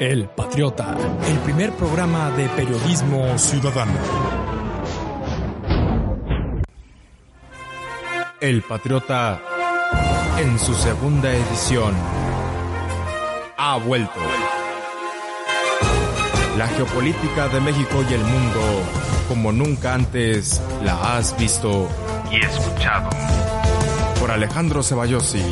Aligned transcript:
El 0.00 0.28
Patriota, 0.28 0.96
el 1.28 1.38
primer 1.38 1.70
programa 1.74 2.28
de 2.32 2.48
periodismo 2.48 3.38
ciudadano. 3.38 3.92
El 8.40 8.62
Patriota, 8.62 9.40
en 10.40 10.58
su 10.58 10.74
segunda 10.74 11.32
edición, 11.32 11.94
ha 13.56 13.76
vuelto. 13.76 14.18
La 16.58 16.66
geopolítica 16.66 17.46
de 17.46 17.60
México 17.60 18.04
y 18.10 18.14
el 18.14 18.24
mundo, 18.24 18.60
como 19.28 19.52
nunca 19.52 19.94
antes 19.94 20.60
la 20.82 21.16
has 21.16 21.38
visto 21.38 21.88
y 22.32 22.44
escuchado. 22.44 23.10
Por 24.18 24.32
Alejandro 24.32 24.82
Ceballosi. 24.82 25.44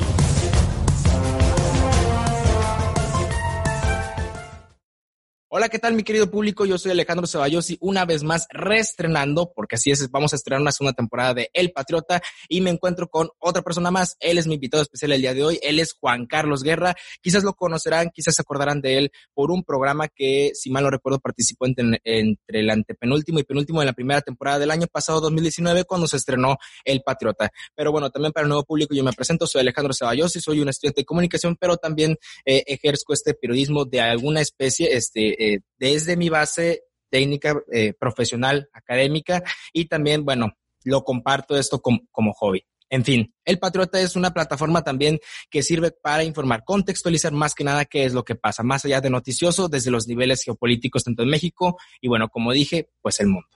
¿Qué 5.72 5.78
tal 5.78 5.94
mi 5.94 6.02
querido 6.02 6.30
público? 6.30 6.66
Yo 6.66 6.76
soy 6.76 6.92
Alejandro 6.92 7.26
Ceballos 7.26 7.70
y 7.70 7.78
una 7.80 8.04
vez 8.04 8.24
más 8.24 8.46
reestrenando, 8.50 9.54
porque 9.56 9.76
así 9.76 9.90
es, 9.90 10.10
vamos 10.10 10.34
a 10.34 10.36
estrenar 10.36 10.60
una 10.60 10.70
segunda 10.70 10.92
temporada 10.92 11.32
de 11.32 11.50
El 11.54 11.72
Patriota 11.72 12.20
y 12.46 12.60
me 12.60 12.68
encuentro 12.68 13.08
con 13.08 13.30
otra 13.38 13.62
persra 13.62 13.90
más. 13.90 14.18
Él 14.20 14.36
es 14.36 14.46
mi 14.46 14.56
invitado 14.56 14.82
especial 14.82 15.12
el 15.12 15.22
día 15.22 15.32
de 15.32 15.42
hoy. 15.42 15.58
Él 15.62 15.78
es 15.78 15.94
Juan 15.94 16.26
Carlos 16.26 16.62
Guerra. 16.62 16.94
Quizás 17.22 17.42
lo 17.42 17.54
conocerán, 17.54 18.10
quizás 18.10 18.34
se 18.34 18.42
acordarán 18.42 18.82
de 18.82 18.98
él 18.98 19.12
por 19.32 19.50
un 19.50 19.64
programa 19.64 20.08
que, 20.08 20.50
si 20.52 20.68
mal 20.68 20.84
no 20.84 20.90
recuerdo, 20.90 21.20
participó 21.20 21.64
entre, 21.64 22.02
el 22.04 22.70
antepenúltimo 22.70 23.38
y 23.38 23.44
penúltimo 23.44 23.80
de 23.80 23.86
la 23.86 23.94
primera 23.94 24.20
temporada 24.20 24.58
del 24.58 24.72
año 24.72 24.88
pasado, 24.88 25.22
2019, 25.22 25.84
cuando 25.84 26.06
se 26.06 26.18
estrenó 26.18 26.58
El 26.84 27.00
Patriota. 27.00 27.50
Pero 27.74 27.92
bueno, 27.92 28.10
también 28.10 28.32
para 28.32 28.44
el 28.44 28.50
nuevo 28.50 28.64
público 28.64 28.94
yo 28.94 29.04
me 29.04 29.12
presento, 29.14 29.46
soy 29.46 29.62
Alejandro 29.62 29.94
Ceballos 29.94 30.36
y 30.36 30.40
soy 30.42 30.60
un 30.60 30.68
estudiante 30.68 31.00
de 31.00 31.06
comunicación, 31.06 31.56
pero 31.58 31.78
también 31.78 32.18
eh, 32.44 32.62
ejerzo 32.66 33.04
este 33.14 33.32
periodismo 33.32 33.86
de 33.86 34.02
alguna 34.02 34.42
especie, 34.42 34.94
este, 34.94 35.54
eh, 35.54 35.61
desde 35.78 36.16
mi 36.16 36.28
base 36.28 36.84
técnica, 37.12 37.54
eh, 37.70 37.92
profesional, 37.92 38.70
académica 38.72 39.42
y 39.72 39.84
también, 39.84 40.24
bueno, 40.24 40.56
lo 40.84 41.04
comparto 41.04 41.56
esto 41.56 41.80
como, 41.80 42.32
hobby. 42.32 42.64
En 42.88 43.04
fin, 43.04 43.34
El 43.44 43.58
Patriota 43.58 44.00
es 44.00 44.16
una 44.16 44.32
plataforma 44.34 44.82
también 44.82 45.18
que 45.50 45.62
sirve 45.62 45.92
para 45.92 46.24
informar, 46.24 46.62
contextualizar 46.64 47.32
más 47.32 47.54
que 47.54 47.64
nada 47.64 47.86
qué 47.86 48.04
es 48.04 48.12
lo 48.12 48.22
que 48.24 48.34
pasa, 48.34 48.62
más 48.62 48.84
allá 48.84 49.00
de 49.00 49.08
noticioso, 49.08 49.68
desde 49.68 49.90
los 49.90 50.06
niveles 50.06 50.42
geopolíticos 50.42 51.04
tanto 51.04 51.22
en 51.22 51.30
México 51.30 51.78
y 52.00 52.08
bueno, 52.08 52.28
como 52.28 52.52
dije, 52.52 52.90
pues 53.00 53.20
el 53.20 53.28
mundo. 53.28 53.48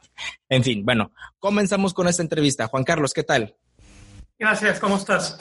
En 0.49 0.65
fin, 0.65 0.85
bueno, 0.85 1.13
comenzamos 1.39 1.93
con 1.93 2.09
esta 2.09 2.23
entrevista. 2.23 2.69
Juan 2.69 2.85
Carlos, 2.85 3.13
¿qué 3.13 3.25
tal? 3.25 3.57
Gracias, 4.39 4.81
¿cómo 4.81 4.97
estás? 4.97 5.37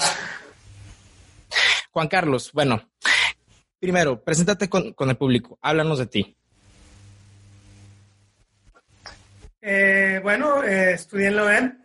Juan 1.91 2.09
Carlos, 2.09 2.51
bueno, 2.51 2.81
primero, 3.79 4.21
preséntate 4.21 4.67
con, 4.67 4.91
con 4.91 5.09
el 5.09 5.15
público, 5.15 5.57
háblanos 5.61 5.99
de 5.99 6.07
ti. 6.07 6.37
Eh, 9.67 10.19
bueno, 10.21 10.63
eh, 10.63 10.93
estudié 10.93 11.29
en 11.29 11.37
la 11.37 11.75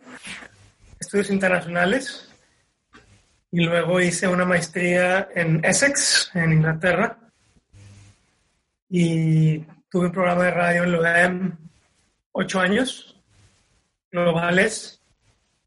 estudios 0.99 1.31
internacionales, 1.31 2.29
y 3.51 3.61
luego 3.61 3.99
hice 3.99 4.27
una 4.27 4.45
maestría 4.45 5.29
en 5.33 5.65
Essex, 5.65 6.29
en 6.35 6.53
Inglaterra, 6.53 7.17
y 8.87 9.57
tuve 9.89 10.05
un 10.05 10.11
programa 10.11 10.43
de 10.43 10.51
radio 10.51 10.83
en 10.83 11.01
la 11.01 11.57
ocho 12.33 12.59
años, 12.59 13.19
globales, 14.11 15.01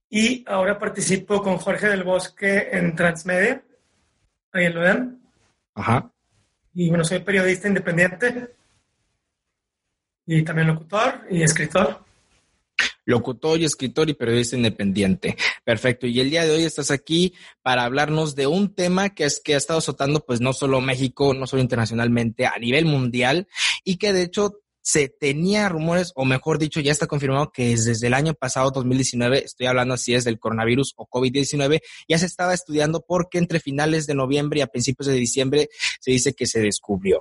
y 0.08 0.44
ahora 0.46 0.78
participo 0.78 1.42
con 1.42 1.56
Jorge 1.56 1.88
del 1.88 2.04
Bosque 2.04 2.68
en 2.70 2.94
Transmedia, 2.94 3.60
ahí 4.52 4.66
en 4.66 4.74
la 4.76 5.08
Ajá. 5.74 6.12
Y 6.74 6.90
bueno, 6.90 7.02
soy 7.02 7.18
periodista 7.18 7.66
independiente 7.66 8.54
y 10.26 10.44
también 10.44 10.68
locutor 10.68 11.26
y 11.28 11.42
escritor 11.42 12.03
locutor 13.04 13.60
y 13.60 13.64
escritor 13.64 14.08
y 14.08 14.14
periodista 14.14 14.56
independiente. 14.56 15.36
Perfecto. 15.64 16.06
Y 16.06 16.20
el 16.20 16.30
día 16.30 16.44
de 16.44 16.52
hoy 16.52 16.64
estás 16.64 16.90
aquí 16.90 17.34
para 17.62 17.84
hablarnos 17.84 18.34
de 18.34 18.46
un 18.46 18.74
tema 18.74 19.10
que 19.10 19.24
es 19.24 19.40
que 19.42 19.54
ha 19.54 19.58
estado 19.58 19.78
azotando 19.78 20.24
pues 20.24 20.40
no 20.40 20.52
solo 20.52 20.80
México, 20.80 21.34
no 21.34 21.46
solo 21.46 21.62
internacionalmente, 21.62 22.46
a 22.46 22.58
nivel 22.58 22.86
mundial 22.86 23.48
y 23.84 23.96
que 23.96 24.12
de 24.12 24.22
hecho 24.22 24.63
se 24.84 25.08
tenía 25.08 25.70
rumores, 25.70 26.12
o 26.14 26.26
mejor 26.26 26.58
dicho, 26.58 26.78
ya 26.78 26.92
está 26.92 27.06
confirmado 27.06 27.50
que 27.50 27.70
desde 27.70 28.06
el 28.06 28.12
año 28.12 28.34
pasado, 28.34 28.70
2019, 28.70 29.42
estoy 29.42 29.66
hablando 29.66 29.94
así 29.94 30.14
es 30.14 30.24
del 30.24 30.38
coronavirus 30.38 30.92
o 30.96 31.08
COVID-19, 31.08 31.80
ya 32.06 32.18
se 32.18 32.26
estaba 32.26 32.52
estudiando 32.52 33.00
porque 33.00 33.38
entre 33.38 33.60
finales 33.60 34.06
de 34.06 34.14
noviembre 34.14 34.58
y 34.58 34.62
a 34.62 34.66
principios 34.66 35.06
de 35.06 35.14
diciembre 35.14 35.70
se 36.00 36.10
dice 36.10 36.34
que 36.34 36.46
se 36.46 36.60
descubrió. 36.60 37.20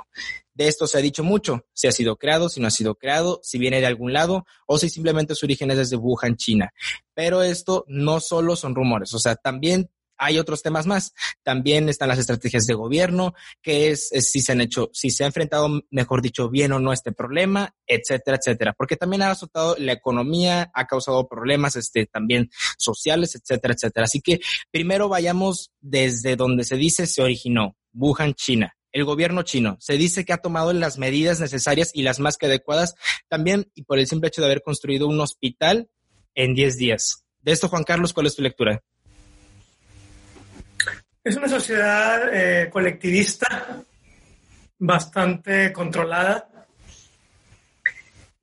De 0.53 0.67
esto 0.67 0.87
se 0.87 0.97
ha 0.97 1.01
dicho 1.01 1.23
mucho, 1.23 1.65
si 1.71 1.87
ha 1.87 1.93
sido 1.93 2.17
creado, 2.17 2.49
si 2.49 2.59
no 2.59 2.67
ha 2.67 2.71
sido 2.71 2.95
creado, 2.95 3.39
si 3.43 3.57
viene 3.57 3.79
de 3.79 3.87
algún 3.87 4.11
lado 4.11 4.45
o 4.67 4.77
si 4.77 4.89
simplemente 4.89 5.33
su 5.33 5.45
origen 5.45 5.71
es 5.71 5.77
desde 5.77 5.95
Wuhan, 5.95 6.35
China. 6.35 6.73
Pero 7.13 7.43
esto 7.43 7.85
no 7.87 8.19
solo 8.19 8.57
son 8.57 8.75
rumores, 8.75 9.13
o 9.13 9.19
sea, 9.19 9.37
también 9.37 9.89
hay 10.23 10.39
otros 10.39 10.61
temas 10.61 10.85
más. 10.85 11.13
También 11.43 11.89
están 11.89 12.09
las 12.09 12.19
estrategias 12.19 12.65
de 12.65 12.73
gobierno, 12.73 13.33
que 13.61 13.91
es, 13.91 14.09
si 14.09 14.41
se 14.41 14.51
han 14.51 14.61
hecho, 14.61 14.89
si 14.93 15.09
se 15.09 15.23
ha 15.23 15.27
enfrentado, 15.27 15.81
mejor 15.89 16.21
dicho, 16.21 16.49
bien 16.49 16.71
o 16.71 16.79
no 16.79 16.93
este 16.93 17.11
problema, 17.11 17.75
etcétera, 17.85 18.37
etcétera. 18.37 18.73
Porque 18.73 18.95
también 18.95 19.21
ha 19.21 19.31
azotado 19.31 19.75
la 19.77 19.93
economía, 19.93 20.71
ha 20.73 20.87
causado 20.87 21.27
problemas, 21.27 21.75
este, 21.75 22.05
también 22.05 22.49
sociales, 22.77 23.35
etcétera, 23.35 23.73
etcétera. 23.73 24.05
Así 24.05 24.21
que 24.21 24.39
primero 24.71 25.09
vayamos 25.09 25.71
desde 25.81 26.35
donde 26.35 26.63
se 26.63 26.75
dice 26.75 27.07
se 27.07 27.21
originó, 27.21 27.75
Wuhan, 27.93 28.33
China. 28.33 28.75
El 28.91 29.05
gobierno 29.05 29.41
chino 29.41 29.75
se 29.79 29.97
dice 29.97 30.23
que 30.23 30.33
ha 30.33 30.37
tomado 30.37 30.71
las 30.71 30.99
medidas 30.99 31.39
necesarias 31.39 31.89
y 31.95 32.03
las 32.03 32.19
más 32.19 32.37
que 32.37 32.45
adecuadas 32.45 32.93
también 33.27 33.71
y 33.73 33.83
por 33.83 33.97
el 33.97 34.05
simple 34.05 34.27
hecho 34.27 34.41
de 34.41 34.45
haber 34.45 34.61
construido 34.61 35.07
un 35.07 35.19
hospital 35.19 35.89
en 36.35 36.53
10 36.53 36.77
días. 36.77 37.25
De 37.41 37.51
esto, 37.51 37.69
Juan 37.69 37.83
Carlos, 37.83 38.13
¿cuál 38.13 38.27
es 38.27 38.35
tu 38.35 38.43
lectura? 38.43 38.83
Es 41.23 41.37
una 41.37 41.47
sociedad 41.47 42.33
eh, 42.33 42.69
colectivista, 42.69 43.81
bastante 44.77 45.71
controlada, 45.71 46.49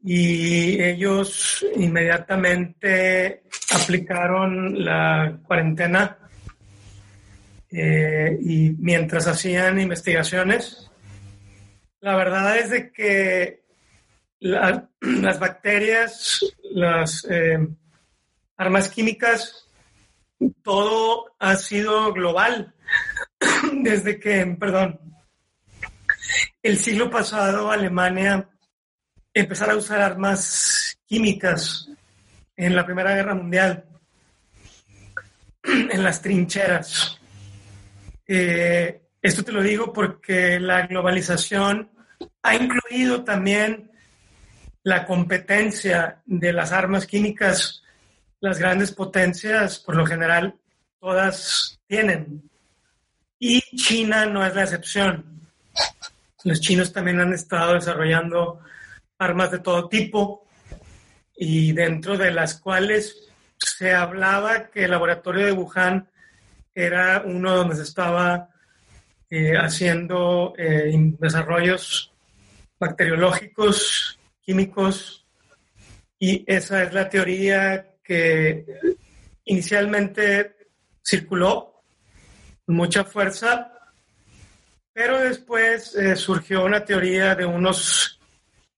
y 0.02 0.82
ellos 0.82 1.64
inmediatamente 1.76 3.42
aplicaron 3.70 4.82
la 4.82 5.38
cuarentena 5.46 6.16
eh, 7.70 8.38
y 8.40 8.70
mientras 8.78 9.26
hacían 9.26 9.78
investigaciones, 9.78 10.90
la 12.00 12.16
verdad 12.16 12.56
es 12.56 12.70
de 12.70 12.90
que 12.90 13.60
las 14.40 15.38
bacterias, 15.38 16.40
las 16.72 17.26
eh, 17.30 17.58
armas 18.56 18.88
químicas, 18.88 19.69
todo 20.62 21.34
ha 21.38 21.56
sido 21.56 22.12
global. 22.12 22.74
Desde 23.72 24.18
que, 24.18 24.44
perdón, 24.58 25.00
el 26.62 26.78
siglo 26.78 27.10
pasado 27.10 27.70
Alemania 27.70 28.48
empezara 29.32 29.72
a 29.72 29.76
usar 29.76 30.00
armas 30.00 30.98
químicas 31.06 31.88
en 32.56 32.74
la 32.74 32.84
Primera 32.84 33.14
Guerra 33.14 33.34
Mundial, 33.34 33.84
en 35.64 36.02
las 36.02 36.20
trincheras. 36.20 37.18
Eh, 38.26 39.00
esto 39.22 39.44
te 39.44 39.52
lo 39.52 39.62
digo 39.62 39.92
porque 39.92 40.60
la 40.60 40.86
globalización 40.86 41.90
ha 42.42 42.54
incluido 42.54 43.24
también 43.24 43.90
la 44.82 45.04
competencia 45.04 46.22
de 46.24 46.52
las 46.52 46.72
armas 46.72 47.06
químicas 47.06 47.79
las 48.40 48.58
grandes 48.58 48.92
potencias, 48.92 49.78
por 49.78 49.96
lo 49.96 50.06
general, 50.06 50.56
todas 50.98 51.78
tienen. 51.86 52.50
Y 53.38 53.60
China 53.76 54.26
no 54.26 54.44
es 54.44 54.54
la 54.54 54.62
excepción. 54.64 55.40
Los 56.44 56.60
chinos 56.60 56.92
también 56.92 57.20
han 57.20 57.32
estado 57.32 57.74
desarrollando 57.74 58.60
armas 59.18 59.50
de 59.50 59.58
todo 59.58 59.88
tipo 59.88 60.46
y 61.36 61.72
dentro 61.72 62.16
de 62.16 62.30
las 62.30 62.58
cuales 62.58 63.28
se 63.58 63.94
hablaba 63.94 64.70
que 64.70 64.84
el 64.84 64.90
laboratorio 64.90 65.46
de 65.46 65.52
Wuhan 65.52 66.08
era 66.74 67.22
uno 67.24 67.56
donde 67.56 67.76
se 67.76 67.82
estaba 67.82 68.48
eh, 69.28 69.56
haciendo 69.56 70.54
eh, 70.56 70.92
desarrollos 71.18 72.12
bacteriológicos, 72.78 74.18
químicos, 74.40 75.26
y 76.18 76.44
esa 76.46 76.82
es 76.82 76.92
la 76.92 77.08
teoría 77.08 77.89
que 78.10 78.66
inicialmente 79.44 80.56
circuló 81.00 81.80
mucha 82.66 83.04
fuerza, 83.04 83.72
pero 84.92 85.20
después 85.20 85.94
eh, 85.94 86.16
surgió 86.16 86.64
una 86.64 86.84
teoría 86.84 87.36
de 87.36 87.46
unos 87.46 88.18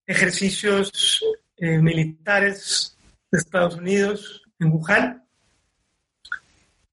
ejercicios 0.07 1.25
eh, 1.57 1.79
militares 1.79 2.95
de 3.31 3.39
Estados 3.39 3.77
Unidos 3.77 4.43
en 4.61 4.71
Wuhan, 4.71 5.25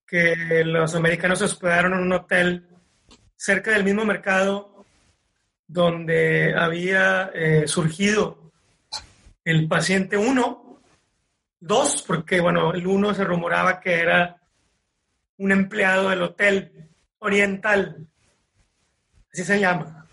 que 0.07 0.63
los 0.63 0.95
americanos 0.95 1.39
se 1.39 1.45
hospedaron 1.45 1.92
en 1.92 2.00
un 2.00 2.13
hotel 2.13 2.69
cerca 3.35 3.71
del 3.71 3.83
mismo 3.83 4.06
mercado 4.06 4.85
donde 5.68 6.56
había 6.57 7.31
eh, 7.33 7.68
surgido 7.68 8.53
el 9.44 9.68
paciente 9.68 10.15
1, 10.15 10.69
2, 11.59 12.03
porque 12.07 12.39
bueno, 12.39 12.73
el 12.73 12.85
1 12.85 13.13
se 13.13 13.23
rumoraba 13.23 13.79
que 13.79 14.00
era 14.00 14.41
un 15.38 15.51
empleado 15.51 16.09
del 16.09 16.21
hotel 16.21 16.89
oriental, 17.19 18.07
así 19.31 19.44
se 19.44 19.59
llama. 19.59 20.06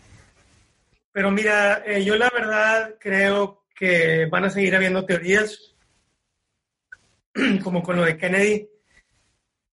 Pero 1.12 1.31
mira, 1.31 1.82
eh, 1.87 2.04
yo 2.04 2.16
la 2.16 2.31
verdad 2.31 2.94
creo 3.00 3.64
que 3.75 4.26
van 4.26 4.44
a 4.44 4.50
seguir 4.50 4.75
habiendo 4.76 5.04
teorías, 5.04 5.75
como 7.62 7.82
con 7.82 7.96
lo 7.96 8.04
de 8.04 8.16
Kennedy. 8.16 8.69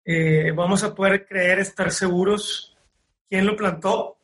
Eh, 0.05 0.51
vamos 0.51 0.83
a 0.83 0.93
poder 0.93 1.25
creer, 1.25 1.59
estar 1.59 1.91
seguros 1.91 2.73
quién 3.33 3.47
lo 3.47 3.55
plantó, 3.55 4.19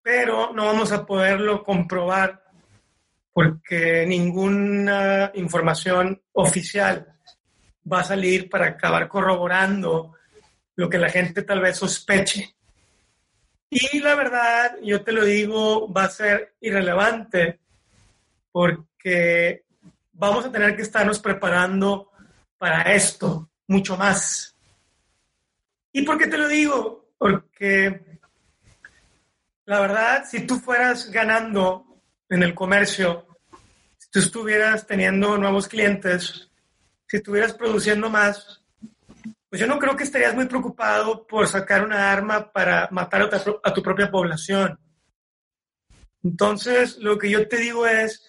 pero 0.00 0.52
no 0.52 0.66
vamos 0.66 0.92
a 0.92 1.04
poderlo 1.04 1.64
comprobar 1.64 2.44
porque 3.36 4.06
ninguna 4.06 5.30
información 5.34 6.22
oficial 6.32 7.06
va 7.92 8.00
a 8.00 8.04
salir 8.04 8.48
para 8.48 8.68
acabar 8.68 9.08
corroborando 9.08 10.14
lo 10.74 10.88
que 10.88 10.96
la 10.96 11.10
gente 11.10 11.42
tal 11.42 11.60
vez 11.60 11.76
sospeche. 11.76 12.56
Y 13.68 13.98
la 13.98 14.14
verdad, 14.14 14.78
yo 14.82 15.04
te 15.04 15.12
lo 15.12 15.22
digo, 15.22 15.92
va 15.92 16.04
a 16.04 16.08
ser 16.08 16.54
irrelevante 16.62 17.60
porque 18.50 19.64
vamos 20.14 20.46
a 20.46 20.50
tener 20.50 20.74
que 20.74 20.80
estarnos 20.80 21.18
preparando 21.18 22.12
para 22.56 22.90
esto 22.94 23.50
mucho 23.66 23.98
más. 23.98 24.56
¿Y 25.92 26.00
por 26.06 26.16
qué 26.16 26.26
te 26.26 26.38
lo 26.38 26.48
digo? 26.48 27.10
Porque 27.18 28.18
la 29.66 29.80
verdad, 29.80 30.24
si 30.26 30.46
tú 30.46 30.58
fueras 30.58 31.10
ganando 31.10 31.85
en 32.28 32.42
el 32.42 32.54
comercio, 32.54 33.26
si 33.96 34.10
tú 34.10 34.18
estuvieras 34.18 34.86
teniendo 34.86 35.38
nuevos 35.38 35.68
clientes, 35.68 36.50
si 37.06 37.18
estuvieras 37.18 37.54
produciendo 37.54 38.10
más, 38.10 38.62
pues 39.48 39.60
yo 39.60 39.66
no 39.66 39.78
creo 39.78 39.96
que 39.96 40.04
estarías 40.04 40.34
muy 40.34 40.46
preocupado 40.46 41.26
por 41.26 41.46
sacar 41.46 41.84
una 41.84 42.10
arma 42.10 42.52
para 42.52 42.88
matar 42.90 43.30
a 43.62 43.72
tu, 43.72 43.82
propia 43.82 44.10
población. 44.10 44.78
Entonces, 46.22 46.98
lo 46.98 47.16
que 47.18 47.30
yo 47.30 47.46
te 47.46 47.58
digo 47.58 47.86
es 47.86 48.26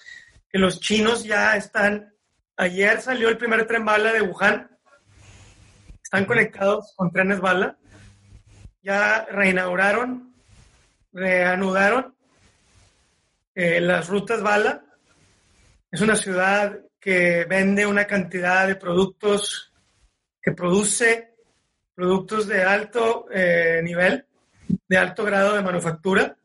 que 0.49 0.59
los 0.59 0.79
chinos 0.79 1.23
ya 1.23 1.55
están, 1.55 2.13
ayer 2.55 3.01
salió 3.01 3.29
el 3.29 3.37
primer 3.37 3.65
tren 3.65 3.83
bala 3.83 4.13
de 4.13 4.21
Wuhan, 4.21 4.69
están 6.03 6.25
conectados 6.25 6.93
con 6.95 7.11
trenes 7.11 7.39
bala, 7.39 7.77
ya 8.83 9.25
reinauguraron, 9.25 10.35
reanudaron 11.11 12.16
eh, 13.59 13.81
las 13.81 14.07
rutas 14.07 14.43
bala. 14.43 14.83
Es 15.89 16.01
una 16.01 16.15
ciudad 16.15 16.79
que 16.99 17.43
vende 17.45 17.87
una 17.87 18.05
cantidad 18.05 18.67
de 18.67 18.75
productos 18.75 19.73
que 20.39 20.51
produce 20.51 21.33
productos 21.95 22.45
de 22.45 22.61
alto 22.61 23.25
eh, 23.31 23.81
nivel, 23.83 24.27
de 24.87 24.97
alto 24.97 25.23
grado 25.23 25.55
de 25.55 25.63
manufactura. 25.63 26.37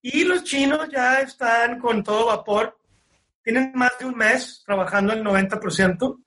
Y 0.00 0.24
los 0.24 0.42
chinos 0.42 0.88
ya 0.90 1.20
están 1.20 1.78
con 1.78 2.02
todo 2.02 2.26
vapor. 2.26 2.76
Tienen 3.40 3.70
más 3.76 3.96
de 4.00 4.06
un 4.06 4.16
mes 4.16 4.60
trabajando 4.66 5.12
el 5.12 5.22
90%. 5.22 6.20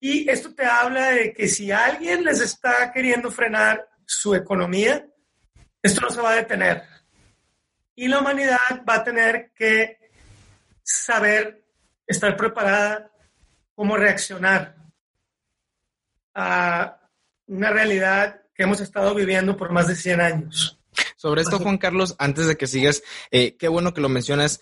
Y 0.00 0.28
esto 0.28 0.54
te 0.54 0.66
habla 0.66 1.08
de 1.08 1.32
que 1.32 1.48
si 1.48 1.72
alguien 1.72 2.22
les 2.22 2.42
está 2.42 2.92
queriendo 2.92 3.30
frenar 3.30 3.88
su 4.04 4.34
economía, 4.34 5.06
esto 5.82 6.02
no 6.02 6.10
se 6.10 6.20
va 6.20 6.32
a 6.32 6.36
detener. 6.36 6.93
Y 7.96 8.08
la 8.08 8.18
humanidad 8.18 8.58
va 8.88 8.96
a 8.96 9.04
tener 9.04 9.52
que 9.54 9.98
saber, 10.82 11.64
estar 12.06 12.36
preparada, 12.36 13.10
cómo 13.74 13.96
reaccionar 13.96 14.76
a 16.34 16.98
una 17.46 17.70
realidad 17.70 18.42
que 18.54 18.62
hemos 18.62 18.80
estado 18.80 19.14
viviendo 19.14 19.56
por 19.56 19.72
más 19.72 19.88
de 19.88 19.96
100 19.96 20.20
años. 20.20 20.78
Sobre 21.16 21.42
esto, 21.42 21.58
Juan 21.58 21.78
Carlos, 21.78 22.14
antes 22.18 22.46
de 22.46 22.56
que 22.56 22.66
sigas, 22.66 23.02
eh, 23.30 23.56
qué 23.56 23.68
bueno 23.68 23.94
que 23.94 24.00
lo 24.00 24.08
mencionas 24.08 24.60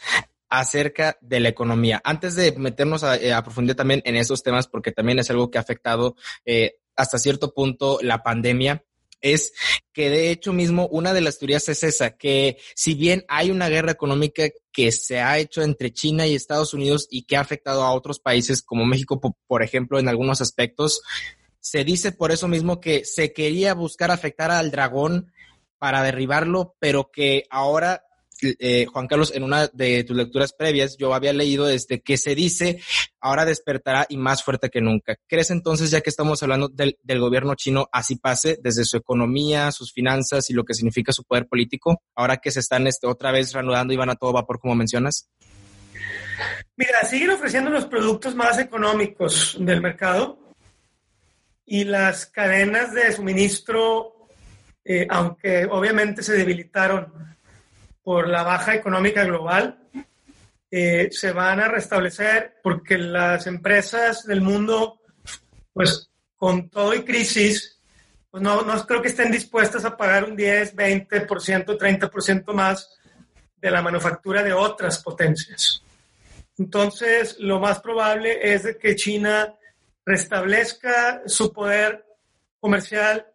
acerca 0.49 1.17
de 1.21 1.41
la 1.41 1.49
economía. 1.49 2.01
Antes 2.05 2.35
de 2.37 2.53
meternos 2.53 3.05
a, 3.05 3.17
eh, 3.17 3.35
profundizar 3.43 3.77
también 3.77 4.03
en 4.05 4.17
esos 4.17 4.43
temas, 4.43 4.69
porque 4.69 4.93
también 4.93 5.19
es 5.19 5.31
algo 5.31 5.51
que 5.51 5.59
ha 5.59 5.63
afectado 5.63 6.15
eh, 6.45 6.77
hasta 6.95 7.19
cierto 7.19 7.55
punto 7.55 7.99
la 8.03 8.23
pandemia, 8.23 8.85
es 9.23 9.53
que 9.93 10.11
de 10.11 10.31
hecho 10.31 10.53
mismo 10.53 10.87
una 10.89 11.15
de 11.15 11.21
las 11.23 11.39
teorías 11.39 11.69
es 11.69 11.83
esa, 11.83 12.17
que 12.17 12.59
si 12.75 12.95
bien 12.95 13.25
hay 13.29 13.51
una 13.51 13.69
guerra 13.69 13.93
económica 13.93 14.45
que 14.73 14.93
se 14.93 15.21
ha 15.21 15.39
hecho 15.39 15.63
entre 15.63 15.93
China 15.93 16.27
y 16.27 16.35
Estados 16.35 16.75
Unidos 16.75 17.07
y 17.11 17.23
que 17.25 17.37
ha 17.37 17.41
afectado 17.41 17.83
a 17.83 17.93
otros 17.93 18.19
países 18.19 18.63
como 18.63 18.85
México, 18.85 19.21
por 19.47 19.63
ejemplo, 19.63 19.99
en 19.99 20.09
algunos 20.09 20.41
aspectos, 20.41 21.03
se 21.61 21.85
dice 21.85 22.13
por 22.13 22.33
eso 22.33 22.49
mismo 22.49 22.81
que 22.81 23.05
se 23.05 23.33
quería 23.33 23.75
buscar 23.75 24.11
afectar 24.11 24.51
al 24.51 24.71
dragón 24.71 25.33
para 25.79 26.03
derribarlo, 26.03 26.77
pero 26.79 27.11
que 27.13 27.45
ahora, 27.51 28.05
eh, 28.43 28.87
Juan 28.87 29.07
Carlos, 29.07 29.33
en 29.35 29.43
una 29.43 29.69
de 29.69 30.05
tus 30.05 30.17
lecturas 30.17 30.53
previas, 30.53 30.97
yo 30.97 31.15
había 31.15 31.33
leído 31.33 31.67
desde 31.67 32.01
que 32.01 32.17
se 32.17 32.35
dice 32.35 32.81
ahora 33.21 33.45
despertará 33.45 34.07
y 34.09 34.17
más 34.17 34.43
fuerte 34.43 34.69
que 34.69 34.81
nunca. 34.81 35.17
¿Crees 35.29 35.51
entonces, 35.51 35.91
ya 35.91 36.01
que 36.01 36.11
estamos 36.11 36.43
hablando 36.43 36.69
del, 36.69 36.97
gobierno 37.21 37.55
chino, 37.55 37.89
así 37.93 38.17
pase 38.17 38.59
desde 38.61 38.85
su 38.85 38.97
economía, 38.97 39.71
sus 39.71 39.93
finanzas 39.93 40.51
y 40.51 40.55
lo 40.55 40.65
que 40.65 40.75
significa 40.75 41.13
su 41.13 41.25
poder 41.25 41.47
político, 41.47 42.03
ahora 42.17 42.39
que 42.39 42.51
se 42.51 42.61
están 42.61 42.87
este, 42.87 43.07
otra 43.07 43.31
vez 43.31 43.53
reanudando 43.53 43.93
y 43.93 43.97
van 43.97 44.11
a 44.11 44.17
todo 44.17 44.33
vapor, 44.33 44.59
como 44.59 44.75
mencionas? 44.75 45.29
Mira, 46.77 47.05
siguen 47.09 47.31
ofreciendo 47.31 47.71
los 47.71 47.87
productos 47.87 48.35
más 48.35 48.59
económicos 48.59 49.57
del 49.61 49.81
mercado, 49.81 50.43
y 51.73 51.85
las 51.85 52.27
cadenas 52.27 52.93
de 52.93 53.13
suministro, 53.13 54.29
eh, 54.85 55.07
aunque 55.09 55.67
obviamente 55.71 56.23
se 56.23 56.35
debilitaron 56.35 57.13
por 58.03 58.29
la 58.29 58.43
baja 58.43 58.75
económica 58.75 59.25
global, 59.25 59.79
eh, 60.71 61.09
se 61.11 61.33
van 61.33 61.61
a 61.61 61.69
restablecer 61.69 62.55
porque 62.63 62.99
las 62.99 63.47
empresas 63.47 64.25
del 64.25 64.41
mundo, 64.41 65.01
pues 65.73 66.11
con 66.37 66.71
todo 66.71 66.95
y 66.95 67.05
crisis, 67.05 67.79
pues 68.31 68.43
no, 68.43 68.63
no 68.63 68.87
creo 68.87 69.03
que 69.03 69.09
estén 69.09 69.31
dispuestas 69.31 69.85
a 69.85 69.97
pagar 69.97 70.25
un 70.25 70.35
10, 70.35 70.75
20%, 70.75 71.79
30% 71.79 72.53
más 72.55 72.99
de 73.61 73.71
la 73.71 73.83
manufactura 73.83 74.43
de 74.43 74.53
otras 74.53 75.03
potencias. 75.03 75.83
Entonces, 76.59 77.37
lo 77.39 77.61
más 77.61 77.81
probable 77.81 78.55
es 78.55 78.65
de 78.65 78.79
que 78.79 78.97
China 78.97 79.55
restablezca 80.05 81.23
su 81.27 81.53
poder 81.53 82.05
comercial, 82.61 83.27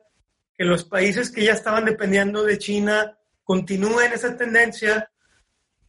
que 0.58 0.66
los 0.66 0.84
países 0.84 1.32
que 1.32 1.44
ya 1.44 1.54
estaban 1.54 1.86
dependiendo 1.86 2.44
de 2.44 2.58
China 2.58 3.18
continúen 3.48 4.12
esa 4.12 4.36
tendencia 4.36 5.10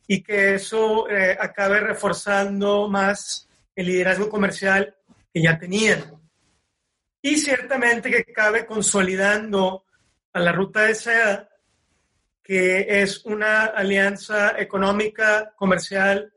y 0.07 0.23
que 0.23 0.55
eso 0.55 1.11
eh, 1.11 1.37
acabe 1.39 1.81
reforzando 1.81 2.89
más 2.89 3.49
el 3.75 3.87
liderazgo 3.89 4.29
comercial 4.31 4.95
que 5.35 5.43
ya 5.43 5.59
tenían. 5.59 6.05
Y 7.21 7.37
ciertamente 7.37 8.11
que 8.11 8.31
acabe 8.31 8.65
consolidando 8.65 9.85
a 10.33 10.39
la 10.39 10.53
ruta 10.53 10.83
de 10.83 10.95
seda, 10.95 11.49
que 12.45 13.03
es 13.03 13.25
una 13.25 13.65
alianza 13.65 14.57
económica, 14.57 15.53
comercial, 15.57 16.33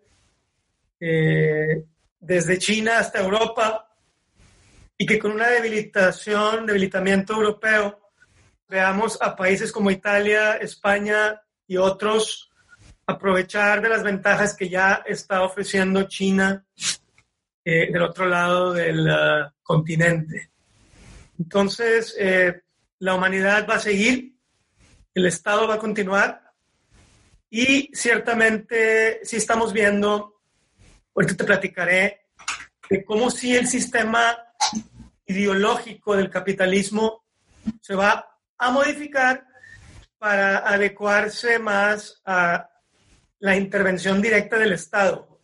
eh, 1.00 1.86
desde 2.20 2.58
China 2.58 2.98
hasta 2.98 3.22
Europa, 3.22 3.96
y 4.98 5.06
que 5.06 5.20
con 5.20 5.34
una 5.34 5.50
debilitación, 5.50 6.66
debilitamiento 6.66 7.34
europeo, 7.34 8.01
veamos 8.72 9.22
a 9.22 9.36
países 9.36 9.70
como 9.70 9.92
Italia, 9.92 10.56
España 10.56 11.42
y 11.68 11.76
otros 11.76 12.50
aprovechar 13.06 13.82
de 13.82 13.90
las 13.90 14.02
ventajas 14.02 14.56
que 14.56 14.70
ya 14.70 15.04
está 15.06 15.44
ofreciendo 15.44 16.04
China 16.04 16.66
eh, 17.66 17.92
del 17.92 18.02
otro 18.02 18.28
lado 18.28 18.72
del 18.72 19.10
uh, 19.10 19.52
continente. 19.62 20.52
Entonces, 21.38 22.16
eh, 22.18 22.62
la 23.00 23.14
humanidad 23.14 23.68
va 23.70 23.76
a 23.76 23.80
seguir, 23.80 24.38
el 25.14 25.26
Estado 25.26 25.68
va 25.68 25.74
a 25.74 25.80
continuar 25.80 26.42
y 27.50 27.92
ciertamente 27.94 29.20
sí 29.24 29.36
estamos 29.36 29.74
viendo, 29.74 30.40
ahorita 31.14 31.36
te 31.36 31.44
platicaré, 31.44 32.22
de 32.90 33.04
cómo 33.04 33.30
si 33.30 33.54
el 33.54 33.68
sistema 33.68 34.38
ideológico 35.26 36.16
del 36.16 36.30
capitalismo 36.30 37.26
se 37.82 37.96
va 37.96 38.31
a 38.62 38.70
modificar 38.70 39.44
para 40.20 40.60
adecuarse 40.60 41.58
más 41.58 42.22
a 42.24 42.70
la 43.40 43.58
intervención 43.58 44.22
directa 44.22 44.60
del 44.60 44.74
Estado. 44.74 45.42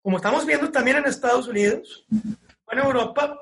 Como 0.00 0.18
estamos 0.18 0.46
viendo 0.46 0.70
también 0.70 0.98
en 0.98 1.06
Estados 1.06 1.48
Unidos 1.48 2.06
en 2.70 2.78
Europa, 2.78 3.36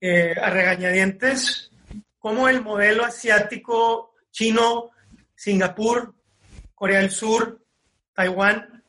eh, 0.00 0.34
a 0.40 0.48
regañadientes, 0.48 1.70
como 2.18 2.48
el 2.48 2.62
modelo 2.62 3.04
asiático 3.04 4.14
chino 4.30 4.90
Singapur, 5.34 6.14
Corea 6.74 7.00
del 7.00 7.10
Sur, 7.10 7.62
Taiwán, 8.14 8.82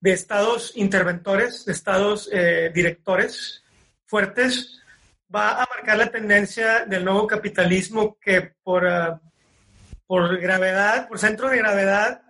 de 0.00 0.12
estados 0.12 0.72
interventores, 0.74 1.66
de 1.66 1.72
estados 1.72 2.30
eh, 2.32 2.70
directores 2.74 3.62
fuertes, 4.06 4.80
va 5.34 5.62
a 5.62 5.68
marcar 5.68 5.98
la 5.98 6.10
tendencia 6.10 6.84
del 6.84 7.04
nuevo 7.04 7.26
capitalismo 7.26 8.16
que 8.20 8.52
por, 8.62 8.86
ah, 8.86 9.20
por 10.06 10.38
gravedad, 10.40 11.08
por 11.08 11.18
centro 11.18 11.48
de 11.48 11.58
gravedad, 11.58 12.22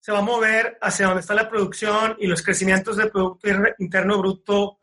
se 0.00 0.10
va 0.10 0.18
a 0.18 0.22
mover 0.22 0.78
hacia 0.80 1.06
donde 1.06 1.20
está 1.20 1.34
la 1.34 1.48
producción 1.48 2.16
y 2.18 2.26
los 2.26 2.42
crecimientos 2.42 2.96
del 2.96 3.10
Producto 3.10 3.48
Interno 3.78 4.18
Bruto 4.18 4.78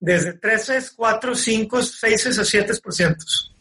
desde 0.00 0.32
13, 0.32 0.80
4, 0.96 1.34
5, 1.34 1.82
6 1.82 2.26
a 2.26 2.42
7%. 2.42 3.57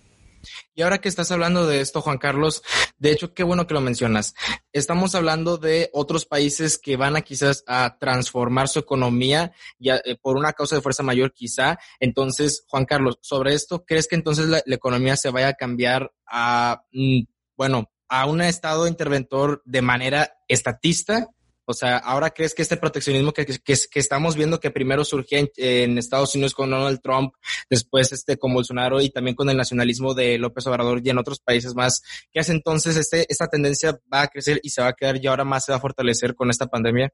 Y 0.77 0.83
ahora 0.83 0.99
que 0.99 1.09
estás 1.09 1.31
hablando 1.31 1.65
de 1.65 1.81
esto, 1.81 2.01
Juan 2.01 2.19
Carlos, 2.19 2.61
de 2.99 3.11
hecho, 3.11 3.33
qué 3.33 3.41
bueno 3.41 3.65
que 3.65 3.73
lo 3.73 3.81
mencionas. 3.81 4.35
Estamos 4.71 5.15
hablando 5.15 5.57
de 5.57 5.89
otros 5.91 6.27
países 6.27 6.77
que 6.77 6.97
van 6.97 7.15
a 7.15 7.21
quizás 7.21 7.63
a 7.65 7.97
transformar 7.97 8.67
su 8.67 8.77
economía 8.77 9.53
ya, 9.79 9.99
eh, 10.05 10.15
por 10.21 10.37
una 10.37 10.53
causa 10.53 10.75
de 10.75 10.83
fuerza 10.83 11.01
mayor 11.01 11.33
quizá. 11.33 11.79
Entonces, 11.99 12.63
Juan 12.67 12.85
Carlos, 12.85 13.17
sobre 13.21 13.55
esto, 13.55 13.85
¿crees 13.85 14.07
que 14.07 14.17
entonces 14.17 14.49
la, 14.49 14.61
economía 14.67 15.17
se 15.17 15.31
vaya 15.31 15.47
a 15.47 15.53
cambiar 15.55 16.13
a, 16.27 16.83
mm, 16.91 17.21
bueno, 17.55 17.89
a 18.07 18.27
un 18.27 18.41
estado 18.41 18.87
interventor 18.87 19.63
de 19.65 19.81
manera 19.81 20.37
estatista 20.47 21.31
o 21.69 21.73
sea, 21.73 21.97
¿ahora 21.97 22.29
crees 22.29 22.55
que 22.55 22.61
este 22.61 22.77
proteccionismo 22.77 23.33
que, 23.33 23.45
que, 23.45 23.59
que 23.59 23.99
estamos 23.99 24.37
viendo 24.37 24.61
que 24.61 24.71
primero 24.71 25.03
surgía 25.03 25.45
en, 25.57 25.97
Estados 25.97 26.33
Unidos 26.33 26.53
con 26.53 26.69
Donald 26.69 27.01
Trump, 27.01 27.33
después 27.69 28.13
este 28.13 28.37
con 28.37 28.53
Bolsonaro 28.53 29.01
y 29.01 29.09
también 29.09 29.35
con 29.35 29.49
el 29.49 29.57
nacionalismo 29.57 30.13
de 30.13 30.37
López 30.37 30.65
Obrador 30.65 31.01
y 31.03 31.09
en 31.09 31.17
otros 31.17 31.41
países 31.41 31.75
más, 31.75 32.01
¿qué 32.31 32.39
hace 32.39 32.53
entonces 32.53 32.95
este, 32.95 33.25
esta 33.27 33.49
tendencia 33.49 33.99
va 34.11 34.21
a 34.21 34.27
crecer 34.29 34.61
y 34.63 34.69
se 34.69 34.81
va 34.81 34.87
a 34.87 34.93
quedar 34.93 35.17
y 35.21 35.27
ahora 35.27 35.43
más 35.43 35.65
se 35.65 35.73
va 35.73 35.77
a 35.77 35.81
fortalecer 35.81 36.35
con 36.35 36.49
esta 36.49 36.67
pandemia? 36.67 37.11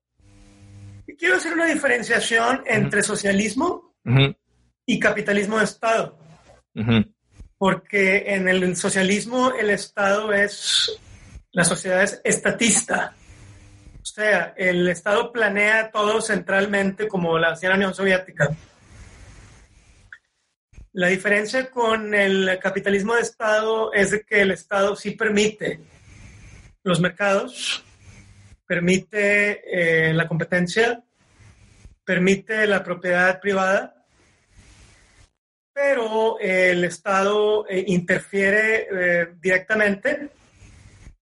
Quiero 1.17 1.37
hacer 1.37 1.53
una 1.53 1.65
diferenciación 1.65 2.63
entre 2.67 3.01
socialismo 3.01 3.95
y 4.85 4.99
capitalismo 4.99 5.57
de 5.57 5.63
Estado. 5.63 6.19
Porque 7.57 8.23
en 8.27 8.47
el 8.47 8.75
socialismo 8.75 9.51
el 9.59 9.71
Estado 9.71 10.31
es, 10.31 10.95
la 11.51 11.63
sociedad 11.63 12.03
es 12.03 12.21
estatista 12.23 13.15
o 14.03 14.05
sea, 14.05 14.53
el 14.57 14.89
Estado 14.89 15.31
planea 15.31 15.89
todo 15.89 16.21
centralmente 16.21 17.07
como 17.07 17.39
la 17.39 17.51
hacía 17.51 17.69
la 17.69 17.75
Unión 17.75 17.93
Soviética. 17.93 18.49
La 20.91 21.07
diferencia 21.07 21.71
con 21.71 22.13
el 22.13 22.59
capitalismo 22.61 23.15
de 23.15 23.21
Estado 23.21 23.93
es 23.93 24.21
que 24.27 24.41
el 24.41 24.51
Estado 24.51 24.97
sí 24.97 25.11
permite 25.11 25.79
los 26.83 26.99
mercados, 26.99 27.81
permite 28.67 30.09
eh, 30.09 30.13
la 30.13 30.27
competencia, 30.27 31.01
permite 32.03 32.67
la 32.67 32.83
propiedad 32.83 33.39
privada, 33.39 34.05
pero 35.71 36.37
el 36.41 36.83
Estado 36.83 37.65
eh, 37.69 37.85
interfiere 37.87 38.87
eh, 38.91 39.27
directamente 39.39 40.29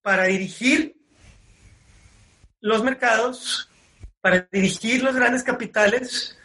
para 0.01 0.23
dirigir 0.23 1.00
los 2.61 2.83
mercados, 2.83 3.69
para 4.21 4.47
dirigir 4.51 5.03
los 5.03 5.15
grandes 5.15 5.43
capitales 5.43 6.37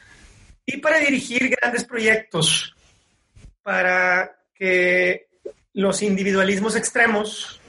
y 0.64 0.78
para 0.78 0.98
dirigir 0.98 1.54
grandes 1.60 1.84
proyectos, 1.84 2.74
para 3.62 4.36
que 4.54 5.28
los 5.74 6.02
individualismos 6.02 6.74
extremos 6.74 7.60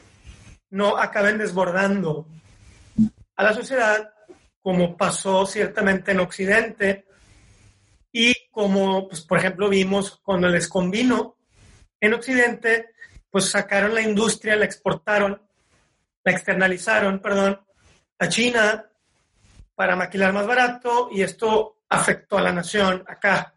no 0.69 0.97
acaben 0.97 1.37
desbordando 1.37 2.25
a 3.35 3.43
la 3.43 3.53
sociedad, 3.53 4.13
como 4.61 4.97
pasó 4.97 5.45
ciertamente 5.45 6.11
en 6.11 6.21
Occidente 6.21 7.05
y 8.11 8.33
como, 8.51 9.07
pues, 9.07 9.21
por 9.21 9.37
ejemplo, 9.37 9.69
vimos 9.69 10.19
cuando 10.23 10.47
les 10.47 10.67
convino 10.67 11.35
en 11.99 12.13
Occidente, 12.13 12.91
pues 13.29 13.49
sacaron 13.49 13.93
la 13.93 14.01
industria, 14.01 14.55
la 14.55 14.65
exportaron, 14.65 15.41
la 16.23 16.31
externalizaron, 16.31 17.19
perdón, 17.19 17.59
a 18.19 18.27
China 18.27 18.85
para 19.75 19.95
maquilar 19.95 20.33
más 20.33 20.47
barato 20.47 21.09
y 21.11 21.21
esto 21.21 21.81
afectó 21.89 22.37
a 22.37 22.41
la 22.41 22.51
nación 22.51 23.03
acá. 23.07 23.53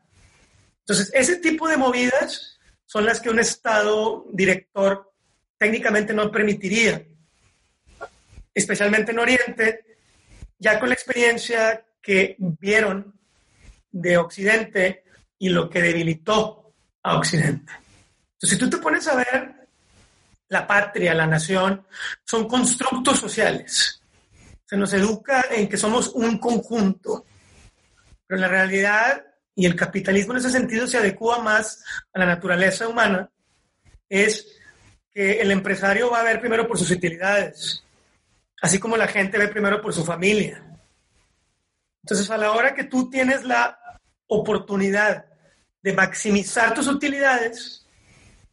Entonces, 0.81 1.11
ese 1.15 1.37
tipo 1.37 1.69
de 1.69 1.77
movidas 1.77 2.59
son 2.85 3.07
las 3.07 3.21
que 3.21 3.31
un 3.31 3.39
Estado 3.39 4.27
director 4.33 5.13
técnicamente 5.57 6.13
no 6.13 6.31
permitiría, 6.31 7.03
especialmente 8.55 9.13
en 9.13 9.19
Oriente, 9.19 9.99
ya 10.59 10.79
con 10.79 10.89
la 10.89 10.95
experiencia 10.95 11.85
que 12.03 12.37
vieron 12.39 13.19
de 13.91 14.19
Occidente 14.19 15.05
y 15.39 15.49
lo 15.49 15.71
que 15.71 15.81
debilitó 15.81 16.75
a 17.03 17.17
Occidente. 17.17 17.73
Entonces, 18.35 18.51
si 18.51 18.59
tú 18.59 18.69
te 18.69 18.79
pones 18.79 19.07
a 19.09 19.17
ver, 19.17 19.55
la 20.49 20.67
patria, 20.67 21.15
la 21.15 21.27
nación, 21.27 21.87
son 22.25 22.49
constructos 22.49 23.19
sociales 23.19 24.00
se 24.71 24.77
nos 24.77 24.93
educa 24.93 25.47
en 25.51 25.69
que 25.69 25.77
somos 25.77 26.11
un 26.11 26.39
conjunto, 26.39 27.27
pero 28.25 28.41
la 28.41 28.47
realidad, 28.47 29.27
y 29.53 29.67
el 29.67 29.75
capitalismo 29.75 30.33
en 30.33 30.39
ese 30.39 30.51
sentido 30.51 30.87
se 30.87 30.99
adecua 30.99 31.41
más 31.41 31.83
a 32.13 32.21
la 32.21 32.27
naturaleza 32.27 32.87
humana, 32.87 33.29
es 34.09 34.47
que 35.11 35.41
el 35.41 35.51
empresario 35.51 36.09
va 36.09 36.21
a 36.21 36.23
ver 36.23 36.39
primero 36.39 36.69
por 36.69 36.79
sus 36.79 36.89
utilidades, 36.93 37.83
así 38.63 38.79
como 38.79 38.97
la 38.97 39.09
gente 39.09 39.39
ve 39.39 39.49
primero 39.49 39.83
por 39.83 39.93
su 39.93 40.05
familia. 40.05 40.63
Entonces, 42.05 42.31
a 42.31 42.37
la 42.37 42.53
hora 42.53 42.73
que 42.73 42.85
tú 42.85 43.11
tienes 43.11 43.43
la 43.43 43.77
oportunidad 44.29 45.25
de 45.83 45.93
maximizar 45.95 46.75
tus 46.75 46.87
utilidades, 46.87 47.89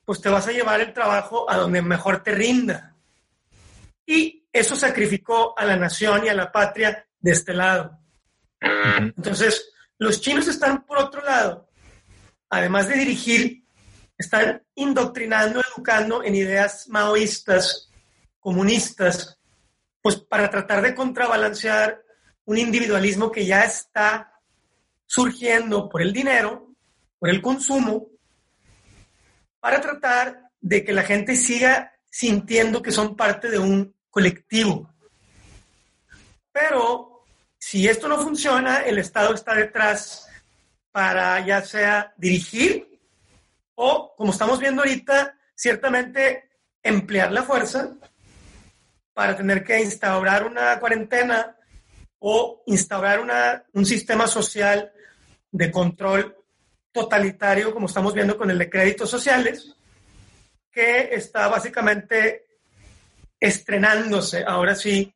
pues 0.04 0.20
te 0.20 0.30
vas 0.30 0.48
a 0.48 0.52
llevar 0.52 0.82
el 0.82 0.94
trabajo 0.94 1.48
a 1.48 1.58
donde 1.58 1.84
mejor 1.84 2.24
te 2.24 2.32
rinda. 2.32 2.96
Y 4.04 4.37
eso 4.52 4.76
sacrificó 4.76 5.58
a 5.58 5.66
la 5.66 5.76
nación 5.76 6.26
y 6.26 6.30
a 6.30 6.34
la 6.34 6.52
patria 6.52 7.06
de 7.20 7.32
este 7.32 7.54
lado. 7.54 8.00
Entonces, 8.60 9.72
los 9.98 10.22
chinos 10.22 10.48
están 10.48 10.86
por 10.86 10.98
otro 10.98 11.24
lado, 11.24 11.70
además 12.50 12.88
de 12.88 12.96
dirigir, 12.96 13.64
están 14.18 14.64
indoctrinando, 14.76 15.62
educando 15.62 16.24
en 16.24 16.36
ideas 16.36 16.88
maoístas, 16.90 17.92
comunistas, 18.40 19.40
pues 20.02 20.16
para 20.16 20.50
tratar 20.50 20.82
de 20.82 20.96
contrabalancear 20.96 22.02
un 22.46 22.58
individualismo 22.58 23.32
que 23.32 23.46
ya 23.46 23.64
está 23.64 24.34
surgiendo 25.06 25.90
por 25.90 26.02
el 26.02 26.14
dinero, 26.14 26.74
por 27.20 27.30
el 27.30 27.42
consumo, 27.42 28.08
para 29.60 29.82
tratar 29.82 30.52
de 30.62 30.84
que 30.84 30.94
la 30.94 31.04
gente 31.04 31.36
siga 31.36 31.94
sintiendo 32.10 32.82
que 32.82 32.92
son 32.92 33.16
parte 33.16 33.50
de 33.50 33.60
un 33.60 33.94
colectivo. 34.10 34.90
Pero 36.52 37.24
si 37.58 37.88
esto 37.88 38.08
no 38.08 38.18
funciona, 38.20 38.82
el 38.84 38.98
Estado 38.98 39.34
está 39.34 39.54
detrás 39.54 40.28
para 40.92 41.46
ya 41.46 41.62
sea 41.62 42.14
dirigir 42.18 43.00
o, 43.76 44.16
como 44.16 44.32
estamos 44.32 44.60
viendo 44.60 44.82
ahorita, 44.82 45.38
ciertamente 45.54 46.50
emplear 46.82 47.32
la 47.32 47.44
fuerza 47.44 47.92
para 49.14 49.36
tener 49.36 49.64
que 49.64 49.82
instaurar 49.82 50.46
una 50.46 50.80
cuarentena 50.80 51.56
o 52.20 52.64
instaurar 52.66 53.20
una, 53.20 53.64
un 53.74 53.86
sistema 53.86 54.28
social 54.28 54.92
de 55.52 55.72
control 55.72 56.36
totalitario, 56.92 57.74
como 57.74 57.86
estamos 57.86 58.14
viendo 58.14 58.38
con 58.38 58.50
el 58.50 58.58
de 58.58 58.70
créditos 58.70 59.10
sociales, 59.10 59.76
que 60.72 61.10
está 61.12 61.48
básicamente 61.48 62.47
estrenándose 63.40 64.44
ahora 64.46 64.76
sí 64.76 65.14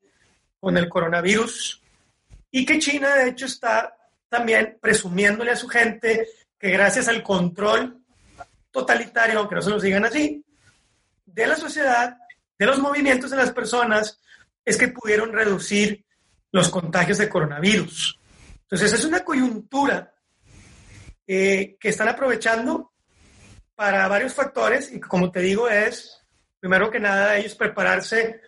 con 0.59 0.77
el 0.77 0.87
coronavirus 0.87 1.81
y 2.51 2.65
que 2.65 2.79
China 2.79 3.15
de 3.15 3.29
hecho 3.29 3.45
está 3.45 3.95
también 4.29 4.77
presumiéndole 4.79 5.51
a 5.51 5.55
su 5.55 5.67
gente 5.67 6.27
que 6.57 6.69
gracias 6.69 7.07
al 7.07 7.23
control 7.23 7.97
totalitario, 8.69 9.39
aunque 9.39 9.55
no 9.55 9.61
se 9.61 9.69
lo 9.69 9.79
digan 9.79 10.05
así, 10.05 10.43
de 11.25 11.47
la 11.47 11.55
sociedad, 11.55 12.17
de 12.57 12.65
los 12.65 12.79
movimientos 12.79 13.31
de 13.31 13.37
las 13.37 13.51
personas, 13.51 14.19
es 14.63 14.77
que 14.77 14.89
pudieron 14.89 15.33
reducir 15.33 16.05
los 16.51 16.69
contagios 16.69 17.17
de 17.17 17.29
coronavirus. 17.29 18.19
Entonces 18.61 18.93
es 18.93 19.05
una 19.05 19.23
coyuntura 19.23 20.13
eh, 21.27 21.77
que 21.79 21.89
están 21.89 22.09
aprovechando 22.09 22.91
para 23.75 24.07
varios 24.07 24.33
factores 24.33 24.91
y 24.91 24.99
como 24.99 25.31
te 25.31 25.39
digo 25.39 25.67
es 25.67 26.20
primero 26.61 26.91
que 26.91 26.99
nada, 26.99 27.37
ellos 27.37 27.55
prepararse 27.55 28.39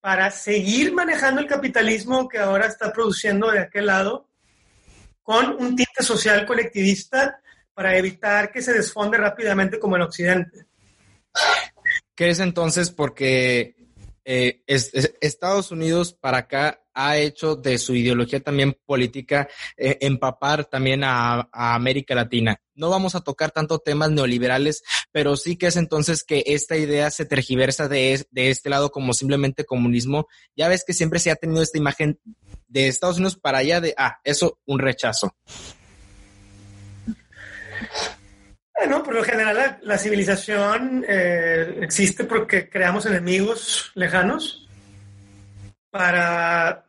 para 0.00 0.30
seguir 0.32 0.92
manejando 0.92 1.40
el 1.40 1.46
capitalismo 1.46 2.28
que 2.28 2.38
ahora 2.38 2.66
está 2.66 2.92
produciendo 2.92 3.50
de 3.50 3.60
aquel 3.60 3.86
lado 3.86 4.28
con 5.22 5.50
un 5.50 5.76
tinte 5.76 6.02
social 6.02 6.44
colectivista 6.44 7.40
para 7.74 7.96
evitar 7.96 8.50
que 8.50 8.62
se 8.62 8.72
desfonde 8.72 9.18
rápidamente 9.18 9.78
como 9.78 9.94
en 9.94 10.02
Occidente. 10.02 10.66
¿Qué 12.16 12.30
es 12.30 12.40
entonces? 12.40 12.90
Porque 12.90 13.76
eh, 14.24 14.62
Estados 14.66 15.70
Unidos 15.70 16.12
para 16.12 16.38
acá 16.38 16.81
ha 16.94 17.16
hecho 17.16 17.56
de 17.56 17.78
su 17.78 17.94
ideología 17.94 18.40
también 18.40 18.76
política 18.86 19.48
eh, 19.76 19.98
empapar 20.00 20.64
también 20.64 21.02
a, 21.04 21.48
América 21.52 22.14
Latina. 22.14 22.60
No 22.74 22.90
vamos 22.90 23.14
a 23.14 23.20
tocar 23.20 23.50
tanto 23.50 23.78
temas 23.78 24.10
neoliberales, 24.10 24.82
pero 25.10 25.36
sí 25.36 25.56
que 25.56 25.66
es 25.66 25.76
entonces 25.76 26.24
que 26.24 26.44
esta 26.46 26.76
idea 26.76 27.10
se 27.10 27.24
tergiversa 27.24 27.88
de, 27.88 28.26
de 28.30 28.50
este 28.50 28.70
lado 28.70 28.90
como 28.90 29.12
simplemente 29.12 29.64
comunismo. 29.64 30.26
Ya 30.56 30.68
ves 30.68 30.84
que 30.86 30.92
siempre 30.94 31.18
se 31.18 31.30
ha 31.30 31.36
tenido 31.36 31.62
esta 31.62 31.78
imagen 31.78 32.18
de 32.68 32.88
Estados 32.88 33.16
Unidos 33.16 33.36
para 33.36 33.58
allá 33.58 33.80
de, 33.80 33.94
ah, 33.96 34.18
eso, 34.24 34.58
un 34.64 34.78
rechazo. 34.78 35.34
Bueno, 38.76 39.02
por 39.04 39.14
lo 39.14 39.22
general 39.22 39.78
la, 39.82 39.98
civilización 39.98 41.04
eh, 41.06 41.78
existe 41.82 42.24
porque 42.24 42.68
creamos 42.68 43.06
enemigos 43.06 43.92
lejanos 43.94 44.66
para 45.90 46.81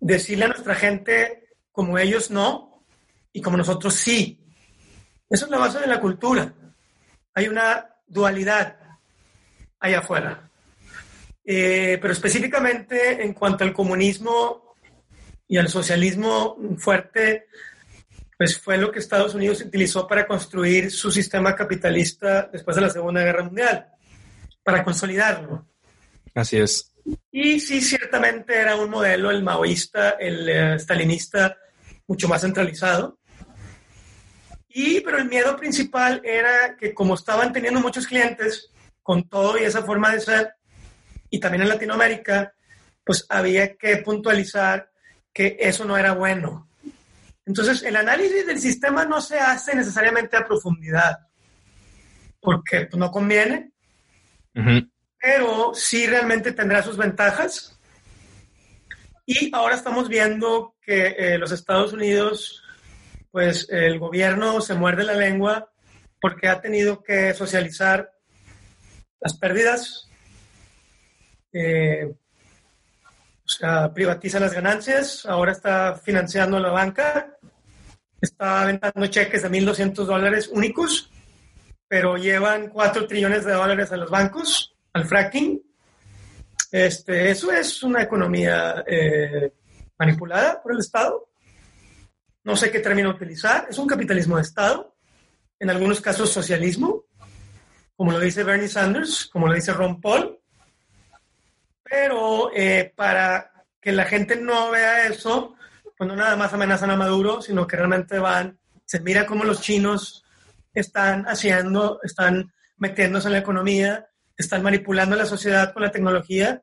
decirle 0.00 0.46
a 0.46 0.48
nuestra 0.48 0.74
gente 0.74 1.48
como 1.70 1.98
ellos 1.98 2.30
no 2.30 2.84
y 3.32 3.40
como 3.40 3.56
nosotros 3.56 3.94
sí. 3.94 4.38
Eso 5.28 5.46
es 5.46 5.50
la 5.50 5.58
base 5.58 5.80
de 5.80 5.86
la 5.86 6.00
cultura. 6.00 6.52
Hay 7.34 7.48
una 7.48 7.88
dualidad 8.06 8.76
allá 9.80 10.00
afuera. 10.00 10.50
Eh, 11.44 11.98
pero 12.00 12.12
específicamente 12.12 13.22
en 13.22 13.32
cuanto 13.32 13.64
al 13.64 13.72
comunismo 13.72 14.76
y 15.48 15.56
al 15.56 15.68
socialismo 15.68 16.56
fuerte, 16.78 17.48
pues 18.38 18.58
fue 18.58 18.78
lo 18.78 18.92
que 18.92 19.00
Estados 19.00 19.34
Unidos 19.34 19.60
utilizó 19.60 20.06
para 20.06 20.26
construir 20.26 20.90
su 20.90 21.10
sistema 21.10 21.54
capitalista 21.56 22.48
después 22.52 22.76
de 22.76 22.82
la 22.82 22.90
Segunda 22.90 23.22
Guerra 23.22 23.44
Mundial, 23.44 23.88
para 24.62 24.84
consolidarlo. 24.84 25.66
Así 26.34 26.58
es. 26.58 26.91
Y 27.30 27.60
sí, 27.60 27.80
ciertamente 27.80 28.56
era 28.56 28.76
un 28.76 28.90
modelo, 28.90 29.30
el 29.30 29.42
maoísta, 29.42 30.10
el 30.10 30.74
uh, 30.74 30.78
stalinista, 30.78 31.56
mucho 32.06 32.28
más 32.28 32.42
centralizado. 32.42 33.18
Y, 34.68 35.00
pero 35.00 35.18
el 35.18 35.28
miedo 35.28 35.56
principal 35.56 36.20
era 36.24 36.76
que 36.76 36.94
como 36.94 37.14
estaban 37.14 37.52
teniendo 37.52 37.80
muchos 37.80 38.06
clientes 38.06 38.70
con 39.02 39.28
todo 39.28 39.58
y 39.58 39.64
esa 39.64 39.82
forma 39.82 40.12
de 40.12 40.20
ser, 40.20 40.54
y 41.28 41.40
también 41.40 41.62
en 41.62 41.68
Latinoamérica, 41.68 42.54
pues 43.04 43.26
había 43.28 43.76
que 43.76 43.96
puntualizar 43.98 44.90
que 45.32 45.56
eso 45.58 45.84
no 45.84 45.96
era 45.96 46.12
bueno. 46.12 46.68
Entonces, 47.44 47.82
el 47.82 47.96
análisis 47.96 48.46
del 48.46 48.60
sistema 48.60 49.04
no 49.04 49.20
se 49.20 49.38
hace 49.38 49.74
necesariamente 49.74 50.36
a 50.36 50.46
profundidad, 50.46 51.18
porque 52.40 52.86
pues, 52.86 52.98
no 52.98 53.10
conviene 53.10 53.72
pero 55.22 55.72
sí 55.72 56.04
realmente 56.04 56.50
tendrá 56.50 56.82
sus 56.82 56.96
ventajas. 56.96 57.78
Y 59.24 59.54
ahora 59.54 59.76
estamos 59.76 60.08
viendo 60.08 60.74
que 60.82 61.14
eh, 61.16 61.38
los 61.38 61.52
Estados 61.52 61.92
Unidos, 61.92 62.60
pues 63.30 63.68
el 63.70 64.00
gobierno 64.00 64.60
se 64.60 64.74
muerde 64.74 65.04
la 65.04 65.14
lengua 65.14 65.70
porque 66.20 66.48
ha 66.48 66.60
tenido 66.60 67.04
que 67.04 67.32
socializar 67.34 68.10
las 69.20 69.38
pérdidas, 69.38 70.08
eh, 71.52 72.12
o 73.44 73.48
sea, 73.48 73.94
privatiza 73.94 74.40
las 74.40 74.52
ganancias, 74.52 75.24
ahora 75.24 75.52
está 75.52 75.94
financiando 75.94 76.58
la 76.58 76.70
banca, 76.70 77.36
está 78.20 78.62
aventando 78.62 79.06
cheques 79.06 79.42
de 79.42 79.50
1.200 79.50 80.04
dólares 80.04 80.48
únicos, 80.48 81.10
pero 81.86 82.16
llevan 82.16 82.68
4 82.70 83.06
trillones 83.06 83.44
de 83.44 83.52
dólares 83.52 83.92
a 83.92 83.96
los 83.96 84.10
bancos 84.10 84.71
al 84.92 85.04
fracking. 85.06 85.62
Este, 86.70 87.30
eso 87.30 87.52
es 87.52 87.82
una 87.82 88.02
economía 88.02 88.84
eh, 88.86 89.52
manipulada 89.98 90.62
por 90.62 90.72
el 90.72 90.78
Estado. 90.78 91.28
No 92.44 92.56
sé 92.56 92.70
qué 92.70 92.80
término 92.80 93.10
utilizar. 93.10 93.66
Es 93.70 93.78
un 93.78 93.86
capitalismo 93.86 94.36
de 94.36 94.42
Estado. 94.42 94.96
En 95.58 95.70
algunos 95.70 96.00
casos 96.00 96.30
socialismo, 96.30 97.04
como 97.94 98.12
lo 98.12 98.18
dice 98.18 98.42
Bernie 98.42 98.68
Sanders, 98.68 99.28
como 99.32 99.46
lo 99.46 99.54
dice 99.54 99.72
Ron 99.72 100.00
Paul. 100.00 100.38
Pero 101.82 102.50
eh, 102.54 102.92
para 102.96 103.52
que 103.80 103.92
la 103.92 104.04
gente 104.04 104.36
no 104.36 104.70
vea 104.70 105.06
eso, 105.06 105.54
pues 105.96 106.08
no 106.08 106.16
nada 106.16 106.36
más 106.36 106.52
amenazan 106.52 106.90
a 106.90 106.96
Maduro, 106.96 107.42
sino 107.42 107.66
que 107.66 107.76
realmente 107.76 108.18
van, 108.18 108.58
se 108.84 109.00
mira 109.00 109.26
cómo 109.26 109.44
los 109.44 109.60
chinos 109.60 110.24
están 110.72 111.24
haciendo, 111.26 112.00
están 112.02 112.52
metiéndose 112.76 113.28
en 113.28 113.34
la 113.34 113.38
economía, 113.40 114.08
están 114.42 114.62
manipulando 114.62 115.16
la 115.16 115.26
sociedad 115.26 115.72
con 115.72 115.82
la 115.82 115.90
tecnología, 115.90 116.62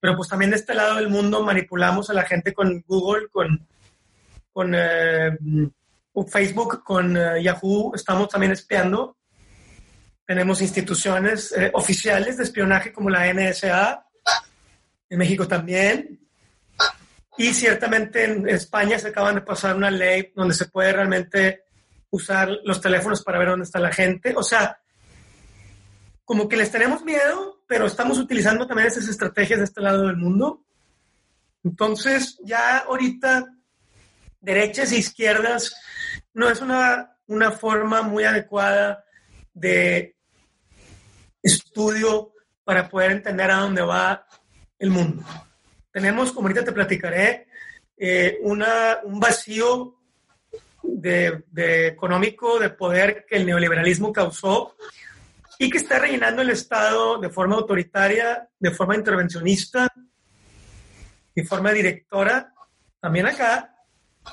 pero 0.00 0.16
pues 0.16 0.28
también 0.28 0.50
de 0.50 0.56
este 0.56 0.74
lado 0.74 0.96
del 0.96 1.08
mundo 1.08 1.44
manipulamos 1.44 2.08
a 2.10 2.14
la 2.14 2.24
gente 2.24 2.54
con 2.54 2.82
Google, 2.86 3.28
con, 3.28 3.66
con 4.52 4.74
eh, 4.74 5.36
Facebook, 6.28 6.82
con 6.82 7.16
eh, 7.16 7.42
Yahoo, 7.42 7.92
estamos 7.94 8.28
también 8.28 8.52
espiando. 8.52 9.16
Tenemos 10.26 10.62
instituciones 10.62 11.52
eh, 11.52 11.70
oficiales 11.74 12.36
de 12.36 12.44
espionaje 12.44 12.92
como 12.92 13.10
la 13.10 13.32
NSA, 13.32 14.06
en 15.08 15.18
México 15.18 15.46
también. 15.46 16.18
Y 17.36 17.52
ciertamente 17.52 18.24
en 18.24 18.48
España 18.48 18.98
se 18.98 19.08
acaban 19.08 19.36
de 19.36 19.40
pasar 19.40 19.76
una 19.76 19.90
ley 19.90 20.32
donde 20.34 20.54
se 20.54 20.66
puede 20.66 20.92
realmente 20.92 21.64
usar 22.10 22.50
los 22.64 22.80
teléfonos 22.80 23.22
para 23.22 23.38
ver 23.38 23.48
dónde 23.48 23.64
está 23.64 23.78
la 23.78 23.92
gente. 23.92 24.34
O 24.36 24.42
sea, 24.42 24.78
como 26.30 26.48
que 26.48 26.56
les 26.56 26.70
tenemos 26.70 27.02
miedo, 27.02 27.60
pero 27.66 27.86
estamos 27.86 28.16
utilizando 28.16 28.64
también 28.64 28.86
esas 28.86 29.08
estrategias 29.08 29.58
de 29.58 29.64
este 29.64 29.80
lado 29.80 30.06
del 30.06 30.16
mundo. 30.16 30.62
Entonces, 31.64 32.38
ya 32.44 32.78
ahorita, 32.78 33.52
derechas 34.40 34.92
e 34.92 34.98
izquierdas 34.98 35.74
no 36.32 36.48
es 36.48 36.60
una, 36.60 37.16
una 37.26 37.50
forma 37.50 38.02
muy 38.02 38.22
adecuada 38.22 39.04
de 39.54 40.14
estudio 41.42 42.32
para 42.62 42.88
poder 42.88 43.10
entender 43.10 43.50
a 43.50 43.62
dónde 43.62 43.82
va 43.82 44.24
el 44.78 44.90
mundo. 44.90 45.24
Tenemos, 45.90 46.30
como 46.30 46.46
ahorita 46.46 46.64
te 46.64 46.70
platicaré, 46.70 47.48
eh, 47.96 48.38
una, 48.42 49.00
un 49.02 49.18
vacío 49.18 49.96
de, 50.80 51.42
de 51.50 51.88
económico, 51.88 52.60
de 52.60 52.70
poder 52.70 53.26
que 53.28 53.34
el 53.34 53.46
neoliberalismo 53.46 54.12
causó 54.12 54.76
y 55.62 55.68
que 55.68 55.76
está 55.76 55.98
rellenando 55.98 56.40
el 56.40 56.48
Estado 56.48 57.18
de 57.18 57.28
forma 57.28 57.56
autoritaria, 57.56 58.48
de 58.58 58.70
forma 58.70 58.96
intervencionista, 58.96 59.92
de 61.34 61.44
forma 61.44 61.70
directora, 61.70 62.54
también 62.98 63.26
acá. 63.26 63.76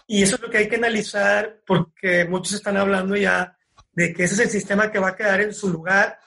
Y 0.07 0.23
eso 0.23 0.35
es 0.35 0.41
lo 0.41 0.49
que 0.49 0.59
hay 0.59 0.69
que 0.69 0.77
analizar 0.77 1.59
porque 1.67 2.23
muchos 2.23 2.53
están 2.53 2.77
hablando 2.77 3.17
ya 3.17 3.57
de 3.91 4.13
que 4.13 4.23
ese 4.23 4.35
es 4.35 4.39
el 4.39 4.49
sistema 4.49 4.89
que 4.89 4.99
va 4.99 5.09
a 5.09 5.15
quedar 5.17 5.41
en 5.41 5.53
su 5.53 5.69
lugar 5.69 6.17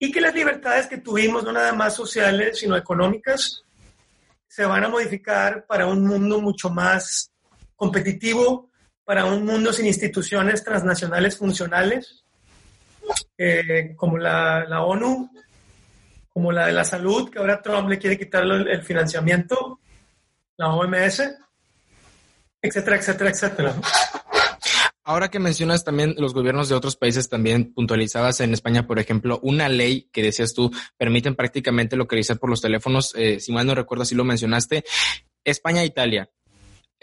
y 0.00 0.10
que 0.10 0.20
las 0.20 0.34
libertades 0.34 0.88
que 0.88 0.98
tuvimos, 0.98 1.44
no 1.44 1.52
nada 1.52 1.72
más 1.72 1.94
sociales, 1.94 2.58
sino 2.58 2.76
económicas, 2.76 3.62
se 4.48 4.64
van 4.64 4.82
a 4.82 4.88
modificar 4.88 5.64
para 5.64 5.86
un 5.86 6.04
mundo 6.04 6.40
mucho 6.40 6.70
más 6.70 7.30
competitivo, 7.76 8.68
para 9.04 9.26
un 9.26 9.44
mundo 9.46 9.72
sin 9.72 9.86
instituciones 9.86 10.64
transnacionales 10.64 11.38
funcionales 11.38 12.23
eh, 13.38 13.94
como 13.96 14.18
la, 14.18 14.82
ONU, 14.82 15.30
como 16.28 16.52
la 16.52 16.66
de 16.66 16.72
la 16.72 16.84
salud, 16.84 17.30
que 17.30 17.38
ahora 17.38 17.62
Trump 17.62 17.88
le 17.88 17.98
quiere 17.98 18.18
quitar 18.18 18.44
el, 18.44 18.82
financiamiento, 18.82 19.80
la 20.56 20.74
OMS, 20.74 21.22
etcétera, 22.62 22.96
etcétera, 22.96 23.30
etcétera. 23.30 23.74
Ahora 25.06 25.28
que 25.28 25.38
mencionas 25.38 25.84
también 25.84 26.14
los 26.16 26.32
gobiernos 26.32 26.70
de 26.70 26.74
otros 26.74 26.96
países, 26.96 27.28
también 27.28 27.74
puntualizabas 27.74 28.40
en 28.40 28.54
España, 28.54 28.86
por 28.86 28.98
ejemplo, 28.98 29.38
una 29.42 29.68
ley 29.68 30.08
que 30.10 30.22
decías 30.22 30.54
tú, 30.54 30.70
permiten 30.96 31.34
prácticamente 31.34 31.94
localizar 31.94 32.38
por 32.38 32.48
los 32.48 32.62
teléfonos, 32.62 33.14
eh, 33.14 33.38
si 33.38 33.52
mal 33.52 33.66
no 33.66 33.74
recuerdo, 33.74 34.06
si 34.06 34.14
lo 34.14 34.24
mencionaste, 34.24 34.82
España 35.44 35.82
e 35.82 35.86
Italia. 35.86 36.30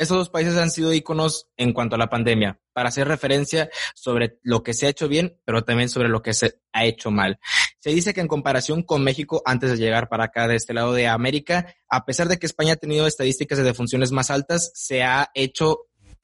Esos 0.02 0.18
dos 0.18 0.30
países 0.30 0.58
han 0.58 0.72
sido 0.72 0.92
íconos 0.92 1.48
en 1.58 1.74
cuanto 1.74 1.94
a 1.94 2.00
la 2.00 2.10
pandemia, 2.10 2.60
para 2.74 2.90
hacer 2.90 3.08
referencia 3.08 3.70
sobre 3.94 4.40
lo 4.42 4.64
que 4.64 4.74
se 4.74 4.88
ha 4.88 4.90
hecho 4.90 5.08
bien, 5.08 5.38
pero 5.46 5.64
también 5.64 5.90
sobre 5.90 6.10
lo 6.10 6.24
que 6.24 6.34
se 6.34 6.56
ha 6.74 6.86
hecho 6.86 7.12
mal. 7.12 7.40
Se 7.78 7.92
dice 7.92 8.12
que 8.12 8.20
en 8.22 8.28
comparación 8.28 8.82
con 8.82 9.04
México, 9.04 9.44
antes 9.46 9.70
de 9.70 9.78
llegar 9.78 10.10
para 10.10 10.24
acá 10.24 10.48
de 10.48 10.56
este 10.56 10.74
lado 10.74 10.94
de 10.94 11.08
América, 11.08 11.76
a 11.88 12.04
pesar 12.04 12.30
de 12.30 12.40
que 12.40 12.48
España 12.48 12.74
ha 12.74 12.78
tenido 12.78 13.06
estadísticas 13.06 13.60
de 13.60 13.64
defunciones 13.64 14.12
más 14.12 14.32
altas, 14.32 14.72
se 14.74 15.04
ha 15.04 15.30
hecho 15.36 15.82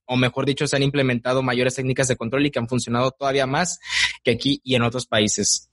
o 0.07 0.17
mejor 0.17 0.47
dicho, 0.47 0.65
se 0.65 0.75
han 0.75 0.81
implementado 0.81 1.43
mayores 1.43 1.75
técnicas 1.75 2.07
de 2.07 2.15
control 2.15 2.47
y 2.47 2.49
que 2.49 2.57
han 2.57 2.67
funcionado 2.67 3.11
todavía 3.11 3.45
más 3.45 3.79
que 4.23 4.31
aquí 4.31 4.59
y 4.63 4.73
en 4.73 4.81
otros 4.81 5.05
países. 5.05 5.69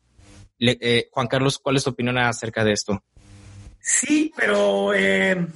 Eh, 0.58 1.08
Juan 1.10 1.26
Carlos, 1.26 1.58
¿cuál 1.58 1.76
es 1.76 1.84
tu 1.84 1.90
opinión 1.90 2.18
acerca 2.18 2.64
de 2.64 2.72
esto? 2.72 3.02
Sí, 3.80 4.30
pero 4.36 4.92
eh, 4.92 5.46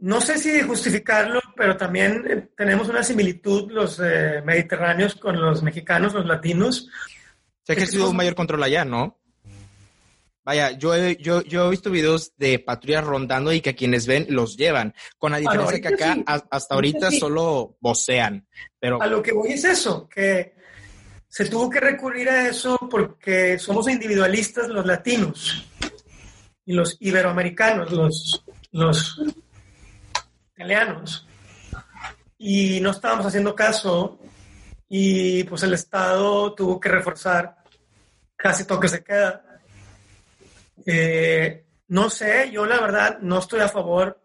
no 0.00 0.20
sé 0.20 0.38
si 0.38 0.60
justificarlo, 0.62 1.40
pero 1.56 1.76
también 1.76 2.24
eh, 2.28 2.48
tenemos 2.56 2.88
una 2.88 3.02
similitud 3.02 3.70
los 3.70 4.00
eh, 4.00 4.42
mediterráneos 4.44 5.14
con 5.14 5.40
los 5.40 5.62
mexicanos, 5.62 6.14
los 6.14 6.26
latinos. 6.26 6.88
Se 7.62 7.72
ha 7.72 7.76
ejercido 7.76 8.10
un 8.10 8.16
mayor 8.16 8.34
control 8.34 8.62
allá, 8.62 8.84
¿no? 8.84 9.18
Vaya, 10.42 10.70
yo 10.72 10.94
he, 10.94 11.16
yo, 11.16 11.42
yo 11.42 11.66
he 11.66 11.70
visto 11.70 11.90
videos 11.90 12.32
de 12.38 12.58
patrullas 12.58 13.04
rondando 13.04 13.52
y 13.52 13.60
que 13.60 13.74
quienes 13.74 14.06
ven 14.06 14.26
los 14.30 14.56
llevan, 14.56 14.94
con 15.18 15.32
la 15.32 15.38
diferencia 15.38 15.80
que 15.80 15.88
acá 15.88 16.16
hasta 16.26 16.74
ahorita 16.74 17.10
solo 17.10 17.76
vocean. 17.80 18.48
Pero... 18.78 19.02
A 19.02 19.06
lo 19.06 19.22
que 19.22 19.32
voy 19.32 19.52
es 19.52 19.64
eso, 19.64 20.08
que 20.08 20.54
se 21.28 21.44
tuvo 21.44 21.68
que 21.68 21.78
recurrir 21.78 22.30
a 22.30 22.48
eso 22.48 22.78
porque 22.90 23.58
somos 23.58 23.86
individualistas 23.88 24.68
los 24.68 24.86
latinos 24.86 25.66
y 26.64 26.72
los 26.72 26.96
iberoamericanos, 27.00 27.92
los, 27.92 28.44
los 28.72 29.20
italianos. 30.60 31.26
Y 32.36 32.80
no 32.80 32.90
estábamos 32.90 33.24
haciendo 33.24 33.54
caso 33.54 34.18
y 34.88 35.44
pues 35.44 35.62
el 35.62 35.72
Estado 35.72 36.54
tuvo 36.54 36.78
que 36.78 36.90
reforzar 36.90 37.56
casi 38.36 38.64
todo 38.64 38.80
que 38.80 38.88
se 38.88 39.02
queda 39.02 39.42
eh, 40.86 41.64
no 41.88 42.08
sé, 42.08 42.50
yo 42.50 42.64
la 42.64 42.80
verdad 42.80 43.18
no 43.20 43.38
estoy 43.38 43.60
a 43.60 43.68
favor 43.68 44.20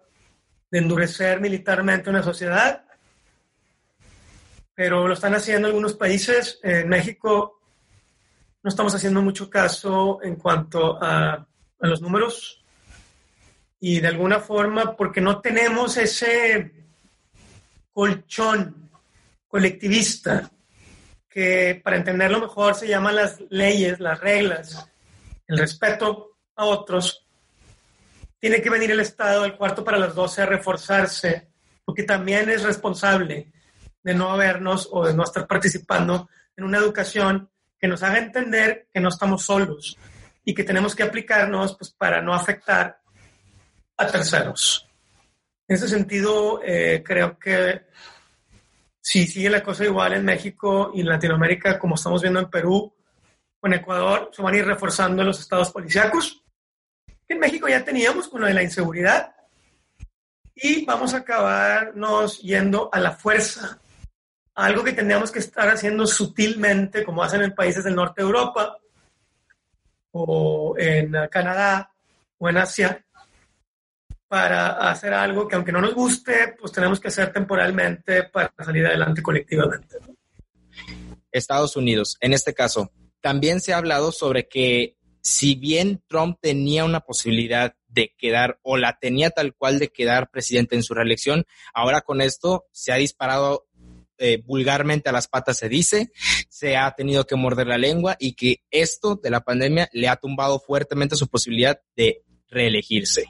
de 0.72 0.80
endurecer 0.80 1.42
militarmente 1.42 2.10
una 2.10 2.24
sociedad, 2.24 2.86
pero 4.74 5.08
lo 5.08 5.14
están 5.14 5.36
haciendo 5.36 5.68
algunos 5.68 5.94
países. 5.94 6.60
En 6.64 6.88
México 6.88 7.60
no 8.64 8.70
estamos 8.70 8.96
haciendo 8.96 9.22
mucho 9.22 9.50
caso 9.50 10.20
en 10.22 10.36
cuanto 10.36 11.02
a, 11.02 11.34
a 11.34 11.88
los 11.88 12.02
números 12.02 12.65
y 13.80 14.00
de 14.00 14.08
alguna 14.08 14.40
forma 14.40 14.96
porque 14.96 15.22
no 15.22 15.42
tenemos 15.42 15.98
ese 15.98 16.72
colchón 17.92 18.90
colectivista 19.48 20.52
que 21.30 21.82
para 21.84 21.98
entenderlo 21.98 22.40
mejor 22.40 22.76
se 22.76 22.88
llaman 22.88 23.16
las 23.16 23.42
leyes, 23.50 24.00
las 24.00 24.20
reglas, 24.20 24.90
el 25.48 25.58
respeto 25.58 26.38
a 26.56 26.66
otros, 26.66 27.26
tiene 28.40 28.62
que 28.62 28.70
venir 28.70 28.92
el 28.92 29.00
Estado 29.00 29.44
del 29.44 29.58
cuarto 29.58 29.84
para 29.84 29.98
las 29.98 30.16
12 30.16 30.42
a 30.42 30.46
reforzarse, 30.46 31.48
porque 31.84 32.04
también 32.04 32.50
es 32.50 32.64
responsable 32.64 33.52
de 34.04 34.14
no 34.14 34.32
habernos 34.32 34.88
o 34.92 35.06
de 35.06 35.14
no 35.14 35.24
estar 35.24 35.48
participando 35.48 36.30
en 36.56 36.64
una 36.64 36.78
educación 36.78 37.50
que 37.80 37.88
nos 37.88 38.04
haga 38.04 38.20
entender 38.20 38.88
que 38.94 39.00
no 39.00 39.10
estamos 39.10 39.44
solos 39.44 39.98
y 40.44 40.54
que 40.54 40.64
tenemos 40.64 40.96
que 40.96 41.04
aplicarnos 41.04 41.76
pues, 41.76 41.92
para 41.92 42.22
no 42.22 42.34
afectar 42.34 43.00
a 43.98 44.08
terceros. 44.08 44.88
En 45.68 45.76
ese 45.76 45.88
sentido, 45.88 46.62
eh, 46.64 47.02
creo 47.04 47.40
que 47.40 47.86
si 49.02 49.28
sigue 49.28 49.50
la 49.50 49.64
cosa 49.64 49.86
igual 49.86 50.14
en 50.14 50.26
México 50.26 50.92
y 50.94 51.02
en 51.02 51.10
Latinoamérica, 51.10 51.80
como 51.80 51.96
estamos 51.96 52.22
viendo 52.22 52.40
en 52.40 52.50
Perú 52.50 52.94
o 53.60 53.68
en 53.68 53.74
Ecuador, 53.74 54.32
se 54.34 54.42
van 54.42 54.54
a 54.54 54.58
ir 54.58 54.66
reforzando 54.66 55.24
los 55.24 55.40
estados 55.40 55.72
policíacos 55.72 56.44
que 57.28 57.34
en 57.34 57.40
México 57.40 57.68
ya 57.68 57.84
teníamos 57.84 58.28
con 58.28 58.44
de 58.44 58.54
la 58.54 58.64
inseguridad 58.64 59.36
y 60.56 60.86
vamos 60.86 61.14
a 61.14 61.18
acabarnos 61.18 62.40
yendo 62.42 62.90
a 62.92 63.00
la 63.00 63.12
fuerza, 63.12 63.80
algo 64.54 64.84
que 64.84 64.94
tendríamos 64.94 65.32
que 65.32 65.40
estar 65.40 65.68
haciendo 65.68 66.08
sutilmente, 66.08 67.04
como 67.04 67.24
hacen 67.24 67.42
en 67.42 67.54
países 67.54 67.84
del 67.84 67.96
norte 67.96 68.22
de 68.22 68.28
Europa 68.28 68.78
o 70.12 70.76
en 70.78 71.14
Canadá 71.30 71.92
o 72.38 72.48
en 72.50 72.58
Asia, 72.58 73.05
para 74.36 74.92
hacer 74.92 75.14
algo 75.14 75.48
que 75.48 75.56
aunque 75.56 75.72
no 75.72 75.80
nos 75.80 75.94
guste, 75.94 76.56
pues 76.60 76.74
tenemos 76.74 77.00
que 77.00 77.08
hacer 77.08 77.32
temporalmente 77.32 78.24
para 78.24 78.52
salir 78.66 78.86
adelante 78.86 79.22
colectivamente. 79.22 79.96
Estados 81.32 81.78
Unidos, 81.78 82.18
en 82.20 82.34
este 82.34 82.54
caso, 82.54 82.92
también 83.22 83.62
se 83.62 83.72
ha 83.72 83.78
hablado 83.78 84.12
sobre 84.12 84.50
que 84.50 84.98
si 85.22 85.56
bien 85.56 86.04
Trump 86.10 86.38
tenía 86.42 86.84
una 86.84 87.00
posibilidad 87.00 87.76
de 87.88 88.14
quedar 88.18 88.60
o 88.62 88.76
la 88.76 89.00
tenía 89.00 89.30
tal 89.30 89.56
cual 89.56 89.80
de 89.80 89.88
quedar 89.88 90.30
presidente 90.30 90.76
en 90.76 90.84
su 90.84 90.94
reelección, 90.94 91.46
ahora 91.74 92.02
con 92.02 92.20
esto 92.20 92.66
se 92.74 92.92
ha 92.92 92.96
disparado 92.96 93.70
eh, 94.18 94.44
vulgarmente 94.46 95.08
a 95.08 95.14
las 95.14 95.30
patas 95.30 95.60
se 95.60 95.70
dice, 95.70 96.12
se 96.50 96.76
ha 96.76 96.92
tenido 96.92 97.26
que 97.26 97.38
morder 97.38 97.68
la 97.68 97.78
lengua 97.78 98.18
y 98.20 98.34
que 98.34 98.58
esto 98.70 99.16
de 99.16 99.30
la 99.30 99.46
pandemia 99.46 99.88
le 99.94 100.10
ha 100.10 100.18
tumbado 100.18 100.60
fuertemente 100.60 101.16
su 101.16 101.30
posibilidad 101.30 101.80
de 101.96 102.22
reelegirse. 102.50 103.28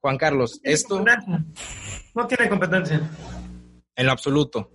Juan 0.00 0.16
Carlos, 0.16 0.60
esto... 0.62 1.04
No 2.14 2.26
tiene 2.26 2.48
competencia. 2.48 3.00
En 3.94 4.06
lo 4.06 4.12
absoluto 4.12 4.70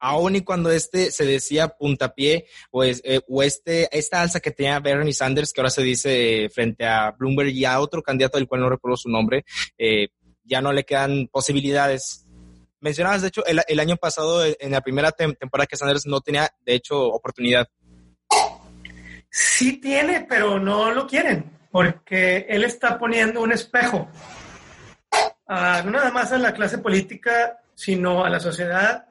aún 0.00 0.34
y 0.36 0.40
cuando 0.40 0.70
este 0.72 1.10
se 1.10 1.24
decía 1.24 1.68
puntapié 1.68 2.46
o, 2.70 2.82
eh, 2.82 3.20
o 3.28 3.42
este, 3.42 3.96
esta 3.96 4.22
alza 4.22 4.40
que 4.40 4.50
tenía 4.50 4.80
Bernie 4.80 5.12
Sanders, 5.12 5.52
que 5.52 5.60
ahora 5.60 5.70
se 5.70 5.82
dice 5.82 6.48
frente 6.52 6.86
a 6.86 7.12
Bloomberg 7.12 7.50
y 7.50 7.64
a 7.66 7.78
otro 7.80 8.02
candidato 8.02 8.38
del 8.38 8.48
cual 8.48 8.62
no 8.62 8.70
recuerdo 8.70 8.96
su 8.96 9.10
nombre, 9.10 9.44
eh, 9.78 10.08
ya 10.42 10.60
no 10.60 10.72
le 10.72 10.84
quedan 10.84 11.28
posibilidades. 11.30 12.26
Mencionabas, 12.80 13.20
de 13.20 13.28
hecho, 13.28 13.44
el, 13.44 13.78
año 13.78 13.96
pasado, 13.96 14.44
eh, 14.44 14.56
en 14.58 14.72
la 14.72 14.80
primera 14.80 15.12
temporada 15.12 15.66
que 15.66 15.76
Sanders 15.76 16.06
no 16.06 16.22
tenía, 16.22 16.50
de 16.64 16.74
hecho, 16.74 17.08
oportunidad. 17.08 17.68
Sí 19.30 19.76
tiene, 19.76 20.26
pero 20.26 20.58
no 20.58 20.90
lo 20.90 21.06
quieren, 21.06 21.58
porque 21.70 22.46
él 22.48 22.64
está 22.64 22.98
poniendo 22.98 23.42
un 23.42 23.52
espejo, 23.52 24.08
no 25.50 25.90
nada 25.90 26.12
más 26.12 26.30
a 26.32 26.38
la 26.38 26.52
clase 26.52 26.78
política, 26.78 27.58
sino 27.74 28.24
a 28.24 28.30
la 28.30 28.38
sociedad 28.38 29.04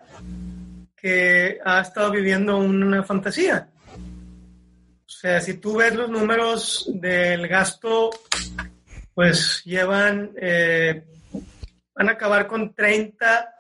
que 0.96 1.60
ha 1.64 1.82
estado 1.82 2.12
viviendo 2.12 2.58
una 2.58 3.04
fantasía. 3.04 3.70
O 3.96 5.12
sea, 5.12 5.42
si 5.42 5.56
tú 5.56 5.78
ves 5.78 5.96
los 5.96 6.10
números 6.10 6.90
del 6.94 7.48
gasto, 7.48 8.10
pues 9.14 9.62
llevan, 9.66 10.32
eh, 10.40 11.04
van 11.94 12.10
a 12.10 12.14
acabar 12.14 12.48
con 12.48 12.74
30, 12.74 13.56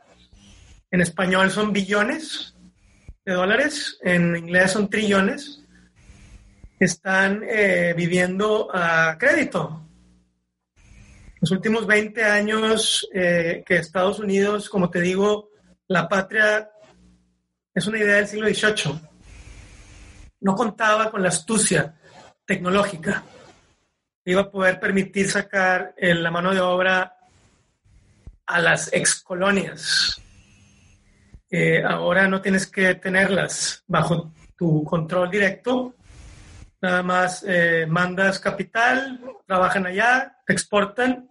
en 0.91 1.01
español 1.01 1.51
son 1.51 1.73
billones 1.73 2.55
de 3.25 3.33
dólares, 3.33 3.99
en 4.01 4.37
inglés 4.37 4.71
son 4.71 4.89
trillones, 4.89 5.65
están 6.79 7.41
eh, 7.45 7.93
viviendo 7.95 8.69
a 8.73 9.17
crédito. 9.19 9.88
Los 11.41 11.51
últimos 11.51 11.87
20 11.87 12.23
años 12.23 13.07
eh, 13.13 13.63
que 13.65 13.77
Estados 13.77 14.19
Unidos, 14.19 14.69
como 14.69 14.89
te 14.89 14.99
digo, 14.99 15.49
la 15.87 16.07
patria 16.07 16.69
es 17.73 17.87
una 17.87 17.99
idea 17.99 18.17
del 18.17 18.27
siglo 18.27 18.47
XVIII. 18.47 18.99
No 20.41 20.55
contaba 20.55 21.09
con 21.09 21.21
la 21.21 21.29
astucia 21.29 21.95
tecnológica. 22.45 23.23
Iba 24.25 24.41
a 24.41 24.51
poder 24.51 24.79
permitir 24.79 25.29
sacar 25.29 25.93
la 25.97 26.31
mano 26.31 26.53
de 26.53 26.59
obra 26.59 27.15
a 28.45 28.59
las 28.59 28.91
excolonias. 28.91 30.21
Eh, 31.49 31.83
ahora 31.83 32.27
no 32.27 32.41
tienes 32.41 32.67
que 32.67 32.95
tenerlas 32.95 33.83
bajo 33.87 34.33
tu 34.57 34.83
control 34.83 35.31
directo. 35.31 35.95
Nada 36.81 37.03
más 37.03 37.43
eh, 37.45 37.85
mandas 37.87 38.39
capital, 38.39 39.19
trabajan 39.45 39.85
allá, 39.85 40.37
exportan 40.47 41.29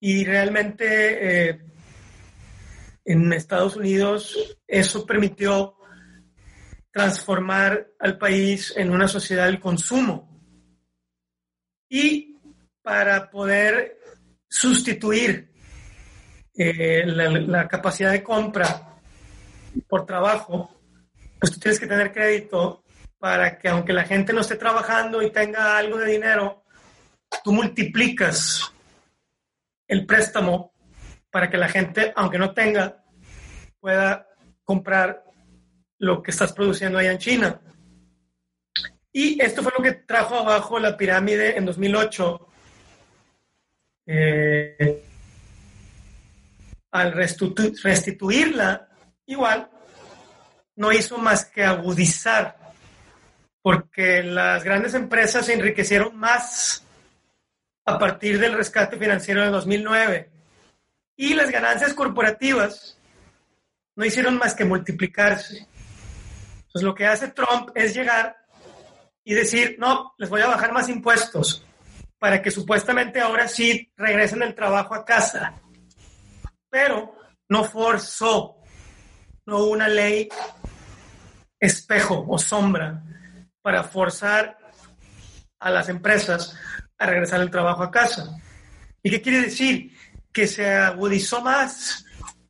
y 0.00 0.24
realmente 0.24 1.48
eh, 1.50 1.60
en 3.04 3.32
Estados 3.32 3.76
Unidos 3.76 4.56
eso 4.66 5.04
permitió 5.04 5.76
transformar 6.90 7.88
al 7.98 8.16
país 8.16 8.72
en 8.76 8.90
una 8.90 9.06
sociedad 9.06 9.46
del 9.46 9.60
consumo. 9.60 10.28
Y 11.88 12.38
para 12.82 13.30
poder 13.30 13.98
sustituir 14.48 15.50
eh, 16.56 17.04
la, 17.06 17.68
capacidad 17.68 18.12
de 18.12 18.22
compra 18.22 18.98
por 19.88 20.06
trabajo, 20.06 20.80
pues 21.38 21.52
tú 21.52 21.60
tienes 21.60 21.78
que 21.78 21.86
tener 21.86 22.12
crédito 22.12 22.84
para 23.20 23.58
que 23.58 23.68
aunque 23.68 23.92
la 23.92 24.04
gente 24.04 24.32
no 24.32 24.40
esté 24.40 24.56
trabajando 24.56 25.22
y 25.22 25.30
tenga 25.30 25.76
algo 25.76 25.98
de 25.98 26.10
dinero, 26.10 26.64
tú 27.44 27.52
multiplicas 27.52 28.72
el 29.86 30.06
préstamo 30.06 30.72
para 31.30 31.50
que 31.50 31.58
la 31.58 31.68
gente, 31.68 32.12
aunque 32.16 32.38
no 32.38 32.54
tenga, 32.54 33.04
pueda 33.78 34.26
comprar 34.64 35.22
lo 35.98 36.22
que 36.22 36.30
estás 36.30 36.52
produciendo 36.52 36.98
allá 36.98 37.12
en 37.12 37.18
China. 37.18 37.60
Y 39.12 39.40
esto 39.42 39.62
fue 39.62 39.72
lo 39.76 39.84
que 39.84 39.92
trajo 39.92 40.36
abajo 40.36 40.78
la 40.78 40.96
pirámide 40.96 41.58
en 41.58 41.66
2008. 41.66 42.48
Eh, 44.06 45.04
al 46.92 47.12
restituirla, 47.12 48.88
igual, 49.26 49.70
no 50.76 50.90
hizo 50.90 51.18
más 51.18 51.44
que 51.44 51.62
agudizar, 51.62 52.59
porque 53.62 54.22
las 54.22 54.64
grandes 54.64 54.94
empresas 54.94 55.46
se 55.46 55.54
enriquecieron 55.54 56.16
más 56.16 56.84
a 57.84 57.98
partir 57.98 58.38
del 58.38 58.54
rescate 58.54 58.96
financiero 58.96 59.42
de 59.42 59.50
2009 59.50 60.30
y 61.16 61.34
las 61.34 61.50
ganancias 61.50 61.92
corporativas 61.92 62.96
no 63.96 64.04
hicieron 64.04 64.38
más 64.38 64.54
que 64.54 64.64
multiplicarse. 64.64 65.66
Entonces 66.56 66.82
lo 66.82 66.94
que 66.94 67.06
hace 67.06 67.28
Trump 67.28 67.70
es 67.74 67.94
llegar 67.94 68.36
y 69.24 69.34
decir, 69.34 69.76
no, 69.78 70.14
les 70.16 70.30
voy 70.30 70.40
a 70.40 70.46
bajar 70.46 70.72
más 70.72 70.88
impuestos 70.88 71.64
para 72.18 72.40
que 72.40 72.50
supuestamente 72.50 73.20
ahora 73.20 73.48
sí 73.48 73.92
regresen 73.96 74.42
el 74.42 74.54
trabajo 74.54 74.94
a 74.94 75.04
casa. 75.04 75.54
Pero 76.70 77.14
no 77.48 77.64
forzó, 77.64 78.56
no 79.44 79.58
hubo 79.58 79.70
una 79.72 79.88
ley 79.88 80.28
espejo 81.58 82.24
o 82.26 82.38
sombra 82.38 83.02
para 83.70 83.84
forzar 83.84 84.58
a 85.60 85.70
las 85.70 85.88
empresas 85.88 86.58
a 86.98 87.06
regresar 87.06 87.40
el 87.40 87.52
trabajo 87.52 87.84
a 87.84 87.90
casa. 87.92 88.36
¿Y 89.00 89.10
qué 89.10 89.22
quiere 89.22 89.42
decir? 89.42 89.96
Que 90.32 90.48
se 90.48 90.68
agudizó 90.74 91.40
más 91.40 92.04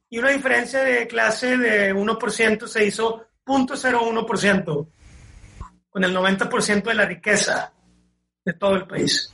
y 0.08 0.16
una 0.16 0.30
diferencia 0.30 0.82
de 0.82 1.06
clase 1.06 1.58
de 1.58 1.94
1% 1.94 2.66
se 2.66 2.86
hizo 2.86 3.26
0.01% 3.44 4.88
con 5.90 6.04
el 6.04 6.16
90% 6.16 6.84
de 6.84 6.94
la 6.94 7.04
riqueza 7.04 7.70
de 8.42 8.54
todo 8.54 8.76
el 8.76 8.86
país. 8.86 9.30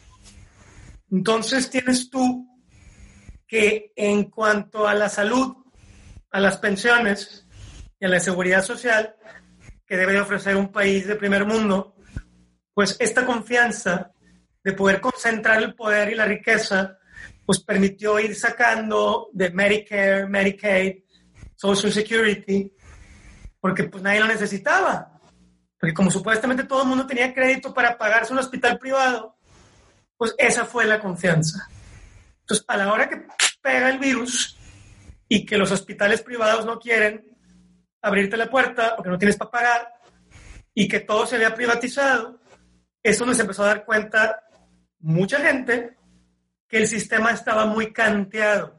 Entonces 1.12 1.70
tienes 1.70 2.10
tú 2.10 2.48
que 3.46 3.92
en 3.94 4.24
cuanto 4.24 4.88
a 4.88 4.94
la 4.94 5.08
salud, 5.08 5.54
a 6.32 6.40
las 6.40 6.56
pensiones 6.56 7.46
y 8.00 8.06
a 8.06 8.08
la 8.08 8.18
seguridad 8.18 8.64
social 8.64 9.14
que 9.86 9.96
debe 9.96 10.12
de 10.12 10.20
ofrecer 10.20 10.56
un 10.56 10.72
país 10.72 11.06
de 11.06 11.16
primer 11.16 11.46
mundo, 11.46 11.94
pues 12.74 12.96
esta 12.98 13.24
confianza 13.24 14.12
de 14.62 14.72
poder 14.72 15.00
concentrar 15.00 15.62
el 15.62 15.74
poder 15.74 16.10
y 16.10 16.16
la 16.16 16.24
riqueza, 16.24 16.98
pues 17.44 17.60
permitió 17.60 18.18
ir 18.18 18.34
sacando 18.34 19.28
de 19.32 19.50
Medicare, 19.50 20.26
Medicaid, 20.26 21.04
Social 21.54 21.92
Security, 21.92 22.72
porque 23.60 23.84
pues 23.84 24.02
nadie 24.02 24.20
lo 24.20 24.26
necesitaba. 24.26 25.20
Porque 25.78 25.94
como 25.94 26.10
supuestamente 26.10 26.64
todo 26.64 26.82
el 26.82 26.88
mundo 26.88 27.06
tenía 27.06 27.32
crédito 27.32 27.72
para 27.72 27.96
pagarse 27.96 28.32
un 28.32 28.40
hospital 28.40 28.78
privado, 28.78 29.36
pues 30.16 30.34
esa 30.36 30.64
fue 30.64 30.84
la 30.84 30.98
confianza. 30.98 31.68
Entonces, 32.40 32.64
a 32.66 32.76
la 32.76 32.92
hora 32.92 33.08
que 33.08 33.26
pega 33.62 33.90
el 33.90 33.98
virus 33.98 34.56
y 35.28 35.44
que 35.44 35.58
los 35.58 35.70
hospitales 35.70 36.22
privados 36.22 36.64
no 36.64 36.78
quieren 36.78 37.35
abrirte 38.02 38.36
la 38.36 38.50
puerta 38.50 38.94
porque 38.96 39.10
no 39.10 39.18
tienes 39.18 39.36
para 39.36 39.50
pagar 39.50 39.92
y 40.74 40.88
que 40.88 41.00
todo 41.00 41.26
se 41.26 41.36
había 41.36 41.54
privatizado, 41.54 42.38
es 43.02 43.18
donde 43.18 43.34
se 43.34 43.42
empezó 43.42 43.62
a 43.62 43.68
dar 43.68 43.84
cuenta 43.84 44.42
mucha 44.98 45.40
gente 45.40 45.96
que 46.68 46.78
el 46.78 46.86
sistema 46.86 47.30
estaba 47.30 47.64
muy 47.66 47.92
canteado. 47.92 48.76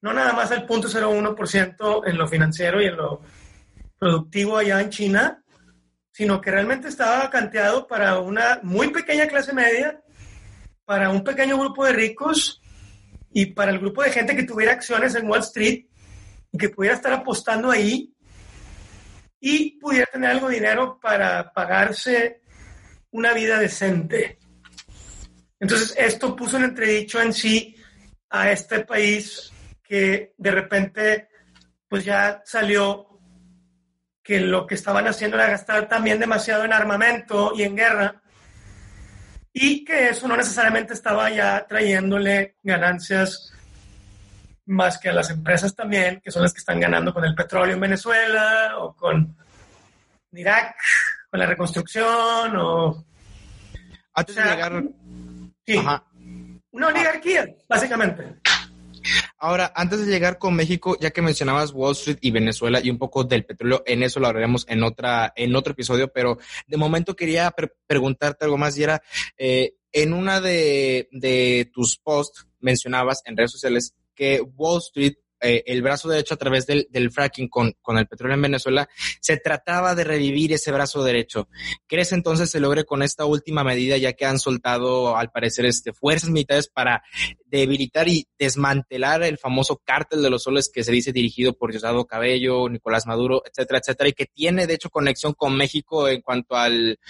No 0.00 0.12
nada 0.12 0.32
más 0.32 0.50
el 0.50 0.66
0.01% 0.66 2.02
en 2.06 2.18
lo 2.18 2.26
financiero 2.26 2.80
y 2.80 2.86
en 2.86 2.96
lo 2.96 3.20
productivo 3.98 4.56
allá 4.56 4.80
en 4.80 4.90
China, 4.90 5.44
sino 6.10 6.40
que 6.40 6.50
realmente 6.50 6.88
estaba 6.88 7.28
canteado 7.30 7.86
para 7.86 8.18
una 8.18 8.60
muy 8.62 8.88
pequeña 8.88 9.26
clase 9.26 9.52
media, 9.52 10.02
para 10.84 11.10
un 11.10 11.22
pequeño 11.22 11.58
grupo 11.58 11.84
de 11.84 11.92
ricos 11.92 12.60
y 13.32 13.46
para 13.46 13.70
el 13.70 13.78
grupo 13.78 14.02
de 14.02 14.10
gente 14.10 14.36
que 14.36 14.42
tuviera 14.42 14.72
acciones 14.72 15.14
en 15.14 15.28
Wall 15.28 15.40
Street 15.40 15.86
y 16.52 16.58
que 16.58 16.68
pudiera 16.68 16.96
estar 16.96 17.12
apostando 17.12 17.70
ahí 17.70 18.14
y 19.40 19.78
pudiera 19.80 20.06
tener 20.06 20.30
algo 20.30 20.48
de 20.48 20.56
dinero 20.56 21.00
para 21.00 21.52
pagarse 21.52 22.42
una 23.10 23.32
vida 23.32 23.58
decente. 23.58 24.38
Entonces, 25.58 25.94
esto 25.96 26.36
puso 26.36 26.58
en 26.58 26.64
entredicho 26.64 27.20
en 27.20 27.32
sí 27.32 27.76
a 28.30 28.50
este 28.50 28.84
país 28.84 29.52
que 29.82 30.34
de 30.36 30.50
repente 30.50 31.28
pues 31.88 32.04
ya 32.04 32.42
salió 32.44 33.20
que 34.22 34.40
lo 34.40 34.66
que 34.66 34.76
estaban 34.76 35.06
haciendo 35.06 35.36
era 35.36 35.50
gastar 35.50 35.88
también 35.88 36.18
demasiado 36.18 36.64
en 36.64 36.72
armamento 36.72 37.52
y 37.54 37.64
en 37.64 37.76
guerra, 37.76 38.22
y 39.52 39.84
que 39.84 40.08
eso 40.08 40.26
no 40.28 40.36
necesariamente 40.36 40.94
estaba 40.94 41.28
ya 41.30 41.66
trayéndole 41.68 42.56
ganancias 42.62 43.52
más 44.66 44.98
que 44.98 45.08
a 45.08 45.12
las 45.12 45.30
empresas 45.30 45.74
también, 45.74 46.20
que 46.20 46.30
son 46.30 46.42
las 46.42 46.52
que 46.52 46.58
están 46.58 46.80
ganando 46.80 47.12
con 47.12 47.24
el 47.24 47.34
petróleo 47.34 47.74
en 47.74 47.80
Venezuela 47.80 48.74
o 48.78 48.94
con 48.94 49.36
Irak, 50.32 50.76
con 51.30 51.40
la 51.40 51.46
reconstrucción 51.46 52.56
o... 52.56 53.04
Antes 54.14 54.36
de 54.36 54.42
llegar... 54.42 54.82
Sí, 55.66 55.78
una 56.72 56.88
oligarquía, 56.88 57.54
básicamente. 57.68 58.40
Ahora, 59.38 59.72
antes 59.74 60.00
de 60.00 60.06
llegar 60.06 60.38
con 60.38 60.54
México, 60.54 60.96
ya 61.00 61.10
que 61.10 61.22
mencionabas 61.22 61.72
Wall 61.72 61.92
Street 61.92 62.18
y 62.20 62.30
Venezuela 62.30 62.80
y 62.82 62.90
un 62.90 62.98
poco 62.98 63.24
del 63.24 63.44
petróleo, 63.44 63.82
en 63.86 64.02
eso 64.02 64.20
lo 64.20 64.28
hablaremos 64.28 64.64
en 64.68 64.82
otra, 64.84 65.32
en 65.36 65.54
otro 65.56 65.72
episodio, 65.72 66.12
pero 66.12 66.38
de 66.66 66.76
momento 66.76 67.16
quería 67.16 67.52
preguntarte 67.86 68.44
algo 68.44 68.56
más 68.56 68.78
y 68.78 68.84
era, 68.84 69.02
eh, 69.36 69.74
en 69.90 70.12
una 70.12 70.40
de, 70.40 71.08
de 71.10 71.70
tus 71.72 71.98
posts 71.98 72.46
mencionabas 72.60 73.22
en 73.26 73.36
redes 73.36 73.50
sociales 73.50 73.94
que 74.14 74.40
Wall 74.40 74.78
Street 74.78 75.14
eh, 75.44 75.64
el 75.66 75.82
brazo 75.82 76.08
derecho 76.08 76.34
a 76.34 76.36
través 76.36 76.66
del, 76.66 77.10
fracking 77.10 77.48
con, 77.48 77.74
con, 77.82 77.98
el 77.98 78.06
petróleo 78.06 78.36
en 78.36 78.42
Venezuela, 78.42 78.88
se 79.20 79.38
trataba 79.38 79.96
de 79.96 80.04
revivir 80.04 80.52
ese 80.52 80.70
brazo 80.70 81.02
derecho. 81.02 81.48
¿Crees 81.88 82.12
entonces 82.12 82.48
se 82.48 82.60
logre 82.60 82.84
con 82.84 83.02
esta 83.02 83.24
última 83.24 83.64
medida, 83.64 83.96
ya 83.96 84.12
que 84.12 84.24
han 84.24 84.38
soltado, 84.38 85.16
al 85.16 85.32
parecer, 85.32 85.66
este, 85.66 85.92
fuerzas 85.92 86.30
militares 86.30 86.68
para 86.68 87.02
debilitar 87.44 88.06
y 88.06 88.28
desmantelar 88.38 89.24
el 89.24 89.36
famoso 89.36 89.82
cártel 89.84 90.22
de 90.22 90.30
los 90.30 90.44
soles 90.44 90.70
que 90.72 90.84
se 90.84 90.92
dice 90.92 91.10
dirigido 91.10 91.54
por 91.54 91.72
Diosdado 91.72 92.06
Cabello, 92.06 92.68
Nicolás 92.68 93.08
Maduro, 93.08 93.42
etcétera, 93.44 93.80
etcétera, 93.80 94.10
y 94.10 94.12
que 94.12 94.26
tiene, 94.26 94.68
de 94.68 94.74
hecho, 94.74 94.90
conexión 94.90 95.32
con 95.32 95.56
México 95.56 96.06
en 96.08 96.20
cuanto 96.20 96.54
al 96.54 97.00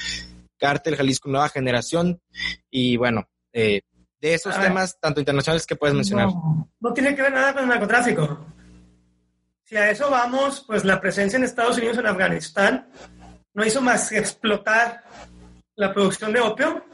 cártel 0.57 0.97
Jalisco 0.97 1.29
Nueva 1.29 1.51
Generación? 1.51 2.23
Y 2.71 2.97
bueno, 2.97 3.29
eh, 3.53 3.83
de 4.23 4.35
esos 4.35 4.59
temas, 4.59 4.99
tanto 5.01 5.19
internacionales 5.19 5.67
que 5.67 5.75
puedes 5.75 5.97
mencionar. 5.97 6.29
No, 6.29 6.93
tiene 6.95 7.15
que 7.17 7.23
ver 7.23 7.33
nada 7.33 7.53
con 7.53 7.65
el 7.65 7.69
narcotráfico. 7.69 8.47
Si 9.65 9.77
a 9.77 9.91
eso 9.91 10.09
vamos, 10.09 10.63
pues 10.65 10.85
la 10.85 11.01
presencia 11.01 11.37
en 11.37 11.43
Estados 11.43 11.77
Unidos 11.77 11.99
en 11.99 12.07
Afganistán 12.07 12.89
no 13.53 13.67
hizo 13.67 13.81
más 13.81 14.09
que 14.09 14.19
explotar 14.19 15.03
la 15.75 15.93
producción 15.93 16.33
de 16.33 16.41
opio. 16.41 16.85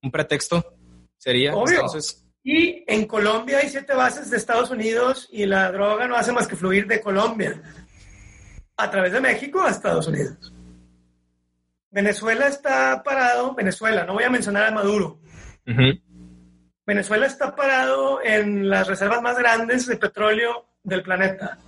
Un 0.00 0.12
pretexto 0.12 0.64
sería. 1.16 1.56
Obvio. 1.56 1.84
Y 2.44 2.84
en 2.86 3.06
Colombia 3.06 3.58
hay 3.58 3.68
siete 3.68 3.94
bases 3.94 4.30
de 4.30 4.36
Estados 4.36 4.70
Unidos 4.70 5.28
y 5.32 5.44
la 5.44 5.72
droga 5.72 6.06
no 6.06 6.14
hace 6.14 6.30
más 6.30 6.46
que 6.46 6.54
fluir 6.54 6.86
de 6.86 7.00
Colombia 7.00 7.60
a 8.76 8.90
través 8.92 9.12
de 9.12 9.20
México 9.20 9.60
a 9.60 9.70
Estados 9.70 10.06
Unidos. 10.06 10.52
Venezuela 11.90 12.46
está 12.46 13.02
parado, 13.02 13.56
Venezuela, 13.56 14.04
no 14.04 14.14
voy 14.14 14.22
a 14.22 14.30
mencionar 14.30 14.68
a 14.68 14.70
Maduro. 14.70 15.20
Venezuela 16.88 17.26
está 17.26 17.54
parado 17.54 18.24
en 18.24 18.66
las 18.66 18.86
reservas 18.86 19.20
más 19.20 19.36
grandes 19.36 19.86
de 19.86 19.98
petróleo 19.98 20.70
del 20.82 21.02
planeta. 21.02 21.58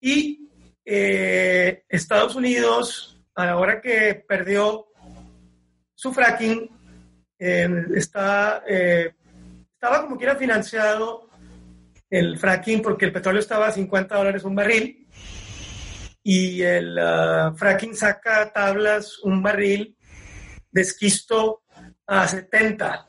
Y 0.00 0.48
eh, 0.84 1.82
Estados 1.88 2.36
Unidos, 2.36 3.20
a 3.34 3.46
la 3.46 3.56
hora 3.56 3.80
que 3.80 4.24
perdió 4.28 4.86
su 5.92 6.12
fracking, 6.12 6.70
está, 7.36 8.62
eh, 8.64 9.12
estaba 9.72 10.02
como 10.02 10.16
quiera 10.16 10.36
financiado 10.36 11.28
el 12.08 12.38
fracking 12.38 12.80
porque 12.80 13.06
el 13.06 13.12
petróleo 13.12 13.40
estaba 13.40 13.66
a 13.66 13.72
50 13.72 14.16
dólares 14.16 14.44
un 14.44 14.54
barril 14.54 15.04
y 16.22 16.62
el 16.62 16.96
uh, 16.96 17.56
fracking 17.56 17.96
saca 17.96 18.52
tablas 18.52 19.18
un 19.24 19.42
barril 19.42 19.96
de 20.70 20.80
esquisto 20.80 21.62
a 22.06 22.28
70. 22.28 23.06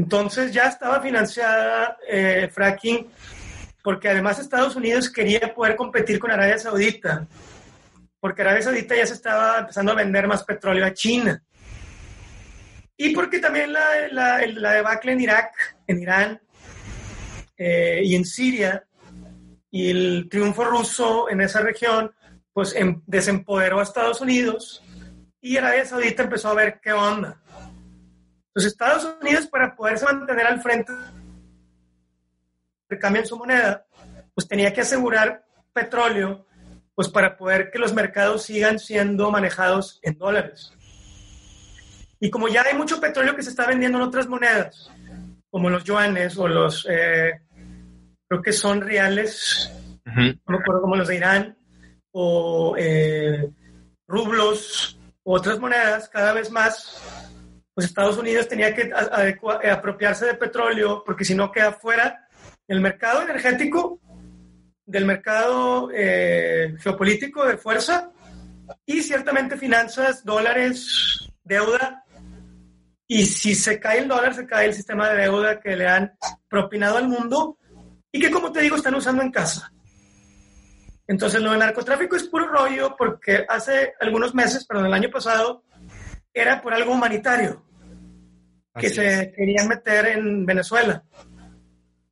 Entonces 0.00 0.50
ya 0.50 0.64
estaba 0.64 1.02
financiada 1.02 1.98
eh, 2.08 2.48
fracking 2.50 3.06
porque 3.82 4.08
además 4.08 4.38
Estados 4.38 4.74
Unidos 4.74 5.10
quería 5.10 5.54
poder 5.54 5.76
competir 5.76 6.18
con 6.18 6.30
Arabia 6.30 6.58
Saudita, 6.58 7.26
porque 8.18 8.40
Arabia 8.40 8.62
Saudita 8.62 8.96
ya 8.96 9.06
se 9.06 9.12
estaba 9.12 9.58
empezando 9.58 9.92
a 9.92 9.96
vender 9.96 10.26
más 10.26 10.42
petróleo 10.44 10.86
a 10.86 10.94
China. 10.94 11.42
Y 12.96 13.14
porque 13.14 13.40
también 13.40 13.74
la, 13.74 14.38
debacle 14.72 15.12
en 15.12 15.20
Irak, 15.20 15.52
en 15.86 16.00
Irán 16.00 16.40
eh, 17.58 18.00
y 18.02 18.14
en 18.14 18.24
Siria, 18.24 18.82
y 19.70 19.90
el 19.90 20.28
triunfo 20.30 20.64
ruso 20.64 21.28
en 21.28 21.42
esa 21.42 21.60
región, 21.60 22.10
pues 22.54 22.74
em, 22.74 23.02
desempoderó 23.06 23.80
a 23.80 23.82
Estados 23.82 24.22
Unidos 24.22 24.82
y 25.42 25.58
Arabia 25.58 25.84
Saudita 25.84 26.22
empezó 26.22 26.48
a 26.48 26.54
ver 26.54 26.80
qué 26.82 26.92
onda. 26.92 27.38
Entonces 28.50 28.72
Estados 28.72 29.16
Unidos 29.20 29.46
para 29.46 29.74
poderse 29.74 30.04
mantener 30.04 30.46
al 30.46 30.60
frente 30.60 30.92
cambian 32.98 33.26
su 33.26 33.36
moneda, 33.36 33.86
pues 34.34 34.48
tenía 34.48 34.72
que 34.72 34.80
asegurar 34.80 35.44
petróleo, 35.72 36.46
pues 36.94 37.08
para 37.08 37.36
poder 37.36 37.70
que 37.70 37.78
los 37.78 37.92
mercados 37.92 38.42
sigan 38.42 38.78
siendo 38.78 39.30
manejados 39.30 40.00
en 40.02 40.18
dólares. 40.18 40.72
Y 42.18 42.30
como 42.30 42.48
ya 42.48 42.62
hay 42.62 42.76
mucho 42.76 43.00
petróleo 43.00 43.34
que 43.34 43.42
se 43.42 43.50
está 43.50 43.66
vendiendo 43.66 43.98
en 43.98 44.04
otras 44.04 44.26
monedas, 44.26 44.90
como 45.50 45.70
los 45.70 45.84
yuanes 45.84 46.36
o 46.36 46.46
los, 46.46 46.86
eh, 46.90 47.32
creo 48.28 48.42
que 48.42 48.52
son 48.52 48.80
reales, 48.80 49.70
no 50.04 50.34
me 50.46 50.58
acuerdo 50.58 50.82
como 50.82 50.96
los 50.96 51.08
de 51.08 51.16
Irán, 51.16 51.56
o 52.12 52.74
eh, 52.76 53.48
rublos 54.06 54.98
u 55.22 55.34
otras 55.34 55.58
monedas, 55.58 56.08
cada 56.08 56.32
vez 56.32 56.50
más, 56.50 57.00
pues 57.74 57.86
Estados 57.86 58.18
Unidos 58.18 58.48
tenía 58.48 58.74
que 58.74 58.90
apropiarse 59.70 60.26
de 60.26 60.34
petróleo 60.34 61.02
porque 61.04 61.24
si 61.24 61.34
no 61.34 61.50
queda 61.52 61.72
fuera 61.72 62.28
del 62.66 62.80
mercado 62.80 63.22
energético, 63.22 64.00
del 64.84 65.04
mercado 65.04 65.88
eh, 65.94 66.74
geopolítico 66.80 67.46
de 67.46 67.56
fuerza 67.56 68.10
y 68.84 69.02
ciertamente 69.02 69.56
finanzas, 69.56 70.24
dólares, 70.24 71.30
deuda. 71.44 72.04
Y 73.06 73.26
si 73.26 73.54
se 73.54 73.80
cae 73.80 74.00
el 74.00 74.08
dólar, 74.08 74.34
se 74.34 74.46
cae 74.46 74.66
el 74.66 74.74
sistema 74.74 75.08
de 75.10 75.22
deuda 75.22 75.60
que 75.60 75.76
le 75.76 75.86
han 75.86 76.12
propinado 76.48 76.96
al 76.96 77.08
mundo 77.08 77.58
y 78.12 78.20
que, 78.20 78.30
como 78.30 78.52
te 78.52 78.60
digo, 78.60 78.76
están 78.76 78.94
usando 78.94 79.22
en 79.22 79.30
casa. 79.30 79.72
Entonces, 81.06 81.40
lo 81.40 81.50
del 81.50 81.60
narcotráfico 81.60 82.14
es 82.14 82.24
puro 82.24 82.46
rollo 82.46 82.94
porque 82.96 83.44
hace 83.48 83.94
algunos 84.00 84.32
meses, 84.34 84.64
perdón, 84.64 84.86
el 84.86 84.94
año 84.94 85.10
pasado, 85.10 85.64
era 86.32 86.60
por 86.60 86.74
algo 86.74 86.92
humanitario 86.92 87.64
que 88.78 88.88
se 88.88 89.32
querían 89.36 89.68
meter 89.68 90.06
en 90.06 90.46
Venezuela. 90.46 91.02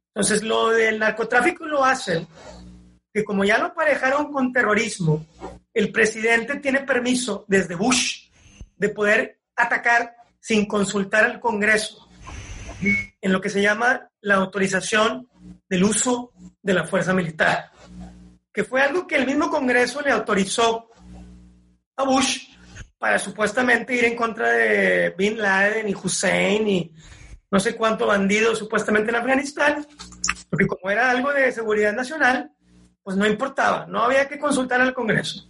Entonces, 0.08 0.42
lo 0.42 0.70
del 0.70 0.98
narcotráfico 0.98 1.64
lo 1.66 1.84
hacen, 1.84 2.26
que 3.12 3.24
como 3.24 3.44
ya 3.44 3.58
lo 3.58 3.66
aparejaron 3.66 4.32
con 4.32 4.52
terrorismo, 4.52 5.24
el 5.72 5.92
presidente 5.92 6.56
tiene 6.56 6.80
permiso 6.80 7.44
desde 7.46 7.76
Bush 7.76 8.28
de 8.76 8.88
poder 8.88 9.40
atacar 9.54 10.16
sin 10.40 10.66
consultar 10.66 11.24
al 11.24 11.40
Congreso 11.40 12.08
en 12.80 13.32
lo 13.32 13.40
que 13.40 13.50
se 13.50 13.62
llama 13.62 14.10
la 14.20 14.36
autorización 14.36 15.28
del 15.68 15.84
uso 15.84 16.32
de 16.62 16.74
la 16.74 16.84
fuerza 16.84 17.12
militar, 17.12 17.70
que 18.52 18.64
fue 18.64 18.82
algo 18.82 19.06
que 19.06 19.16
el 19.16 19.26
mismo 19.26 19.50
Congreso 19.50 20.00
le 20.00 20.10
autorizó 20.10 20.90
a 21.96 22.04
Bush 22.04 22.47
para 22.98 23.18
supuestamente 23.18 23.94
ir 23.94 24.04
en 24.04 24.16
contra 24.16 24.50
de 24.50 25.14
Bin 25.16 25.38
Laden 25.38 25.88
y 25.88 25.94
Hussein 25.94 26.68
y 26.68 26.92
no 27.50 27.60
sé 27.60 27.76
cuánto 27.76 28.06
bandido 28.06 28.54
supuestamente 28.54 29.10
en 29.10 29.16
Afganistán, 29.16 29.86
porque 30.50 30.66
como 30.66 30.90
era 30.90 31.10
algo 31.10 31.32
de 31.32 31.52
seguridad 31.52 31.92
nacional, 31.92 32.50
pues 33.02 33.16
no 33.16 33.26
importaba, 33.26 33.86
no 33.86 34.02
había 34.02 34.28
que 34.28 34.38
consultar 34.38 34.80
al 34.80 34.92
Congreso. 34.92 35.48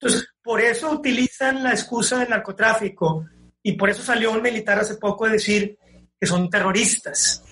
Entonces, 0.00 0.28
por 0.42 0.60
eso 0.60 0.90
utilizan 0.90 1.62
la 1.62 1.70
excusa 1.70 2.18
del 2.18 2.30
narcotráfico 2.30 3.26
y 3.62 3.72
por 3.72 3.90
eso 3.90 4.02
salió 4.02 4.30
un 4.30 4.42
militar 4.42 4.78
hace 4.78 4.94
poco 4.94 5.24
a 5.26 5.30
decir 5.30 5.78
que 6.18 6.26
son 6.26 6.48
terroristas, 6.48 7.42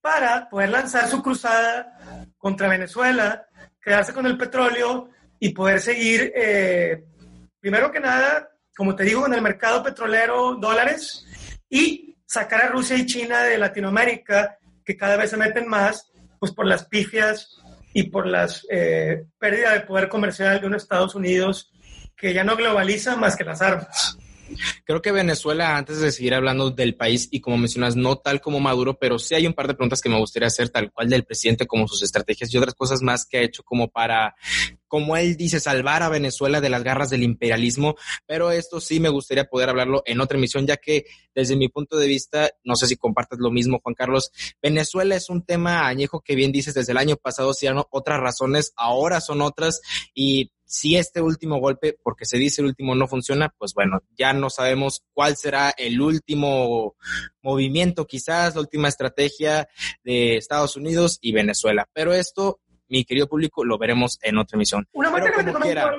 para 0.00 0.48
poder 0.48 0.70
lanzar 0.70 1.08
su 1.08 1.22
cruzada 1.22 2.26
contra 2.36 2.68
Venezuela, 2.68 3.46
quedarse 3.82 4.12
con 4.12 4.26
el 4.26 4.36
petróleo 4.36 5.10
y 5.38 5.50
poder 5.50 5.80
seguir, 5.80 6.32
eh, 6.34 7.04
primero 7.60 7.92
que 7.92 8.00
nada, 8.00 8.50
como 8.76 8.96
te 8.96 9.04
digo, 9.04 9.26
en 9.26 9.34
el 9.34 9.42
mercado 9.42 9.82
petrolero 9.82 10.56
dólares 10.56 11.26
y 11.68 12.16
sacar 12.26 12.62
a 12.62 12.68
Rusia 12.68 12.96
y 12.96 13.06
China 13.06 13.42
de 13.42 13.58
Latinoamérica, 13.58 14.58
que 14.84 14.96
cada 14.96 15.16
vez 15.16 15.30
se 15.30 15.36
meten 15.36 15.68
más, 15.68 16.10
pues 16.38 16.52
por 16.52 16.66
las 16.66 16.86
pifias 16.86 17.60
y 17.92 18.04
por 18.04 18.26
las 18.26 18.66
eh, 18.70 19.24
pérdidas 19.38 19.74
de 19.74 19.80
poder 19.80 20.08
comercial 20.08 20.60
de 20.60 20.66
unos 20.66 20.82
Estados 20.82 21.14
Unidos 21.14 21.70
que 22.16 22.32
ya 22.34 22.44
no 22.44 22.56
globaliza 22.56 23.16
más 23.16 23.36
que 23.36 23.44
las 23.44 23.62
armas. 23.62 24.16
Creo 24.84 25.00
que 25.00 25.12
Venezuela, 25.12 25.76
antes 25.76 26.00
de 26.00 26.12
seguir 26.12 26.34
hablando 26.34 26.70
del 26.70 26.96
país 26.96 27.28
y 27.30 27.40
como 27.40 27.56
mencionas, 27.56 27.96
no 27.96 28.18
tal 28.18 28.40
como 28.40 28.60
Maduro, 28.60 28.98
pero 28.98 29.18
sí 29.18 29.34
hay 29.34 29.46
un 29.46 29.54
par 29.54 29.68
de 29.68 29.74
preguntas 29.74 30.00
que 30.00 30.08
me 30.08 30.18
gustaría 30.18 30.48
hacer, 30.48 30.70
tal 30.70 30.90
cual 30.92 31.08
del 31.08 31.24
presidente, 31.24 31.66
como 31.66 31.86
sus 31.88 32.02
estrategias 32.02 32.52
y 32.52 32.58
otras 32.58 32.74
cosas 32.74 33.00
más 33.00 33.26
que 33.26 33.38
ha 33.38 33.42
hecho 33.42 33.62
como 33.62 33.88
para, 33.88 34.34
como 34.90 35.16
él 35.16 35.36
dice, 35.36 35.60
salvar 35.60 36.02
a 36.02 36.08
Venezuela 36.08 36.60
de 36.60 36.68
las 36.68 36.82
garras 36.82 37.10
del 37.10 37.22
imperialismo. 37.22 37.94
Pero 38.26 38.50
esto 38.50 38.80
sí 38.80 38.98
me 38.98 39.08
gustaría 39.08 39.44
poder 39.44 39.68
hablarlo 39.68 40.02
en 40.04 40.20
otra 40.20 40.36
emisión, 40.36 40.66
ya 40.66 40.76
que 40.76 41.04
desde 41.32 41.56
mi 41.56 41.68
punto 41.68 41.96
de 41.96 42.08
vista, 42.08 42.50
no 42.64 42.74
sé 42.74 42.88
si 42.88 42.96
compartas 42.96 43.38
lo 43.38 43.52
mismo, 43.52 43.78
Juan 43.82 43.94
Carlos, 43.94 44.32
Venezuela 44.60 45.14
es 45.14 45.30
un 45.30 45.42
tema 45.42 45.86
añejo 45.86 46.20
que 46.20 46.34
bien 46.34 46.50
dices 46.50 46.74
desde 46.74 46.90
el 46.90 46.98
año 46.98 47.16
pasado, 47.16 47.54
si 47.54 47.66
eran 47.66 47.84
otras 47.90 48.18
razones, 48.18 48.72
ahora 48.76 49.20
son 49.20 49.42
otras 49.42 49.80
y 50.12 50.50
si 50.64 50.96
este 50.96 51.20
último 51.20 51.58
golpe, 51.58 51.96
porque 52.02 52.24
se 52.24 52.36
dice 52.36 52.62
el 52.62 52.68
último, 52.68 52.96
no 52.96 53.06
funciona, 53.06 53.52
pues 53.58 53.74
bueno, 53.74 54.00
ya 54.16 54.32
no 54.32 54.50
sabemos 54.50 55.04
cuál 55.12 55.36
será 55.36 55.70
el 55.70 56.00
último 56.00 56.96
movimiento, 57.42 58.06
quizás 58.06 58.54
la 58.54 58.60
última 58.60 58.88
estrategia 58.88 59.68
de 60.04 60.36
Estados 60.36 60.76
Unidos 60.76 61.18
y 61.20 61.32
Venezuela. 61.32 61.88
Pero 61.92 62.12
esto, 62.12 62.60
mi 62.90 63.04
querido 63.04 63.28
público, 63.28 63.64
lo 63.64 63.78
veremos 63.78 64.18
en 64.20 64.36
otra 64.36 64.56
emisión. 64.56 64.86
Una 64.92 65.12
pero 65.12 65.32
como 65.32 65.60
quiera, 65.60 65.94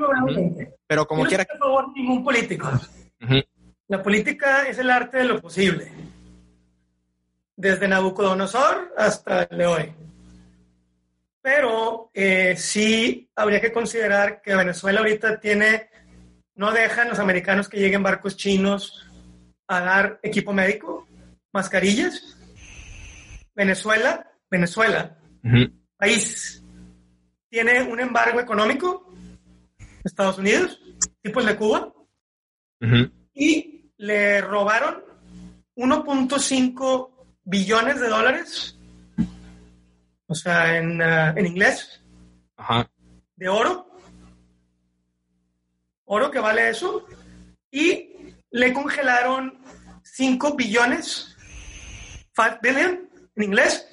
pero 0.85 1.07
como 1.07 1.25
quiera. 1.25 1.45
Por 1.45 1.57
favor, 1.57 1.91
ningún 1.95 2.23
político. 2.23 2.69
La 3.87 4.03
política 4.03 4.67
es 4.67 4.77
el 4.77 4.89
arte 4.89 5.17
de 5.17 5.25
lo 5.25 5.41
posible. 5.41 5.91
Desde 7.55 7.87
Nabucodonosor 7.87 8.93
hasta 8.97 9.43
el 9.43 9.57
de 9.57 9.65
hoy. 9.65 9.93
Pero 11.41 12.11
eh, 12.13 12.55
sí 12.57 13.29
habría 13.35 13.61
que 13.61 13.71
considerar 13.71 14.41
que 14.41 14.55
Venezuela 14.55 14.99
ahorita 14.99 15.39
tiene, 15.39 15.89
no 16.55 16.71
dejan 16.71 17.09
los 17.09 17.19
americanos 17.19 17.67
que 17.67 17.79
lleguen 17.79 18.03
barcos 18.03 18.37
chinos 18.37 19.07
a 19.67 19.79
dar 19.79 20.19
equipo 20.21 20.53
médico, 20.53 21.07
mascarillas. 21.51 22.37
Venezuela, 23.55 24.31
Venezuela, 24.49 25.17
país, 25.97 26.60
tiene 27.51 27.83
un 27.83 27.99
embargo 27.99 28.39
económico, 28.39 29.13
Estados 30.03 30.39
Unidos, 30.39 30.79
tipo 31.21 31.41
el 31.41 31.45
de 31.45 31.55
Cuba, 31.57 31.93
y 33.33 33.91
le 33.97 34.41
robaron 34.41 35.03
1.5 35.75 37.09
billones 37.43 37.99
de 37.99 38.07
dólares 38.07 38.77
o 40.31 40.33
sea, 40.33 40.77
en, 40.77 41.01
uh, 41.01 41.37
en 41.37 41.45
inglés, 41.45 42.01
Ajá. 42.55 42.89
de 43.35 43.49
oro, 43.49 43.85
oro 46.05 46.31
que 46.31 46.39
vale 46.39 46.69
eso, 46.69 47.05
y 47.69 48.33
le 48.49 48.71
congelaron 48.71 49.59
5 50.03 50.55
billones, 50.55 51.35
5 52.33 52.59
billion 52.61 53.09
en 53.35 53.43
inglés, 53.43 53.85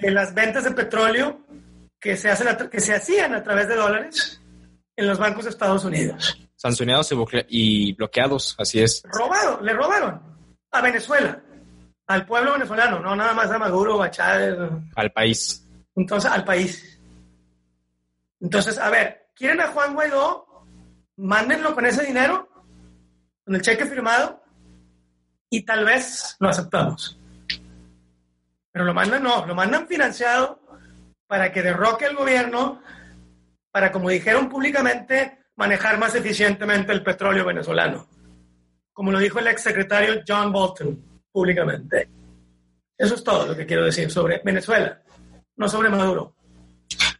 de 0.00 0.10
las 0.10 0.32
ventas 0.32 0.64
de 0.64 0.70
petróleo 0.70 1.38
que 2.02 2.16
se, 2.16 2.28
hacen 2.28 2.68
que 2.68 2.80
se 2.80 2.94
hacían 2.94 3.32
a 3.32 3.44
través 3.44 3.68
de 3.68 3.76
dólares 3.76 4.42
en 4.96 5.06
los 5.06 5.18
bancos 5.18 5.44
de 5.44 5.50
Estados 5.50 5.84
Unidos. 5.84 6.36
Sancionados 6.56 7.12
y 7.48 7.92
bloqueados, 7.94 8.56
así 8.58 8.80
es. 8.80 9.02
Robado, 9.04 9.60
le 9.62 9.72
robaron 9.72 10.20
a 10.72 10.80
Venezuela 10.82 11.40
al 12.08 12.26
pueblo 12.26 12.54
venezolano, 12.54 12.98
no 12.98 13.14
nada 13.14 13.32
más 13.34 13.50
a 13.52 13.58
Maduro 13.58 14.02
a 14.02 14.10
Chávez. 14.10 14.58
Al 14.96 15.12
país. 15.12 15.64
Entonces, 15.94 16.30
al 16.30 16.44
país. 16.44 17.00
Entonces, 18.40 18.78
a 18.78 18.90
ver, 18.90 19.28
¿quieren 19.36 19.60
a 19.60 19.68
Juan 19.68 19.94
Guaidó? 19.94 20.66
Mándenlo 21.16 21.72
con 21.72 21.86
ese 21.86 22.04
dinero, 22.04 22.48
con 23.44 23.54
el 23.54 23.62
cheque 23.62 23.86
firmado, 23.86 24.42
y 25.50 25.64
tal 25.64 25.84
vez 25.84 26.36
lo 26.40 26.48
aceptamos. 26.48 27.16
Pero 28.72 28.84
lo 28.84 28.92
mandan, 28.92 29.22
no, 29.22 29.46
lo 29.46 29.54
mandan 29.54 29.86
financiado 29.86 30.61
para 31.32 31.50
que 31.50 31.62
derroque 31.62 32.04
el 32.04 32.14
gobierno, 32.14 32.82
para, 33.70 33.90
como 33.90 34.10
dijeron 34.10 34.50
públicamente, 34.50 35.38
manejar 35.56 35.98
más 35.98 36.14
eficientemente 36.14 36.92
el 36.92 37.02
petróleo 37.02 37.46
venezolano. 37.46 38.06
Como 38.92 39.10
lo 39.10 39.18
dijo 39.18 39.38
el 39.38 39.46
exsecretario 39.46 40.22
John 40.28 40.52
Bolton 40.52 41.22
públicamente. 41.32 42.06
Eso 42.98 43.14
es 43.14 43.24
todo 43.24 43.46
lo 43.46 43.56
que 43.56 43.64
quiero 43.64 43.86
decir 43.86 44.10
sobre 44.10 44.42
Venezuela, 44.44 45.00
no 45.56 45.70
sobre 45.70 45.88
Maduro. 45.88 46.36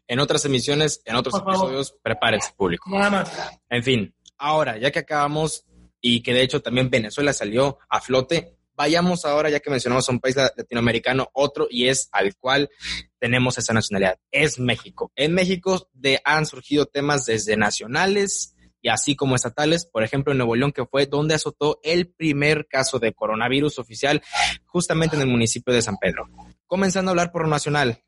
En 0.07 0.21
otras 0.21 0.45
emisiones, 0.45 1.01
en 1.07 1.17
otros 1.17 1.35
episodios, 1.39 1.97
prepárense 2.03 2.53
público. 2.55 2.91
Nada 2.91 3.09
más. 3.09 3.59
En 3.71 3.83
fin, 3.83 4.15
ahora, 4.37 4.77
ya 4.77 4.91
que 4.91 4.99
acabamos 4.99 5.65
y 6.03 6.23
que 6.23 6.35
de 6.35 6.43
hecho 6.43 6.61
también 6.61 6.91
Venezuela 6.91 7.33
salió 7.33 7.79
a 7.89 7.99
flote, 8.03 8.59
vayamos 8.75 9.25
ahora, 9.25 9.51
ya 9.51 9.61
que 9.61 9.71
mencionamos 9.71 10.09
a 10.09 10.13
un 10.13 10.21
país 10.21 10.37
latinoamericano, 10.37 11.29
otro, 11.33 11.67
y 11.71 11.89
es 11.89 12.09
al 12.13 12.37
cual 12.37 12.71
tenemos 13.19 13.59
esa 13.59 13.73
nacionalidad, 13.73 14.19
es 14.31 14.59
México. 14.59 15.13
En 15.17 15.35
México 15.35 15.89
han 16.25 16.47
surgido 16.47 16.87
temas 16.87 17.27
desde 17.27 17.57
nacionales, 17.57 18.55
y 18.85 18.89
así 18.89 19.15
como 19.15 19.37
estatales, 19.37 19.87
por 19.87 20.03
ejemplo 20.03 20.33
en 20.33 20.39
Nuevo 20.39 20.57
León, 20.57 20.73
que 20.73 20.85
fue 20.85 21.07
donde 21.07 21.35
azotó 21.35 21.79
el 21.85 22.09
primer 22.09 22.67
caso 22.67 22.99
de 22.99 23.13
coronavirus 23.13 23.79
oficial, 23.79 24.23
justamente 24.67 25.15
en 25.15 25.23
el 25.23 25.29
municipio 25.29 25.73
de 25.73 25.83
San 25.83 25.97
Pedro. 25.99 26.29
Comenzando 26.67 27.11
a 27.11 27.13
hablar 27.13 27.31
por 27.31 27.43
lo 27.43 27.49
nacional, 27.49 28.03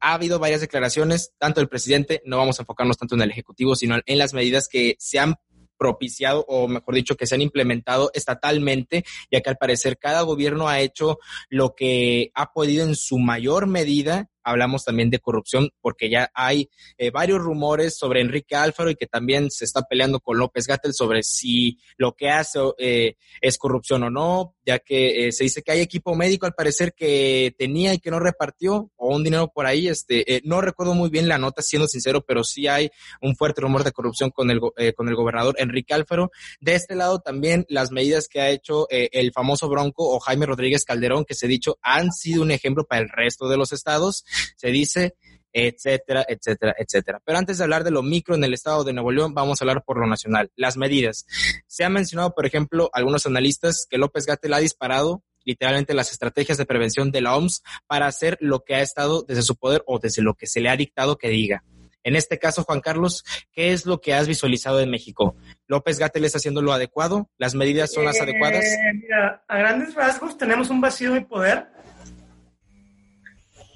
ha 0.00 0.14
habido 0.14 0.40
varias 0.40 0.60
declaraciones, 0.60 1.32
tanto 1.38 1.60
del 1.60 1.68
presidente, 1.68 2.22
no 2.24 2.36
vamos 2.36 2.58
a 2.58 2.62
enfocarnos 2.62 2.98
tanto 2.98 3.14
en 3.14 3.22
el 3.22 3.30
Ejecutivo, 3.30 3.76
sino 3.76 4.00
en 4.04 4.18
las 4.18 4.34
medidas 4.34 4.66
que 4.68 4.96
se 4.98 5.20
han 5.20 5.36
propiciado, 5.82 6.44
o 6.46 6.68
mejor 6.68 6.94
dicho, 6.94 7.16
que 7.16 7.26
se 7.26 7.34
han 7.34 7.42
implementado 7.42 8.12
estatalmente, 8.14 9.04
ya 9.32 9.40
que 9.40 9.50
al 9.50 9.56
parecer 9.56 9.98
cada 9.98 10.22
gobierno 10.22 10.68
ha 10.68 10.78
hecho 10.78 11.18
lo 11.48 11.74
que 11.74 12.30
ha 12.34 12.52
podido 12.52 12.84
en 12.84 12.94
su 12.94 13.18
mayor 13.18 13.66
medida. 13.66 14.28
Hablamos 14.44 14.84
también 14.84 15.10
de 15.10 15.18
corrupción, 15.18 15.70
porque 15.80 16.08
ya 16.08 16.30
hay 16.34 16.68
eh, 16.98 17.10
varios 17.10 17.40
rumores 17.40 17.96
sobre 17.96 18.20
Enrique 18.20 18.54
Alfaro 18.54 18.90
y 18.90 18.94
que 18.94 19.08
también 19.08 19.50
se 19.50 19.64
está 19.64 19.82
peleando 19.82 20.20
con 20.20 20.38
López 20.38 20.68
Gatel 20.68 20.94
sobre 20.94 21.24
si 21.24 21.78
lo 21.96 22.12
que 22.12 22.30
hace 22.30 22.60
eh, 22.78 23.16
es 23.40 23.58
corrupción 23.58 24.04
o 24.04 24.10
no, 24.10 24.54
ya 24.64 24.78
que 24.78 25.26
eh, 25.26 25.32
se 25.32 25.44
dice 25.44 25.62
que 25.62 25.72
hay 25.72 25.80
equipo 25.80 26.14
médico 26.14 26.46
al 26.46 26.54
parecer 26.54 26.94
que 26.94 27.54
tenía 27.58 27.94
y 27.94 27.98
que 27.98 28.10
no 28.10 28.20
repartió, 28.20 28.90
o 28.96 29.14
un 29.14 29.24
dinero 29.24 29.50
por 29.52 29.66
ahí, 29.66 29.88
este, 29.88 30.40
no 30.44 30.60
recuerdo 30.60 30.94
muy 30.94 31.10
bien 31.10 31.28
la 31.28 31.38
nota, 31.38 31.62
siendo 31.62 31.88
sincero, 31.88 32.24
pero 32.26 32.44
sí 32.44 32.66
hay 32.66 32.90
un 33.20 33.36
fuerte 33.36 33.60
rumor 33.60 33.84
de 33.84 33.92
corrupción 33.92 34.30
con 34.30 34.50
el, 34.50 34.60
con 34.96 35.08
el 35.08 35.14
gobernador 35.14 35.54
Enrique 35.58 35.94
Alfaro. 35.94 36.30
De 36.60 36.74
este 36.74 36.94
lado 36.94 37.20
también 37.20 37.66
las 37.68 37.90
medidas 37.90 38.28
que 38.28 38.40
ha 38.40 38.50
hecho 38.50 38.86
el 38.90 39.32
famoso 39.32 39.68
Bronco 39.68 40.14
o 40.14 40.20
Jaime 40.20 40.46
Rodríguez 40.46 40.84
Calderón, 40.84 41.24
que 41.24 41.34
se 41.34 41.46
ha 41.46 41.48
dicho 41.48 41.78
han 41.82 42.12
sido 42.12 42.42
un 42.42 42.50
ejemplo 42.50 42.84
para 42.84 43.02
el 43.02 43.08
resto 43.08 43.48
de 43.48 43.56
los 43.56 43.72
estados 43.72 44.24
se 44.56 44.68
dice, 44.68 45.16
etcétera, 45.52 46.24
etcétera, 46.28 46.74
etcétera. 46.78 47.20
Pero 47.24 47.38
antes 47.38 47.58
de 47.58 47.64
hablar 47.64 47.84
de 47.84 47.90
lo 47.90 48.02
micro 48.02 48.34
en 48.34 48.44
el 48.44 48.54
estado 48.54 48.84
de 48.84 48.92
Nuevo 48.92 49.12
León, 49.12 49.34
vamos 49.34 49.60
a 49.60 49.64
hablar 49.64 49.84
por 49.84 49.98
lo 49.98 50.06
nacional. 50.06 50.50
Las 50.56 50.76
medidas. 50.76 51.26
Se 51.66 51.84
ha 51.84 51.88
mencionado, 51.88 52.34
por 52.34 52.46
ejemplo, 52.46 52.90
algunos 52.92 53.26
analistas 53.26 53.86
que 53.88 53.98
López 53.98 54.26
Gatel 54.26 54.54
ha 54.54 54.58
disparado 54.58 55.22
literalmente 55.44 55.92
las 55.92 56.12
estrategias 56.12 56.56
de 56.56 56.66
prevención 56.66 57.10
de 57.10 57.20
la 57.20 57.36
OMS 57.36 57.62
para 57.86 58.06
hacer 58.06 58.38
lo 58.40 58.60
que 58.60 58.76
ha 58.76 58.80
estado 58.80 59.24
desde 59.26 59.42
su 59.42 59.56
poder 59.56 59.82
o 59.86 59.98
desde 59.98 60.22
lo 60.22 60.34
que 60.34 60.46
se 60.46 60.60
le 60.60 60.68
ha 60.68 60.76
dictado 60.76 61.18
que 61.18 61.28
diga. 61.28 61.64
En 62.04 62.16
este 62.16 62.38
caso, 62.38 62.64
Juan 62.64 62.80
Carlos, 62.80 63.24
¿qué 63.52 63.72
es 63.72 63.86
lo 63.86 64.00
que 64.00 64.14
has 64.14 64.26
visualizado 64.26 64.80
en 64.80 64.90
México? 64.90 65.36
¿López 65.66 65.98
Gatel 65.98 66.24
está 66.24 66.38
haciendo 66.38 66.62
lo 66.62 66.72
adecuado? 66.72 67.28
¿Las 67.38 67.54
medidas 67.54 67.92
son 67.92 68.04
las 68.04 68.16
eh, 68.16 68.22
adecuadas? 68.22 68.64
Mira, 68.94 69.44
a 69.46 69.58
grandes 69.58 69.94
rasgos 69.94 70.36
tenemos 70.36 70.70
un 70.70 70.80
vacío 70.80 71.12
de 71.12 71.22
poder 71.22 71.68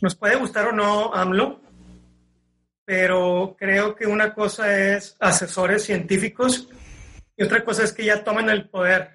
nos 0.01 0.15
puede 0.15 0.37
gustar 0.37 0.67
o 0.67 0.73
no 0.73 1.13
AMLO, 1.15 1.61
pero 2.87 3.57
creo 3.59 3.97
que 3.97 4.07
una 4.07 4.33
cosa 4.33 4.79
es 4.79 5.17
asesores 5.19 5.85
científicos 5.85 6.69
y 7.37 7.43
otra 7.43 7.65
cosa 7.65 7.83
es 7.83 7.93
que 7.93 8.05
ya 8.05 8.23
tomen 8.23 8.49
el 8.49 8.71
poder 8.71 9.11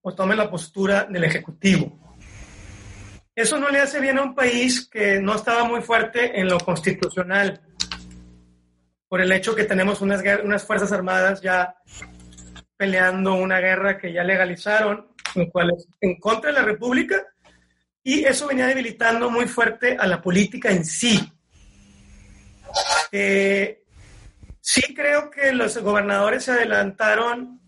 o 0.00 0.14
tomen 0.14 0.38
la 0.38 0.48
postura 0.48 1.04
del 1.10 1.24
Ejecutivo. 1.24 1.98
Eso 3.34 3.58
no 3.58 3.68
le 3.68 3.80
hace 3.80 4.00
bien 4.00 4.18
a 4.18 4.22
un 4.22 4.34
país 4.34 4.88
que 4.88 5.20
no 5.20 5.34
estaba 5.34 5.64
muy 5.64 5.82
fuerte 5.82 6.38
en 6.38 6.48
lo 6.48 6.58
constitucional, 6.58 7.60
por 9.08 9.20
el 9.20 9.32
hecho 9.32 9.56
que 9.56 9.64
tenemos 9.64 10.00
unas, 10.00 10.22
unas 10.44 10.64
Fuerzas 10.64 10.92
Armadas 10.92 11.42
ya 11.42 11.74
peleando 12.76 13.34
una 13.34 13.58
guerra 13.58 13.98
que 13.98 14.12
ya 14.12 14.22
legalizaron, 14.22 15.08
en, 15.34 15.50
en 16.00 16.20
contra 16.20 16.52
de 16.52 16.60
la 16.60 16.64
República 16.64 17.26
y 18.04 18.24
eso 18.24 18.46
venía 18.46 18.66
debilitando 18.66 19.30
muy 19.30 19.46
fuerte 19.46 19.96
a 19.98 20.06
la 20.06 20.22
política 20.22 20.70
en 20.70 20.84
sí. 20.84 21.20
Eh, 23.12 23.82
sí 24.60 24.94
creo 24.94 25.30
que 25.30 25.52
los 25.52 25.76
gobernadores 25.78 26.44
se 26.44 26.52
adelantaron 26.52 27.60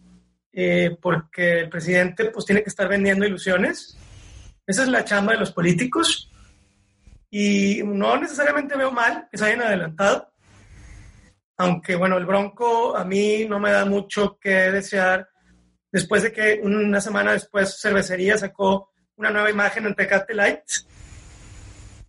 eh, 0.52 0.96
porque 1.00 1.60
el 1.60 1.68
presidente 1.70 2.26
pues 2.26 2.44
tiene 2.44 2.62
que 2.62 2.68
estar 2.68 2.88
vendiendo 2.88 3.26
ilusiones. 3.26 3.96
Esa 4.66 4.82
es 4.82 4.88
la 4.88 5.04
chamba 5.04 5.32
de 5.32 5.38
los 5.38 5.52
políticos. 5.52 6.30
Y 7.30 7.80
no 7.84 8.16
necesariamente 8.18 8.76
veo 8.76 8.92
mal 8.92 9.26
que 9.30 9.38
se 9.38 9.46
hayan 9.46 9.62
adelantado. 9.62 10.30
Aunque 11.56 11.96
bueno, 11.96 12.18
el 12.18 12.26
Bronco 12.26 12.94
a 12.96 13.04
mí 13.04 13.46
no 13.48 13.58
me 13.58 13.72
da 13.72 13.84
mucho 13.86 14.38
que 14.38 14.70
desear. 14.70 15.28
Después 15.90 16.22
de 16.22 16.32
que 16.32 16.60
una 16.62 17.00
semana 17.00 17.32
después 17.32 17.78
Cervecería 17.80 18.36
sacó 18.36 18.92
una 19.16 19.30
nueva 19.30 19.50
imagen 19.50 19.86
en 19.86 19.94
Tecate 19.94 20.34
Light. 20.34 20.64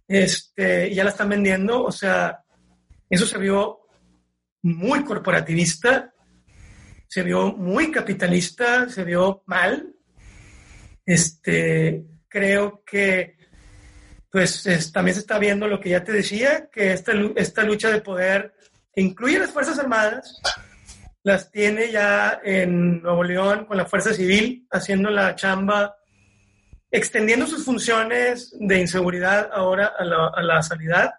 Este, 0.07 0.89
y 0.89 0.95
ya 0.95 1.05
la 1.05 1.11
están 1.11 1.29
vendiendo. 1.29 1.83
O 1.83 1.91
sea, 1.91 2.42
eso 3.09 3.25
se 3.25 3.37
vio 3.37 3.79
muy 4.61 5.03
corporativista, 5.03 6.13
se 7.07 7.23
vio 7.23 7.53
muy 7.53 7.91
capitalista, 7.91 8.89
se 8.89 9.03
vio 9.03 9.43
mal. 9.45 9.93
Este, 11.05 12.05
creo 12.27 12.83
que 12.85 13.37
pues 14.31 14.63
también 14.91 15.13
se 15.13 15.21
está 15.21 15.37
viendo 15.37 15.67
lo 15.67 15.79
que 15.79 15.89
ya 15.89 16.03
te 16.03 16.11
decía, 16.11 16.67
que 16.71 16.91
esta, 16.91 17.11
esta 17.35 17.63
lucha 17.63 17.91
de 17.91 18.01
poder 18.01 18.55
que 18.91 19.01
incluye 19.01 19.37
las 19.37 19.51
Fuerzas 19.51 19.77
Armadas, 19.77 20.41
las 21.21 21.51
tiene 21.51 21.91
ya 21.91 22.41
en 22.43 23.01
Nuevo 23.01 23.23
León 23.23 23.65
con 23.65 23.77
la 23.77 23.85
Fuerza 23.85 24.13
Civil 24.13 24.67
haciendo 24.71 25.09
la 25.11 25.35
chamba 25.35 25.95
extendiendo 26.91 27.47
sus 27.47 27.65
funciones 27.65 28.55
de 28.59 28.79
inseguridad 28.79 29.49
ahora 29.51 29.93
a 29.97 30.05
la, 30.05 30.27
a 30.27 30.43
la 30.43 30.61
sanidad, 30.61 31.11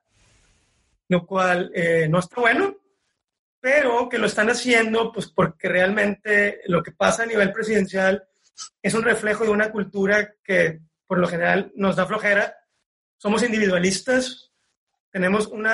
lo 1.09 1.27
cual 1.27 1.71
eh, 1.75 2.09
no 2.09 2.19
está 2.19 2.41
bueno, 2.41 2.77
pero 3.61 4.09
que 4.09 4.19
lo 4.19 4.27
están 4.27 4.51
haciendo 4.51 5.13
pues 5.13 5.29
porque 5.29 5.69
realmente 5.69 6.61
lo 6.67 6.83
que 6.83 6.93
pasa 6.93 7.23
a 7.23 7.27
nivel 7.27 7.53
presidencial 7.53 8.25
es 8.83 8.95
un 8.95 9.03
reflejo 9.03 9.45
de 9.45 9.51
una 9.51 9.71
cultura 9.71 10.35
que 10.43 10.81
por 11.07 11.19
lo 11.19 11.27
general 11.27 11.73
nos 11.75 11.97
da 11.97 12.07
flojera. 12.07 12.55
Somos 13.17 13.43
individualistas, 13.43 14.53
tenemos 15.11 15.47
un 15.47 15.67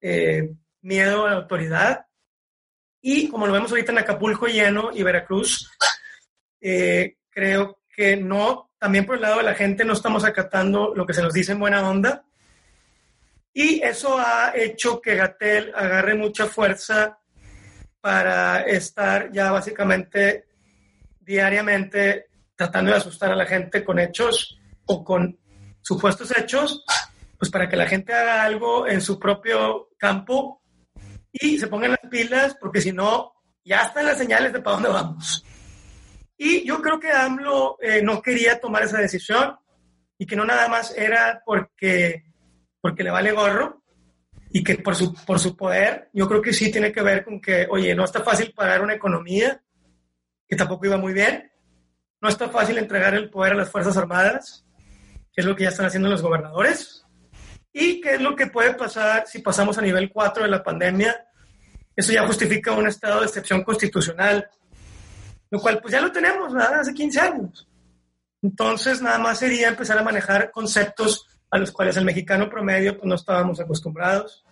eh, 0.00 0.50
miedo 0.82 1.26
a 1.26 1.30
la 1.30 1.36
autoridad 1.36 2.06
y 3.00 3.28
como 3.28 3.46
lo 3.46 3.52
vemos 3.52 3.70
ahorita 3.70 3.92
en 3.92 3.98
Acapulco 3.98 4.46
lleno 4.46 4.90
y 4.92 5.02
Veracruz, 5.02 5.70
eh, 6.60 7.16
creo 7.30 7.80
que 7.88 8.16
no 8.16 8.70
también 8.78 9.06
por 9.06 9.16
el 9.16 9.22
lado 9.22 9.38
de 9.38 9.44
la 9.44 9.54
gente 9.54 9.84
no 9.84 9.92
estamos 9.92 10.24
acatando 10.24 10.92
lo 10.94 11.06
que 11.06 11.14
se 11.14 11.22
nos 11.22 11.32
dice 11.32 11.52
en 11.52 11.60
buena 11.60 11.88
onda. 11.88 12.24
Y 13.52 13.82
eso 13.82 14.18
ha 14.18 14.52
hecho 14.54 15.00
que 15.00 15.16
Gatel 15.16 15.72
agarre 15.74 16.14
mucha 16.14 16.46
fuerza 16.46 17.18
para 18.00 18.62
estar 18.62 19.30
ya 19.30 19.52
básicamente 19.52 20.46
diariamente 21.20 22.26
tratando 22.56 22.90
de 22.90 22.96
asustar 22.96 23.30
a 23.30 23.36
la 23.36 23.46
gente 23.46 23.84
con 23.84 23.98
hechos 23.98 24.58
o 24.86 25.04
con 25.04 25.38
supuestos 25.80 26.36
hechos, 26.36 26.84
pues 27.38 27.50
para 27.50 27.68
que 27.68 27.76
la 27.76 27.86
gente 27.86 28.12
haga 28.12 28.42
algo 28.42 28.86
en 28.86 29.00
su 29.00 29.18
propio 29.18 29.90
campo 29.98 30.62
y 31.32 31.58
se 31.58 31.66
pongan 31.66 31.92
las 31.92 32.10
pilas, 32.10 32.56
porque 32.60 32.80
si 32.80 32.92
no, 32.92 33.32
ya 33.64 33.82
están 33.82 34.06
las 34.06 34.18
señales 34.18 34.52
de 34.52 34.60
para 34.60 34.76
dónde 34.76 34.90
vamos. 34.90 35.44
Y 36.36 36.66
yo 36.66 36.82
creo 36.82 36.98
que 36.98 37.10
AMLO 37.10 37.78
eh, 37.80 38.02
no 38.02 38.20
quería 38.20 38.60
tomar 38.60 38.82
esa 38.82 38.98
decisión 38.98 39.56
y 40.18 40.26
que 40.26 40.36
no 40.36 40.44
nada 40.44 40.68
más 40.68 40.96
era 40.96 41.42
porque, 41.44 42.24
porque 42.82 43.02
le 43.02 43.10
vale 43.10 43.32
gorro 43.32 43.82
y 44.50 44.62
que 44.62 44.74
por 44.76 44.94
su, 44.94 45.14
por 45.24 45.38
su 45.38 45.56
poder, 45.56 46.10
yo 46.12 46.28
creo 46.28 46.42
que 46.42 46.52
sí 46.52 46.70
tiene 46.70 46.92
que 46.92 47.00
ver 47.00 47.24
con 47.24 47.40
que, 47.40 47.66
oye, 47.70 47.94
no 47.94 48.04
está 48.04 48.22
fácil 48.22 48.52
parar 48.54 48.82
una 48.82 48.92
economía 48.92 49.62
que 50.46 50.56
tampoco 50.56 50.84
iba 50.84 50.98
muy 50.98 51.14
bien, 51.14 51.50
no 52.20 52.28
está 52.28 52.50
fácil 52.50 52.76
entregar 52.76 53.14
el 53.14 53.30
poder 53.30 53.52
a 53.52 53.56
las 53.56 53.70
Fuerzas 53.70 53.96
Armadas, 53.96 54.66
que 55.32 55.40
es 55.40 55.46
lo 55.46 55.56
que 55.56 55.62
ya 55.62 55.70
están 55.70 55.86
haciendo 55.86 56.10
los 56.10 56.20
gobernadores, 56.20 57.06
y 57.72 58.02
qué 58.02 58.16
es 58.16 58.20
lo 58.20 58.36
que 58.36 58.48
puede 58.48 58.74
pasar 58.74 59.26
si 59.26 59.38
pasamos 59.38 59.78
a 59.78 59.82
nivel 59.82 60.12
4 60.12 60.42
de 60.42 60.50
la 60.50 60.62
pandemia. 60.62 61.26
Eso 61.96 62.12
ya 62.12 62.26
justifica 62.26 62.72
un 62.72 62.86
estado 62.86 63.20
de 63.20 63.26
excepción 63.26 63.64
constitucional 63.64 64.50
lo 65.52 65.60
cual 65.60 65.80
pues 65.82 65.92
ya 65.92 66.00
lo 66.00 66.10
tenemos, 66.10 66.50
¿verdad? 66.50 66.80
Hace 66.80 66.94
15 66.94 67.20
años. 67.20 67.68
Entonces 68.40 69.02
nada 69.02 69.18
más 69.18 69.38
sería 69.38 69.68
empezar 69.68 69.98
a 69.98 70.02
manejar 70.02 70.50
conceptos 70.50 71.26
a 71.52 71.58
los 71.58 71.70
cuales 71.70 71.96
el 71.98 72.04
mexicano 72.06 72.48
promedio 72.48 72.96
pues 72.96 73.06
no 73.06 73.14
estábamos 73.14 73.60
acostumbrados, 73.60 74.42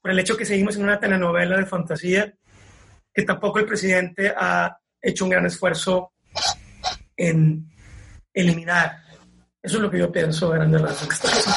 por 0.00 0.10
el 0.10 0.18
hecho 0.18 0.36
que 0.36 0.44
seguimos 0.44 0.76
en 0.76 0.82
una 0.82 1.00
telenovela 1.00 1.56
de 1.56 1.64
fantasía, 1.64 2.34
que 3.12 3.22
tampoco 3.22 3.58
el 3.58 3.66
presidente 3.66 4.32
ha 4.36 4.78
hecho 5.00 5.24
un 5.24 5.30
gran 5.30 5.46
esfuerzo 5.46 6.12
en 7.16 7.66
eliminar. 8.34 8.98
Eso 9.62 9.76
es 9.76 9.82
lo 9.82 9.90
que 9.90 9.98
yo 9.98 10.12
pienso, 10.12 10.50
grande 10.50 10.76
razón 10.78 11.08
que 11.08 11.14
está 11.14 11.28
pasando. 11.28 11.56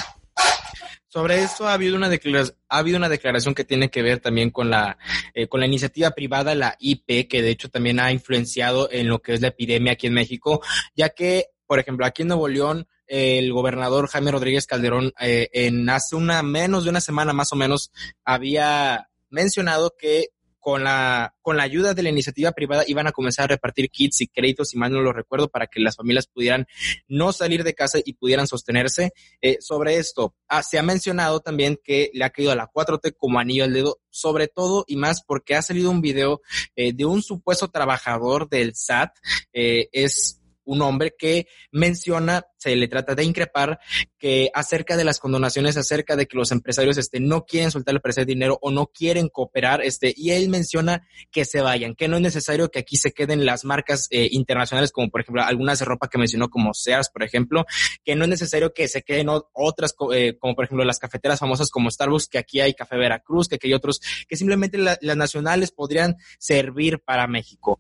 Sobre 1.09 1.41
esto 1.41 1.67
ha 1.67 1.73
habido 1.73 1.97
una 1.97 2.07
declaración, 2.07 2.55
ha 2.69 2.77
habido 2.77 2.97
una 2.97 3.09
declaración 3.09 3.55
que 3.55 3.65
tiene 3.65 3.89
que 3.89 4.01
ver 4.01 4.19
también 4.19 4.51
con 4.51 4.69
la, 4.69 4.97
eh, 5.34 5.47
con 5.47 5.59
la 5.59 5.65
iniciativa 5.65 6.11
privada, 6.11 6.55
la 6.55 6.75
IP, 6.80 7.27
que 7.27 7.41
de 7.41 7.49
hecho 7.49 7.69
también 7.69 7.99
ha 7.99 8.11
influenciado 8.13 8.89
en 8.91 9.09
lo 9.09 9.19
que 9.19 9.34
es 9.34 9.41
la 9.41 9.49
epidemia 9.49 9.93
aquí 9.93 10.07
en 10.07 10.13
México, 10.13 10.61
ya 10.95 11.09
que, 11.09 11.47
por 11.70 11.78
ejemplo, 11.78 12.03
aquí 12.03 12.24
en 12.24 12.30
Nuevo 12.30 12.47
León, 12.47 12.88
el 13.05 13.53
gobernador 13.53 14.07
Jaime 14.07 14.32
Rodríguez 14.32 14.65
Calderón, 14.65 15.13
eh, 15.22 15.49
en 15.53 15.88
hace 15.88 16.15
una 16.15 16.41
menos 16.41 16.84
de 16.84 16.89
una 16.89 16.99
semana 16.99 17.32
más 17.32 17.53
o 17.53 17.55
menos, 17.55 17.91
había 18.26 19.07
mencionado 19.30 19.93
que 19.95 20.30
con 20.59 20.84
la, 20.84 21.36
con 21.43 21.57
la 21.57 21.63
ayuda 21.63 21.93
de 21.93 22.01
la 22.01 22.09
iniciativa 22.09 22.51
privada 22.53 22.84
iban 22.88 23.05
a 23.05 23.11
comenzar 23.11 23.43
a 23.43 23.47
repartir 23.49 23.91
kits 23.91 24.22
y 24.22 24.28
créditos, 24.28 24.70
si 24.70 24.80
mal 24.80 24.91
no 24.91 25.01
lo 25.01 25.13
recuerdo, 25.13 25.47
para 25.47 25.67
que 25.67 25.80
las 25.80 25.95
familias 25.95 26.26
pudieran 26.26 26.65
no 27.07 27.32
salir 27.34 27.63
de 27.63 27.76
casa 27.76 27.99
y 28.03 28.13
pudieran 28.13 28.47
sostenerse. 28.47 29.13
Eh, 29.39 29.57
sobre 29.61 29.97
esto, 29.97 30.34
ah, 30.47 30.63
se 30.63 30.80
ha 30.80 30.84
mencionado 30.84 31.39
también 31.39 31.80
que 31.84 32.09
le 32.15 32.26
ha 32.26 32.32
caído 32.32 32.51
a 32.51 32.55
la 32.55 32.67
4T 32.67 33.15
como 33.15 33.39
anillo 33.39 33.63
al 33.63 33.74
dedo, 33.74 33.99
sobre 34.09 34.47
todo 34.47 34.86
y 34.88 34.95
más 34.95 35.22
porque 35.24 35.55
ha 35.55 35.61
salido 35.61 35.91
un 35.91 36.01
video 36.01 36.41
eh, 36.76 36.93
de 36.93 37.05
un 37.05 37.22
supuesto 37.22 37.67
trabajador 37.67 38.49
del 38.49 38.74
SAT, 38.74 39.11
eh, 39.53 39.88
es 39.91 40.39
un 40.70 40.84
hombre 40.84 41.15
que 41.17 41.47
menciona, 41.72 42.45
se 42.57 42.76
le 42.76 42.88
trata 42.88 43.15
de 43.15 43.24
increpar 43.24 43.80
que 44.20 44.51
acerca 44.53 44.97
de 44.97 45.03
las 45.03 45.20
condonaciones, 45.20 45.78
acerca 45.78 46.15
de 46.15 46.28
que 46.28 46.38
los 46.38 46.51
empresarios 46.51 46.97
este, 46.97 47.20
no 47.20 47.45
quieren 47.45 47.72
soltar 47.72 47.95
el 47.95 48.26
dinero 48.26 48.59
o 48.61 48.70
no 48.70 48.88
quieren 48.88 49.30
cooperar, 49.30 49.82
este, 49.82 50.13
y 50.15 50.32
él 50.32 50.49
menciona 50.49 51.07
que 51.32 51.45
se 51.45 51.61
vayan, 51.61 51.95
que 51.95 52.07
no 52.07 52.17
es 52.17 52.22
necesario 52.22 52.70
que 52.70 52.80
aquí 52.80 52.97
se 52.97 53.13
queden 53.13 53.45
las 53.45 53.65
marcas 53.65 54.07
eh, 54.11 54.28
internacionales, 54.32 54.91
como 54.91 55.09
por 55.09 55.22
ejemplo 55.22 55.41
algunas 55.43 55.80
de 55.80 55.86
ropa 55.86 56.07
que 56.07 56.17
mencionó 56.17 56.49
como 56.49 56.74
Sears, 56.74 57.09
por 57.09 57.24
ejemplo, 57.24 57.65
que 58.03 58.15
no 58.15 58.26
es 58.26 58.30
necesario 58.30 58.74
que 58.74 58.88
se 58.88 59.01
queden 59.01 59.28
otras, 59.53 59.95
eh, 60.13 60.38
como 60.38 60.55
por 60.55 60.65
ejemplo 60.65 60.86
las 60.86 60.99
cafeteras 60.99 61.39
famosas 61.39 61.72
como 61.72 61.89
Starbucks, 61.89 62.28
que 62.28 62.38
aquí 62.38 62.59
hay 62.59 62.74
Café 62.74 62.97
Veracruz, 62.97 63.47
que 63.47 63.55
aquí 63.55 63.67
hay 63.67 63.74
otros, 63.74 64.01
que 64.28 64.36
simplemente 64.36 64.78
las 64.78 65.17
nacionales 65.17 65.72
podrían 65.72 66.17
servir 66.38 66.99
para 66.99 67.28
México. 67.28 67.80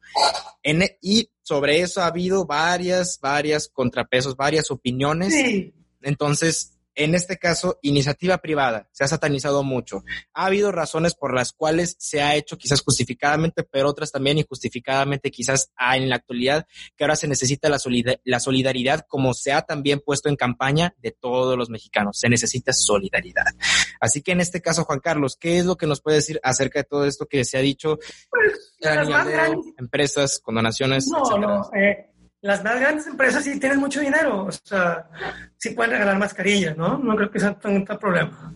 E, 0.63 0.97
y 1.01 1.29
sobre 1.49 1.81
eso 1.81 1.99
ha 2.01 2.05
habido 2.05 2.45
varias, 2.45 3.19
varias 3.19 3.67
contrapesos, 3.67 4.35
varias 4.35 4.69
opiniones. 4.69 5.33
Entonces, 6.03 6.77
en 6.99 7.15
este 7.15 7.37
caso, 7.37 7.79
iniciativa 7.81 8.39
privada, 8.39 8.89
se 8.91 9.05
ha 9.05 9.07
satanizado 9.07 9.63
mucho. 9.63 10.03
Ha 10.33 10.47
habido 10.47 10.73
razones 10.73 11.15
por 11.15 11.33
las 11.33 11.53
cuales 11.53 11.95
se 11.97 12.21
ha 12.21 12.35
hecho 12.35 12.57
quizás 12.57 12.81
justificadamente, 12.81 13.63
pero 13.63 13.87
otras 13.87 14.11
también 14.11 14.37
injustificadamente 14.37 15.31
quizás 15.31 15.71
en 15.95 16.09
la 16.09 16.17
actualidad, 16.17 16.67
que 16.97 17.05
ahora 17.05 17.15
se 17.15 17.29
necesita 17.29 17.69
la, 17.69 17.79
la 18.25 18.39
solidaridad 18.41 19.05
como 19.07 19.33
se 19.33 19.53
ha 19.53 19.61
también 19.61 20.01
puesto 20.05 20.27
en 20.27 20.35
campaña 20.35 20.93
de 20.97 21.11
todos 21.11 21.57
los 21.57 21.69
mexicanos. 21.69 22.19
Se 22.19 22.27
necesita 22.27 22.73
solidaridad. 22.73 23.45
Así 24.01 24.21
que 24.21 24.33
en 24.33 24.41
este 24.41 24.61
caso, 24.61 24.83
Juan 24.83 24.99
Carlos, 24.99 25.37
¿qué 25.39 25.57
es 25.57 25.65
lo 25.65 25.77
que 25.77 25.87
nos 25.87 26.01
puede 26.01 26.17
decir 26.17 26.41
acerca 26.43 26.79
de 26.79 26.83
todo 26.83 27.05
esto 27.05 27.27
que 27.27 27.45
se 27.45 27.57
ha 27.57 27.61
dicho? 27.61 27.97
Pues, 28.29 28.75
las 28.79 29.07
más 29.07 29.25
grandes... 29.25 29.73
Empresas, 29.77 30.39
condonaciones. 30.39 31.07
No, 31.07 31.37
no. 31.37 31.69
Eh, 31.73 32.08
las 32.41 32.63
más 32.63 32.79
grandes 32.79 33.07
empresas 33.07 33.43
sí 33.43 33.59
tienen 33.59 33.79
mucho 33.79 33.99
dinero, 33.99 34.45
o 34.45 34.51
sea, 34.51 35.07
sí 35.57 35.71
pueden 35.71 35.91
regalar 35.91 36.17
mascarillas, 36.17 36.77
¿no? 36.77 36.97
No 36.97 37.15
creo 37.15 37.29
que 37.31 37.39
sea 37.39 37.57
un 37.63 37.85
problema. 37.85 38.53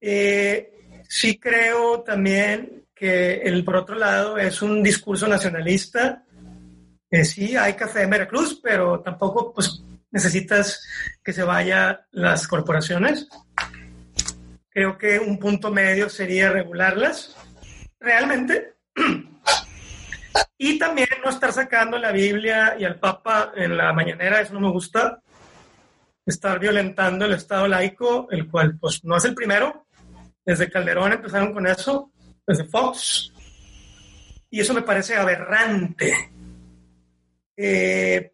Eh, 0.00 1.02
sí 1.08 1.38
creo 1.38 2.00
también 2.00 2.86
que 2.94 3.42
el, 3.42 3.64
por 3.64 3.76
otro 3.76 3.96
lado, 3.96 4.38
es 4.38 4.62
un 4.62 4.82
discurso 4.82 5.26
nacionalista. 5.26 6.24
Eh, 7.10 7.24
sí, 7.24 7.56
hay 7.56 7.74
café 7.74 8.02
en 8.02 8.10
Veracruz, 8.10 8.60
pero 8.62 9.00
tampoco 9.00 9.52
pues, 9.52 9.82
necesitas 10.10 10.86
que 11.22 11.32
se 11.32 11.42
vayan 11.42 11.98
las 12.12 12.46
corporaciones. 12.46 13.28
Creo 14.70 14.96
que 14.96 15.18
un 15.18 15.38
punto 15.38 15.70
medio 15.70 16.08
sería 16.08 16.50
regularlas. 16.50 17.36
Realmente, 18.00 18.74
Y 20.56 20.78
también 20.78 21.08
no 21.24 21.30
estar 21.30 21.52
sacando 21.52 21.98
la 21.98 22.12
Biblia 22.12 22.76
y 22.78 22.84
al 22.84 22.98
Papa 22.98 23.52
en 23.56 23.76
la 23.76 23.92
mañanera, 23.92 24.40
eso 24.40 24.54
no 24.54 24.60
me 24.60 24.70
gusta. 24.70 25.20
Estar 26.24 26.58
violentando 26.58 27.24
el 27.24 27.32
Estado 27.32 27.66
laico, 27.66 28.28
el 28.30 28.48
cual 28.48 28.78
pues 28.78 29.02
no 29.04 29.16
es 29.16 29.24
el 29.24 29.34
primero. 29.34 29.86
Desde 30.44 30.70
Calderón 30.70 31.12
empezaron 31.12 31.52
con 31.52 31.66
eso, 31.66 32.12
desde 32.46 32.64
Fox. 32.64 33.32
Y 34.50 34.60
eso 34.60 34.74
me 34.74 34.82
parece 34.82 35.16
aberrante. 35.16 36.30
Eh, 37.56 38.32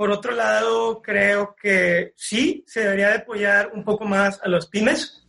por 0.00 0.10
otro 0.10 0.32
lado, 0.32 1.02
creo 1.02 1.54
que 1.54 2.14
sí, 2.16 2.64
se 2.66 2.80
debería 2.80 3.08
de 3.08 3.16
apoyar 3.16 3.70
un 3.74 3.84
poco 3.84 4.06
más 4.06 4.40
a 4.42 4.48
los 4.48 4.66
pymes, 4.66 5.26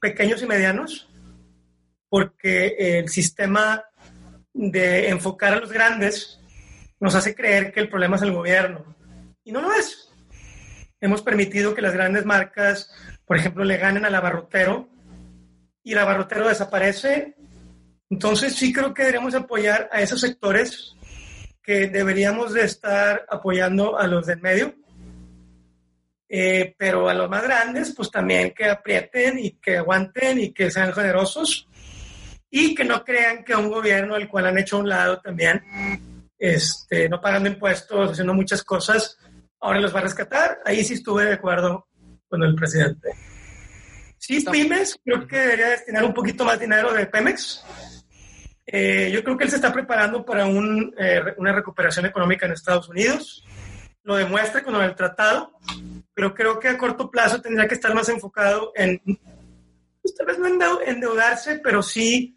pequeños 0.00 0.42
y 0.42 0.46
medianos, 0.46 1.10
porque 2.08 2.74
el 2.78 3.10
sistema 3.10 3.84
de 4.54 5.08
enfocar 5.08 5.54
a 5.54 5.60
los 5.60 5.72
grandes 5.72 6.38
nos 7.00 7.14
hace 7.14 7.34
creer 7.34 7.72
que 7.72 7.80
el 7.80 7.88
problema 7.88 8.16
es 8.16 8.22
el 8.22 8.32
gobierno. 8.32 8.94
Y 9.44 9.50
no 9.50 9.60
lo 9.60 9.72
es. 9.72 10.08
Hemos 11.00 11.20
permitido 11.22 11.74
que 11.74 11.82
las 11.82 11.94
grandes 11.94 12.24
marcas, 12.24 12.90
por 13.26 13.36
ejemplo, 13.36 13.64
le 13.64 13.76
ganen 13.76 14.04
al 14.04 14.14
abarrotero 14.14 14.88
y 15.82 15.92
el 15.92 15.98
abarrotero 15.98 16.46
desaparece. 16.46 17.34
Entonces 18.08 18.54
sí 18.54 18.72
creo 18.72 18.94
que 18.94 19.02
deberíamos 19.02 19.34
apoyar 19.34 19.88
a 19.90 20.00
esos 20.00 20.20
sectores 20.20 20.94
que 21.60 21.88
deberíamos 21.88 22.52
de 22.52 22.64
estar 22.64 23.26
apoyando 23.28 23.98
a 23.98 24.06
los 24.06 24.26
del 24.26 24.40
medio. 24.40 24.74
Eh, 26.28 26.74
pero 26.78 27.08
a 27.08 27.14
los 27.14 27.28
más 27.28 27.42
grandes, 27.42 27.92
pues 27.96 28.10
también 28.10 28.54
que 28.54 28.66
aprieten 28.66 29.40
y 29.40 29.50
que 29.52 29.78
aguanten 29.78 30.38
y 30.38 30.52
que 30.52 30.70
sean 30.70 30.92
generosos 30.92 31.68
y 32.54 32.74
que 32.74 32.84
no 32.84 33.02
crean 33.02 33.44
que 33.44 33.56
un 33.56 33.70
gobierno 33.70 34.14
al 34.14 34.28
cual 34.28 34.46
han 34.46 34.58
hecho 34.58 34.76
a 34.76 34.80
un 34.80 34.88
lado 34.90 35.18
también, 35.20 35.64
este, 36.38 37.08
no 37.08 37.18
pagando 37.18 37.48
impuestos, 37.48 38.12
haciendo 38.12 38.34
muchas 38.34 38.62
cosas, 38.62 39.16
ahora 39.58 39.80
los 39.80 39.94
va 39.94 40.00
a 40.00 40.02
rescatar. 40.02 40.60
Ahí 40.66 40.84
sí 40.84 40.94
estuve 40.94 41.24
de 41.24 41.32
acuerdo 41.32 41.88
con 42.28 42.42
el 42.42 42.54
presidente. 42.54 43.08
Sí, 44.18 44.44
pymes, 44.44 44.98
creo 45.02 45.26
que 45.26 45.38
debería 45.38 45.70
destinar 45.70 46.04
un 46.04 46.12
poquito 46.12 46.44
más 46.44 46.60
dinero 46.60 46.92
de 46.92 47.06
Pemex. 47.06 47.64
Eh, 48.66 49.10
yo 49.10 49.24
creo 49.24 49.38
que 49.38 49.44
él 49.44 49.50
se 49.50 49.56
está 49.56 49.72
preparando 49.72 50.22
para 50.22 50.44
un, 50.44 50.94
eh, 50.98 51.22
una 51.38 51.52
recuperación 51.52 52.04
económica 52.04 52.44
en 52.44 52.52
Estados 52.52 52.86
Unidos. 52.86 53.46
Lo 54.02 54.16
demuestra 54.16 54.62
con 54.62 54.74
el 54.74 54.94
tratado, 54.94 55.58
pero 56.12 56.34
creo 56.34 56.60
que 56.60 56.68
a 56.68 56.76
corto 56.76 57.10
plazo 57.10 57.40
tendría 57.40 57.66
que 57.66 57.76
estar 57.76 57.94
más 57.94 58.10
enfocado 58.10 58.72
en, 58.74 59.00
pues, 60.02 60.14
tal 60.14 60.26
vez 60.26 60.38
no 60.38 60.82
endeudarse, 60.82 61.58
pero 61.64 61.82
sí 61.82 62.36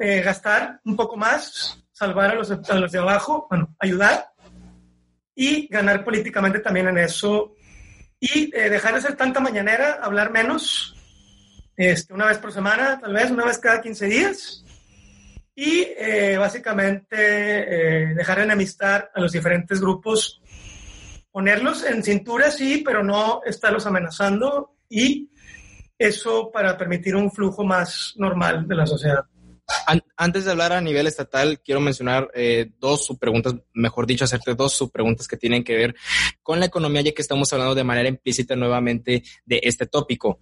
eh, 0.00 0.20
gastar 0.20 0.80
un 0.84 0.96
poco 0.96 1.16
más, 1.16 1.82
salvar 1.92 2.30
a 2.30 2.34
los, 2.34 2.92
de 2.92 2.98
abajo, 2.98 3.48
ayudar 3.78 4.30
y 5.34 5.66
ganar 5.68 6.04
políticamente 6.04 6.60
también 6.60 6.88
en 6.88 6.98
eso. 6.98 7.54
Y 8.20 8.54
eh, 8.54 8.68
dejar 8.68 8.94
de 8.94 9.00
ser 9.00 9.16
tanta 9.16 9.40
mañanera, 9.40 9.98
hablar 10.02 10.30
menos, 10.30 10.94
este, 11.76 12.12
una 12.12 12.26
vez 12.26 12.38
por 12.38 12.52
semana, 12.52 12.98
tal 13.00 13.12
vez 13.12 13.30
una 13.30 13.44
vez 13.44 13.58
cada 13.58 13.80
15 13.80 14.06
días. 14.06 14.64
Y 15.54 15.86
eh, 15.96 16.36
básicamente 16.38 17.16
dejar 18.14 18.38
de 18.38 18.44
enemistar 18.44 19.10
a 19.14 19.20
los 19.20 19.32
diferentes 19.32 19.80
grupos, 19.80 20.42
ponerlos 21.30 21.82
en 21.84 22.02
cintura, 22.02 22.50
sí, 22.50 22.82
pero 22.84 23.02
no 23.02 23.40
estarlos 23.46 23.86
amenazando 23.86 24.76
y 24.90 25.30
eso 25.98 26.50
para 26.52 26.76
permitir 26.76 27.16
un 27.16 27.32
flujo 27.32 27.64
más 27.64 28.12
normal 28.16 28.68
de 28.68 28.74
la 28.74 28.86
sociedad 28.86 29.24
antes 30.16 30.44
de 30.44 30.50
hablar 30.50 30.72
a 30.72 30.80
nivel 30.80 31.06
estatal, 31.06 31.60
quiero 31.60 31.80
mencionar 31.80 32.30
eh, 32.34 32.70
dos 32.78 33.04
subpreguntas, 33.04 33.54
mejor 33.72 34.06
dicho, 34.06 34.24
hacerte 34.24 34.54
dos 34.54 34.72
subpreguntas 34.72 35.26
que 35.26 35.36
tienen 35.36 35.64
que 35.64 35.76
ver 35.76 35.96
con 36.42 36.60
la 36.60 36.66
economía, 36.66 37.02
ya 37.02 37.12
que 37.12 37.22
estamos 37.22 37.52
hablando 37.52 37.74
de 37.74 37.84
manera 37.84 38.08
implícita 38.08 38.54
nuevamente 38.56 39.22
de 39.44 39.60
este 39.62 39.86
tópico. 39.86 40.38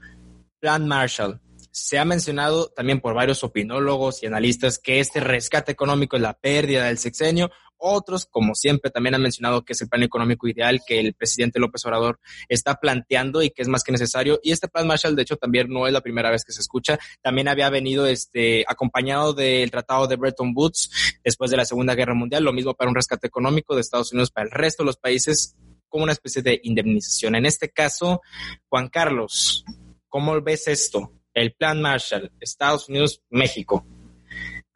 Plan 0.61 0.87
Marshall. 0.87 1.41
Se 1.71 1.99
ha 1.99 2.05
mencionado 2.05 2.69
también 2.69 3.01
por 3.01 3.15
varios 3.15 3.43
opinólogos 3.43 4.23
y 4.23 4.27
analistas 4.27 4.79
que 4.79 5.01
este 5.01 5.21
rescate 5.21 5.73
económico 5.73 6.17
es 6.17 6.23
la 6.23 6.35
pérdida 6.35 6.85
del 6.85 6.99
sexenio 6.99 7.51
otros, 7.85 8.27
como 8.27 8.55
siempre, 8.55 8.91
también 8.91 9.15
han 9.15 9.23
mencionado 9.23 9.65
que 9.65 9.75
es 9.75 9.83
el 9.83 9.89
plan 9.89 10.03
económico 10.03 10.49
ideal 10.49 10.81
que 10.87 11.01
el 11.01 11.15
presidente 11.15 11.61
López 11.61 11.85
Obrador 11.85 12.19
está 12.49 12.77
planteando 12.77 13.43
y 13.43 13.51
que 13.51 13.63
es 13.63 13.69
más 13.69 13.85
que 13.85 13.93
necesario. 13.93 14.41
Y 14.43 14.53
este 14.53 14.69
plan 14.69 14.87
Marshall, 14.87 15.15
de 15.15 15.23
hecho, 15.23 15.37
también 15.37 15.69
no 15.69 15.87
es 15.87 15.93
la 15.93 16.01
primera 16.01 16.31
vez 16.31 16.45
que 16.45 16.53
se 16.53 16.61
escucha. 16.61 16.99
También 17.23 17.49
había 17.49 17.69
venido 17.71 18.07
este, 18.07 18.65
acompañado 18.67 19.35
del 19.35 19.71
Tratado 19.71 20.07
de 20.07 20.17
Bretton 20.17 20.53
Woods 20.55 20.91
después 21.23 21.51
de 21.51 21.57
la 21.59 21.65
Segunda 21.65 21.95
Guerra 21.95 22.15
Mundial. 22.15 22.43
Lo 22.45 22.53
mismo 22.53 22.75
para 22.75 22.89
un 22.89 22.97
rescate 22.97 23.27
económico 23.27 23.75
de 23.75 23.83
Estados 23.83 24.13
Unidos 24.13 24.31
para 24.31 24.47
el 24.47 24.51
resto 24.51 24.83
de 24.83 24.87
los 24.87 24.97
países 24.97 25.57
como 25.89 26.05
una 26.05 26.13
especie 26.13 26.43
de 26.43 26.61
indemnización. 26.65 27.35
En 27.35 27.47
este 27.47 27.71
caso, 27.71 28.21
Juan 28.69 28.89
Carlos, 28.89 29.65
¿cómo 30.09 30.41
ves 30.41 30.67
esto? 30.69 31.13
El 31.33 31.53
plan 31.53 31.81
Marshall, 31.81 32.33
Estados 32.41 32.89
Unidos, 32.89 33.23
México. 33.31 33.85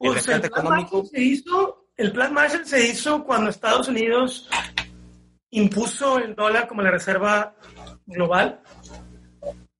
El 0.00 0.12
pues 0.12 0.14
rescate 0.14 0.46
económico. 0.46 1.04
Se 1.06 1.20
hizo 1.20 1.87
el 1.98 2.12
plan 2.12 2.32
Marshall 2.32 2.64
se 2.64 2.86
hizo 2.86 3.24
cuando 3.24 3.50
Estados 3.50 3.88
Unidos 3.88 4.48
impuso 5.50 6.18
el 6.18 6.36
dólar 6.36 6.68
como 6.68 6.80
la 6.80 6.92
reserva 6.92 7.56
global, 8.06 8.60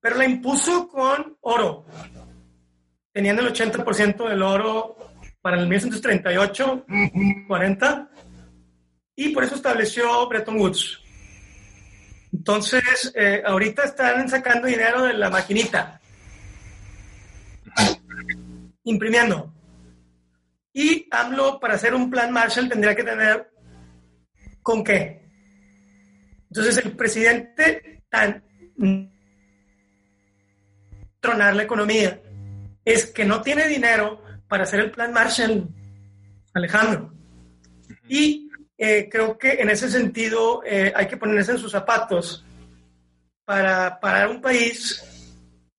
pero 0.01 0.17
la 0.17 0.25
impuso 0.25 0.89
con 0.89 1.37
oro, 1.43 1.87
teniendo 3.13 3.43
el 3.43 3.53
80% 3.55 4.29
del 4.29 4.43
oro 4.43 4.97
para 5.41 5.59
el 5.59 5.69
1938, 5.69 6.87
40, 7.47 8.11
y 9.15 9.29
por 9.29 9.45
eso 9.45 9.55
estableció 9.55 10.29
Bretton 10.29 10.61
Woods. 10.61 11.01
Entonces, 12.33 13.13
eh, 13.15 13.43
ahorita 13.47 13.85
están 13.85 14.29
sacando 14.29 14.67
dinero 14.67 15.05
de 15.05 15.15
la 15.15 15.31
maquinita, 15.31 16.01
imprimiendo. 18.83 19.53
Y 20.79 21.09
AMLO, 21.11 21.59
para 21.59 21.75
hacer 21.75 21.93
un 21.93 22.09
plan 22.09 22.31
Marshall, 22.31 22.69
tendría 22.69 22.95
que 22.95 23.03
tener 23.03 23.51
con 24.63 24.85
qué. 24.85 25.29
Entonces, 26.49 26.77
el 26.85 26.93
presidente 26.93 28.05
tan 28.09 28.45
tronar 31.19 31.57
la 31.57 31.65
economía 31.65 32.23
es 32.85 33.07
que 33.07 33.25
no 33.25 33.43
tiene 33.43 33.67
dinero 33.67 34.23
para 34.47 34.63
hacer 34.63 34.79
el 34.79 34.93
plan 34.93 35.13
Marshall, 35.13 35.69
Alejandro. 36.55 37.13
Y 38.09 38.49
eh, 38.77 39.09
creo 39.11 39.37
que 39.37 39.55
en 39.55 39.71
ese 39.71 39.91
sentido 39.91 40.63
eh, 40.65 40.93
hay 40.95 41.09
que 41.09 41.17
ponerse 41.17 41.51
en 41.51 41.59
sus 41.59 41.73
zapatos 41.73 42.47
para 43.45 43.99
parar 43.99 44.29
un 44.29 44.41
país 44.41 45.05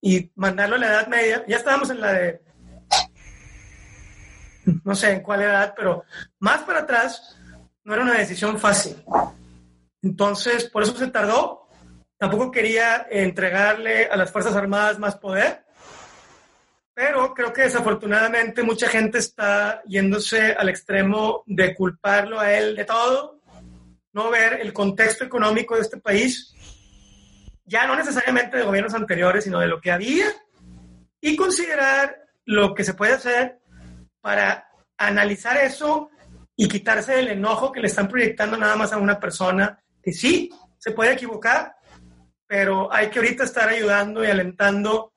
y 0.01 0.29
mandarlo 0.35 0.75
a 0.75 0.79
la 0.79 0.87
Edad 0.87 1.07
Media. 1.07 1.45
Ya 1.47 1.55
estábamos 1.55 1.89
en 1.89 2.01
la 2.01 2.11
de, 2.11 2.48
no 4.83 4.95
sé 4.95 5.11
en 5.11 5.21
cuál 5.21 5.41
edad, 5.41 5.73
pero 5.75 6.03
más 6.39 6.61
para 6.63 6.79
atrás 6.79 7.37
no 7.83 7.93
era 7.93 8.03
una 8.03 8.17
decisión 8.17 8.59
fácil. 8.59 9.03
Entonces, 10.01 10.69
por 10.69 10.83
eso 10.83 10.95
se 10.95 11.07
tardó. 11.07 11.67
Tampoco 12.17 12.51
quería 12.51 13.07
entregarle 13.09 14.05
a 14.05 14.17
las 14.17 14.31
Fuerzas 14.31 14.55
Armadas 14.55 14.99
más 14.99 15.15
poder, 15.15 15.63
pero 16.93 17.33
creo 17.33 17.53
que 17.53 17.61
desafortunadamente 17.61 18.61
mucha 18.61 18.89
gente 18.89 19.19
está 19.19 19.81
yéndose 19.85 20.51
al 20.51 20.67
extremo 20.67 21.43
de 21.45 21.73
culparlo 21.73 22.39
a 22.39 22.51
él 22.51 22.75
de 22.75 22.83
todo, 22.83 23.39
no 24.11 24.29
ver 24.29 24.59
el 24.59 24.73
contexto 24.73 25.23
económico 25.23 25.75
de 25.75 25.81
este 25.81 25.97
país, 25.97 26.53
ya 27.63 27.87
no 27.87 27.95
necesariamente 27.95 28.57
de 28.57 28.63
gobiernos 28.63 28.93
anteriores, 28.93 29.45
sino 29.45 29.61
de 29.61 29.67
lo 29.67 29.79
que 29.79 29.91
había, 29.91 30.25
y 31.21 31.37
considerar 31.37 32.17
lo 32.43 32.75
que 32.75 32.83
se 32.83 32.95
puede 32.95 33.13
hacer 33.13 33.59
para 34.21 34.67
analizar 34.97 35.57
eso 35.57 36.09
y 36.55 36.67
quitarse 36.67 37.13
del 37.13 37.29
enojo 37.29 37.71
que 37.71 37.79
le 37.79 37.87
están 37.87 38.07
proyectando 38.07 38.57
nada 38.57 38.75
más 38.75 38.91
a 38.91 38.97
una 38.97 39.19
persona 39.19 39.79
que 40.01 40.11
sí 40.11 40.49
se 40.77 40.91
puede 40.91 41.13
equivocar, 41.13 41.75
pero 42.45 42.91
hay 42.91 43.09
que 43.09 43.19
ahorita 43.19 43.43
estar 43.43 43.69
ayudando 43.69 44.23
y 44.23 44.27
alentando 44.27 45.13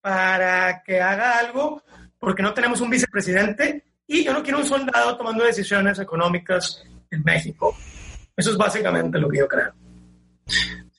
para 0.00 0.82
que 0.82 1.00
haga 1.00 1.38
algo, 1.38 1.82
porque 2.18 2.42
no 2.42 2.54
tenemos 2.54 2.80
un 2.80 2.90
vicepresidente 2.90 3.84
y 4.06 4.24
yo 4.24 4.32
no 4.32 4.42
quiero 4.42 4.58
un 4.58 4.66
soldado 4.66 5.16
tomando 5.16 5.44
decisiones 5.44 5.98
económicas 5.98 6.82
en 7.10 7.22
México. 7.24 7.76
Eso 8.36 8.50
es 8.50 8.56
básicamente 8.56 9.18
lo 9.18 9.28
que 9.28 9.38
yo 9.38 9.48
creo. 9.48 9.72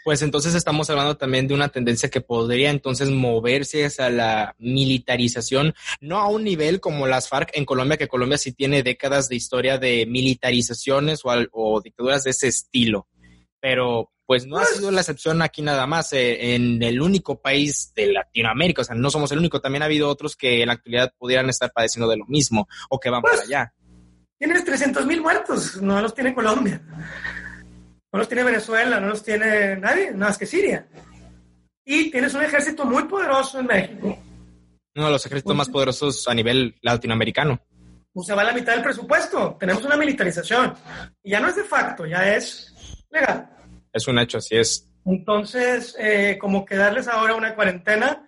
Pues 0.10 0.24
entonces 0.24 0.56
estamos 0.56 0.90
hablando 0.90 1.18
también 1.18 1.48
de 1.48 1.54
una 1.54 1.70
tendencia 1.70 2.10
que 2.10 2.20
podría 2.20 2.72
entonces 2.72 3.12
moverse 3.12 3.86
hacia 3.86 4.10
la 4.10 4.56
militarización, 4.58 5.76
no 6.02 6.18
a 6.18 6.28
un 6.30 6.44
nivel 6.44 6.80
como 6.80 7.06
las 7.06 7.30
FARC 7.30 7.52
en 7.54 7.64
Colombia, 7.64 7.96
que 7.96 8.08
Colombia 8.08 8.40
sí 8.40 8.52
tiene 8.52 8.82
décadas 8.82 9.30
de 9.30 9.36
historia 9.36 9.78
de 9.78 10.08
militarizaciones 10.08 11.22
o, 11.24 11.30
o 11.52 11.80
dictaduras 11.80 12.24
de 12.24 12.32
ese 12.32 12.48
estilo, 12.48 13.08
pero 13.60 14.12
pues 14.26 14.48
no 14.48 14.58
ha 14.58 14.62
pues 14.62 14.78
sido 14.78 14.90
la 14.90 15.02
excepción 15.02 15.44
aquí 15.44 15.62
nada 15.62 15.86
más, 15.86 16.12
eh, 16.14 16.56
en 16.56 16.82
el 16.82 17.04
único 17.04 17.40
país 17.40 17.94
de 17.96 18.12
Latinoamérica, 18.12 18.82
o 18.82 18.86
sea, 18.86 18.96
no 18.96 19.12
somos 19.12 19.32
el 19.32 19.38
único, 19.38 19.62
también 19.62 19.84
ha 19.84 19.86
habido 19.86 20.10
otros 20.10 20.36
que 20.36 20.64
en 20.64 20.70
la 20.70 20.74
actualidad 20.74 21.14
pudieran 21.20 21.50
estar 21.50 21.72
padeciendo 21.72 22.10
de 22.10 22.18
lo 22.18 22.26
mismo 22.26 22.68
o 22.90 23.00
que 23.00 23.12
van 23.12 23.22
para 23.22 23.36
pues, 23.36 23.46
allá. 23.46 23.76
Tienes 24.40 24.66
300 24.66 25.06
mil 25.06 25.22
muertos, 25.22 25.80
no 25.84 26.02
los 26.02 26.16
tiene 26.16 26.34
Colombia, 26.34 26.82
no 28.12 28.20
los 28.20 28.28
tiene 28.28 28.44
Venezuela, 28.44 29.00
no 29.00 29.08
los 29.08 29.24
tiene 29.24 29.76
nadie, 29.78 30.12
nada 30.12 30.28
más 30.28 30.38
que 30.38 30.46
Siria. 30.46 30.88
Y 31.86 32.12
tienes 32.12 32.34
un 32.34 32.44
ejército 32.44 32.86
muy 32.86 33.04
poderoso 33.04 33.60
en 33.60 33.66
México. 33.68 34.18
Uno 34.96 35.06
de 35.06 35.12
los 35.12 35.26
ejércitos 35.26 35.56
más 35.56 35.70
poderosos 35.70 36.28
a 36.28 36.34
nivel 36.34 36.76
latinoamericano. 36.82 37.60
Pues 38.12 38.28
se 38.28 38.34
va 38.34 38.44
la 38.44 38.54
mitad 38.54 38.74
del 38.74 38.84
presupuesto. 38.84 39.56
Tenemos 39.60 39.86
una 39.86 39.96
militarización. 39.96 40.74
Y 41.24 41.32
ya 41.32 41.40
no 41.40 41.48
es 41.48 41.56
de 41.56 41.64
facto, 41.64 42.06
ya 42.06 42.36
es 42.36 42.74
legal. 43.12 43.50
Es 43.94 44.08
un 44.08 44.20
hecho, 44.20 44.40
así 44.40 44.58
es. 44.58 44.88
Entonces, 45.06 45.96
eh, 46.00 46.38
como 46.40 46.66
que 46.66 46.76
darles 46.76 47.08
ahora 47.08 47.36
una 47.36 47.56
cuarentena, 47.56 48.28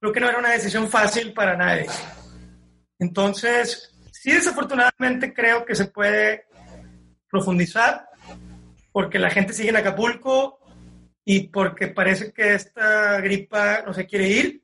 creo 0.00 0.12
que 0.12 0.20
no 0.20 0.28
era 0.28 0.38
una 0.38 0.50
decisión 0.50 0.88
fácil 0.88 1.32
para 1.32 1.56
nadie. 1.56 1.86
Entonces, 2.98 3.94
sí, 4.12 4.32
desafortunadamente 4.32 5.32
creo 5.32 5.64
que 5.64 5.74
se 5.74 5.86
puede 5.86 6.46
profundizar 7.30 8.08
porque 8.94 9.18
la 9.18 9.28
gente 9.28 9.52
sigue 9.52 9.70
en 9.70 9.76
Acapulco 9.76 10.60
y 11.24 11.48
porque 11.48 11.88
parece 11.88 12.32
que 12.32 12.54
esta 12.54 13.20
gripa 13.20 13.82
no 13.84 13.92
se 13.92 14.06
quiere 14.06 14.28
ir. 14.28 14.62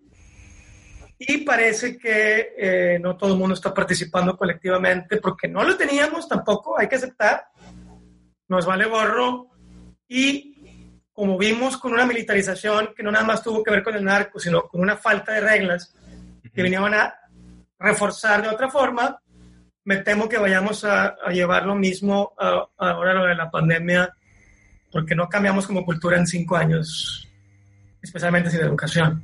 Y 1.19 1.39
parece 1.39 1.99
que 1.99 2.55
eh, 2.57 2.99
no 3.01 3.17
todo 3.17 3.33
el 3.33 3.41
mundo 3.41 3.55
está 3.55 3.75
participando 3.75 4.37
colectivamente 4.37 5.17
porque 5.17 5.49
no 5.49 5.65
lo 5.65 5.77
teníamos 5.77 6.29
tampoco, 6.29 6.79
hay 6.79 6.87
que 6.87 6.95
aceptar, 6.95 7.47
nos 8.47 8.65
vale 8.65 8.87
gorro. 8.87 9.49
Y 10.07 10.87
como 11.13 11.37
vimos 11.37 11.77
con 11.77 11.93
una 11.93 12.07
militarización 12.07 12.95
que 12.97 13.03
no 13.03 13.11
nada 13.11 13.25
más 13.25 13.43
tuvo 13.43 13.65
que 13.65 13.73
ver 13.73 13.83
con 13.83 13.97
el 13.97 14.05
narco, 14.05 14.39
sino 14.39 14.63
con 14.69 14.81
una 14.81 14.97
falta 14.97 15.33
de 15.33 15.41
reglas 15.41 15.93
que 16.55 16.63
venían 16.63 16.95
a 16.95 17.13
reforzar 17.81 18.43
de 18.43 18.49
otra 18.49 18.71
forma, 18.71 19.21
me 19.83 19.97
temo 19.97 20.29
que 20.29 20.39
vayamos 20.39 20.85
a, 20.85 21.17
llevar 21.33 21.67
lo 21.67 21.75
mismo 21.75 22.33
ahora 22.77 23.13
lo 23.13 23.25
de 23.25 23.35
la 23.35 23.51
pandemia, 23.51 24.15
porque 24.91 25.15
no 25.15 25.29
cambiamos 25.29 25.67
como 25.67 25.85
cultura 25.85 26.19
en 26.19 26.27
cinco 26.27 26.57
años, 26.57 27.29
especialmente 28.03 28.51
sin 28.51 28.61
educación. 28.61 29.23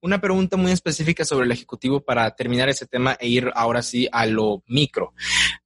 Una 0.00 0.20
pregunta 0.20 0.56
muy 0.56 0.72
específica 0.72 1.24
sobre 1.24 1.46
el 1.46 1.52
Ejecutivo 1.52 2.00
para 2.00 2.34
terminar 2.34 2.68
ese 2.68 2.86
tema 2.86 3.16
e 3.20 3.28
ir 3.28 3.50
ahora 3.54 3.82
sí 3.82 4.08
a 4.10 4.26
lo 4.26 4.62
micro, 4.66 5.12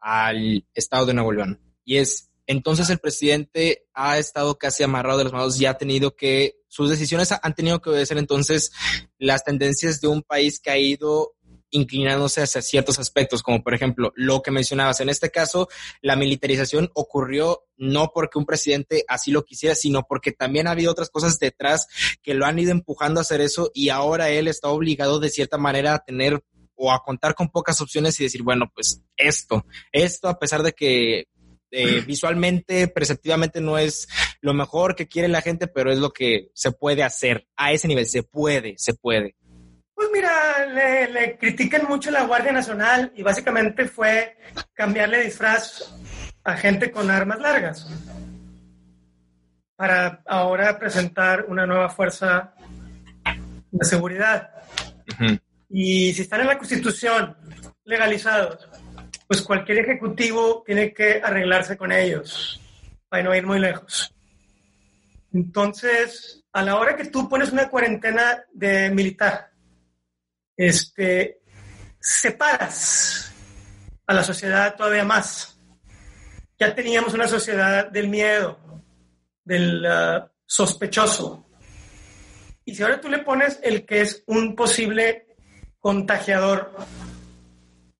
al 0.01 0.67
Estado 0.75 1.07
de 1.07 1.15
Nuevo 1.15 1.33
León. 1.33 1.61
Y 1.85 1.97
es, 1.97 2.31
entonces 2.47 2.91
el 2.91 2.99
presidente 2.99 3.87
ha 3.95 4.19
estado 4.19 4.59
casi 4.59 4.83
amarrado 4.83 5.19
de 5.19 5.25
las 5.25 5.33
manos 5.33 5.61
y 5.61 5.67
ha 5.67 5.75
tenido 5.75 6.17
que, 6.17 6.57
sus 6.71 6.89
decisiones 6.89 7.35
han 7.43 7.55
tenido 7.55 7.81
que 7.81 7.91
obedecer 7.91 8.17
entonces 8.17 8.71
las 9.19 9.43
tendencias 9.43 10.01
de 10.01 10.07
un 10.07 10.23
país 10.23 10.61
que 10.61 10.71
ha 10.71 10.79
ido 10.79 11.35
inclinándose 11.71 12.43
hacia 12.43 12.63
ciertos 12.63 12.99
aspectos, 12.99 13.43
como 13.43 13.63
por 13.63 13.75
ejemplo 13.75 14.13
lo 14.17 14.43
que 14.43 14.51
mencionabas. 14.51 15.01
En 15.01 15.09
este 15.09 15.31
caso, 15.31 15.69
la 16.03 16.17
militarización 16.17 16.91
ocurrió 16.95 17.65
no 17.77 18.11
porque 18.15 18.39
un 18.39 18.47
presidente 18.47 19.05
así 19.09 19.31
lo 19.31 19.45
quisiera, 19.45 19.75
sino 19.75 20.05
porque 20.09 20.33
también 20.33 20.67
ha 20.67 20.73
habido 20.73 20.93
otras 20.93 21.11
cosas 21.11 21.39
detrás 21.39 21.87
que 22.23 22.35
lo 22.35 22.47
han 22.47 22.59
ido 22.59 22.73
empujando 22.73 23.21
a 23.21 23.23
hacer 23.23 23.41
eso 23.41 23.71
y 23.75 23.89
ahora 23.89 24.31
él 24.31 24.49
está 24.49 24.69
obligado 24.69 25.21
de 25.21 25.31
cierta 25.31 25.59
manera 25.59 25.95
a 25.95 26.05
tener 26.05 26.43
o 26.75 26.93
a 26.93 27.03
contar 27.03 27.35
con 27.35 27.51
pocas 27.51 27.81
opciones 27.81 28.19
y 28.19 28.25
decir, 28.25 28.43
bueno, 28.43 28.71
pues 28.75 29.03
esto, 29.17 29.67
esto 29.93 30.29
a 30.29 30.39
pesar 30.39 30.63
de 30.63 30.73
que 30.73 31.29
eh, 31.71 32.01
visualmente, 32.07 32.89
perceptivamente 32.89 33.61
no 33.61 33.79
es 33.79 34.09
lo 34.41 34.55
mejor 34.55 34.95
que 34.95 35.09
quiere 35.09 35.29
la 35.29 35.43
gente, 35.43 35.67
pero 35.67 35.93
es 35.93 35.99
lo 35.99 36.11
que 36.11 36.51
se 36.55 36.73
puede 36.73 37.03
hacer 37.03 37.47
a 37.57 37.73
ese 37.73 37.89
nivel. 37.89 38.07
Se 38.07 38.23
puede, 38.23 38.75
se 38.79 38.95
puede. 38.95 39.37
Pues 40.01 40.13
mira, 40.15 40.65
le, 40.65 41.37
critican 41.37 41.87
mucho 41.87 42.11
la 42.11 42.25
Guardia 42.25 42.53
Nacional 42.53 43.13
y 43.15 43.23
básicamente 43.23 43.87
fue 43.87 44.39
cambiarle 44.73 45.23
disfraz 45.23 45.95
a 46.43 46.57
gente 46.57 46.91
con 46.91 47.11
armas 47.11 47.39
largas 47.39 47.87
para 49.77 50.23
ahora 50.27 50.79
presentar 50.79 51.45
una 51.49 51.67
nueva 51.67 51.91
fuerza 51.91 52.55
de 53.71 53.85
seguridad. 53.85 54.49
Y 55.69 56.15
si 56.15 56.23
están 56.23 56.41
en 56.41 56.47
la 56.47 56.57
Constitución 56.57 57.37
legalizados 57.85 58.71
pues 59.27 59.43
cualquier 59.43 59.81
ejecutivo 59.81 60.63
tiene 60.65 60.95
que 60.95 61.21
arreglarse 61.23 61.77
con 61.77 61.93
ellos 61.93 62.59
para 63.11 63.23
no 63.23 63.35
ir 63.35 63.45
muy 63.45 63.59
lejos. 63.59 64.15
Entonces, 65.31 66.43
a 66.55 66.63
la 66.63 66.77
hora 66.77 66.97
que 66.97 67.05
tú 67.05 67.29
pones 67.29 67.53
una 67.53 67.69
cuarentena 67.69 68.43
de 68.51 68.89
militar, 68.89 69.50
este, 70.61 71.41
separas 71.99 73.33
a 74.07 74.13
la 74.13 74.23
sociedad 74.23 74.77
todavía 74.77 75.05
más. 75.05 75.59
Ya 76.59 76.75
teníamos 76.75 77.15
una 77.15 77.27
sociedad 77.27 77.91
del 77.91 78.09
miedo, 78.09 78.59
del 79.43 79.87
uh, 79.87 80.29
sospechoso. 80.45 81.47
Y 82.67 82.75
si 82.75 82.83
ahora 82.83 83.01
tú 83.01 83.09
le 83.09 83.21
pones 83.21 83.59
el 83.63 83.87
que 83.87 84.03
es 84.03 84.23
un 84.27 84.55
posible 84.55 85.29
contagiador, 85.79 86.77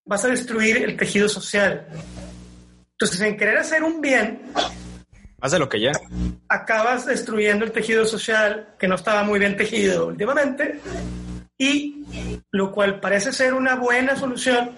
vas 0.05 0.23
a 0.27 0.29
destruir 0.29 0.77
el 0.77 0.99
tejido 0.99 1.31
social. 1.31 1.89
Entonces, 2.91 3.23
en 3.23 3.39
querer 3.39 3.57
hacer 3.57 3.83
un 3.83 4.03
bien, 4.03 4.53
Hace 5.41 5.59
lo 5.59 5.71
que 5.71 5.81
ya. 5.81 5.93
Acabas 6.51 7.07
destruyendo 7.07 7.65
el 7.65 7.73
tejido 7.73 8.05
social 8.05 8.75
que 8.79 8.87
no 8.87 8.97
estaba 8.97 9.23
muy 9.23 9.39
bien 9.39 9.57
tejido 9.57 10.09
últimamente 10.09 10.79
y 11.61 12.07
lo 12.53 12.73
cual 12.73 13.01
parece 13.01 13.33
ser 13.33 13.53
una 13.53 13.75
buena 13.75 14.17
solución, 14.17 14.71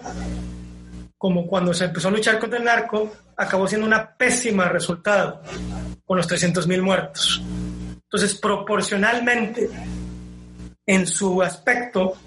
como 1.17 1.47
cuando 1.47 1.73
se 1.73 1.85
empezó 1.85 2.09
a 2.09 2.11
luchar 2.11 2.37
contra 2.39 2.59
el 2.59 2.65
narco, 2.65 3.09
acabó 3.37 3.69
siendo 3.69 3.87
una 3.87 4.13
pésima 4.17 4.67
resultado 4.67 5.41
con 6.03 6.17
los 6.17 6.27
300 6.27 6.67
mil 6.67 6.81
muertos. 6.81 7.41
Entonces, 8.03 8.37
proporcionalmente, 8.37 9.69
en 10.85 11.07
su 11.07 11.41
aspecto, 11.41 12.17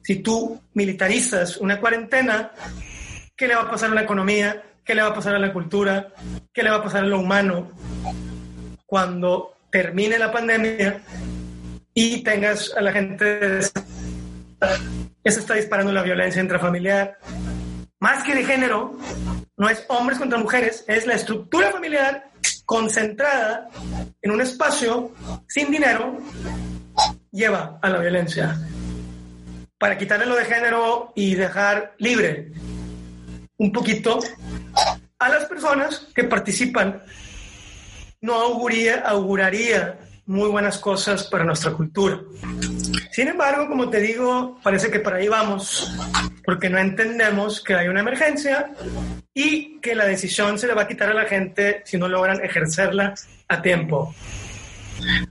si 0.00 0.22
tú 0.22 0.60
militarizas 0.74 1.56
una 1.56 1.80
cuarentena, 1.80 2.52
¿qué 3.36 3.48
le 3.48 3.56
va 3.56 3.62
a 3.62 3.70
pasar 3.72 3.90
a 3.90 3.94
la 3.94 4.02
economía? 4.02 4.62
¿Qué 4.84 4.94
le 4.94 5.02
va 5.02 5.08
a 5.08 5.14
pasar 5.14 5.34
a 5.34 5.40
la 5.40 5.52
cultura? 5.52 6.12
¿Qué 6.54 6.62
le 6.62 6.70
va 6.70 6.76
a 6.76 6.82
pasar 6.84 7.02
a 7.02 7.08
lo 7.08 7.18
humano 7.18 7.72
cuando 8.86 9.56
termine 9.68 10.16
la 10.16 10.30
pandemia 10.30 11.02
y 11.94 12.22
tengas 12.22 12.72
a 12.76 12.80
la 12.80 12.92
gente 12.92 13.60
que 15.24 15.30
se 15.30 15.40
está 15.40 15.54
disparando 15.54 15.92
la 15.92 16.02
violencia 16.02 16.42
intrafamiliar, 16.42 17.18
más 17.98 18.24
que 18.24 18.34
de 18.34 18.44
género, 18.44 18.98
no 19.56 19.68
es 19.68 19.84
hombres 19.88 20.18
contra 20.18 20.38
mujeres, 20.38 20.84
es 20.88 21.06
la 21.06 21.14
estructura 21.14 21.70
familiar 21.70 22.30
concentrada 22.64 23.68
en 24.22 24.30
un 24.30 24.40
espacio 24.40 25.12
sin 25.48 25.70
dinero, 25.70 26.18
lleva 27.30 27.78
a 27.82 27.88
la 27.88 27.98
violencia. 27.98 28.56
Para 29.78 29.98
quitarle 29.98 30.26
lo 30.26 30.36
de 30.36 30.44
género 30.44 31.12
y 31.14 31.34
dejar 31.34 31.94
libre 31.98 32.52
un 33.56 33.72
poquito 33.72 34.20
a 35.18 35.28
las 35.28 35.44
personas 35.44 36.06
que 36.14 36.24
participan, 36.24 37.02
no 38.22 38.34
auguría, 38.34 39.00
auguraría 39.00 39.98
muy 40.30 40.48
buenas 40.48 40.78
cosas 40.78 41.24
para 41.24 41.42
nuestra 41.42 41.72
cultura. 41.72 42.20
Sin 43.10 43.26
embargo, 43.26 43.66
como 43.66 43.90
te 43.90 43.98
digo, 43.98 44.60
parece 44.62 44.88
que 44.88 45.00
por 45.00 45.12
ahí 45.12 45.26
vamos, 45.26 45.92
porque 46.44 46.70
no 46.70 46.78
entendemos 46.78 47.60
que 47.60 47.74
hay 47.74 47.88
una 47.88 47.98
emergencia 47.98 48.70
y 49.34 49.80
que 49.80 49.96
la 49.96 50.04
decisión 50.04 50.56
se 50.56 50.68
le 50.68 50.74
va 50.74 50.82
a 50.82 50.86
quitar 50.88 51.10
a 51.10 51.14
la 51.14 51.24
gente 51.24 51.82
si 51.84 51.98
no 51.98 52.06
logran 52.06 52.44
ejercerla 52.44 53.12
a 53.48 53.60
tiempo. 53.60 54.14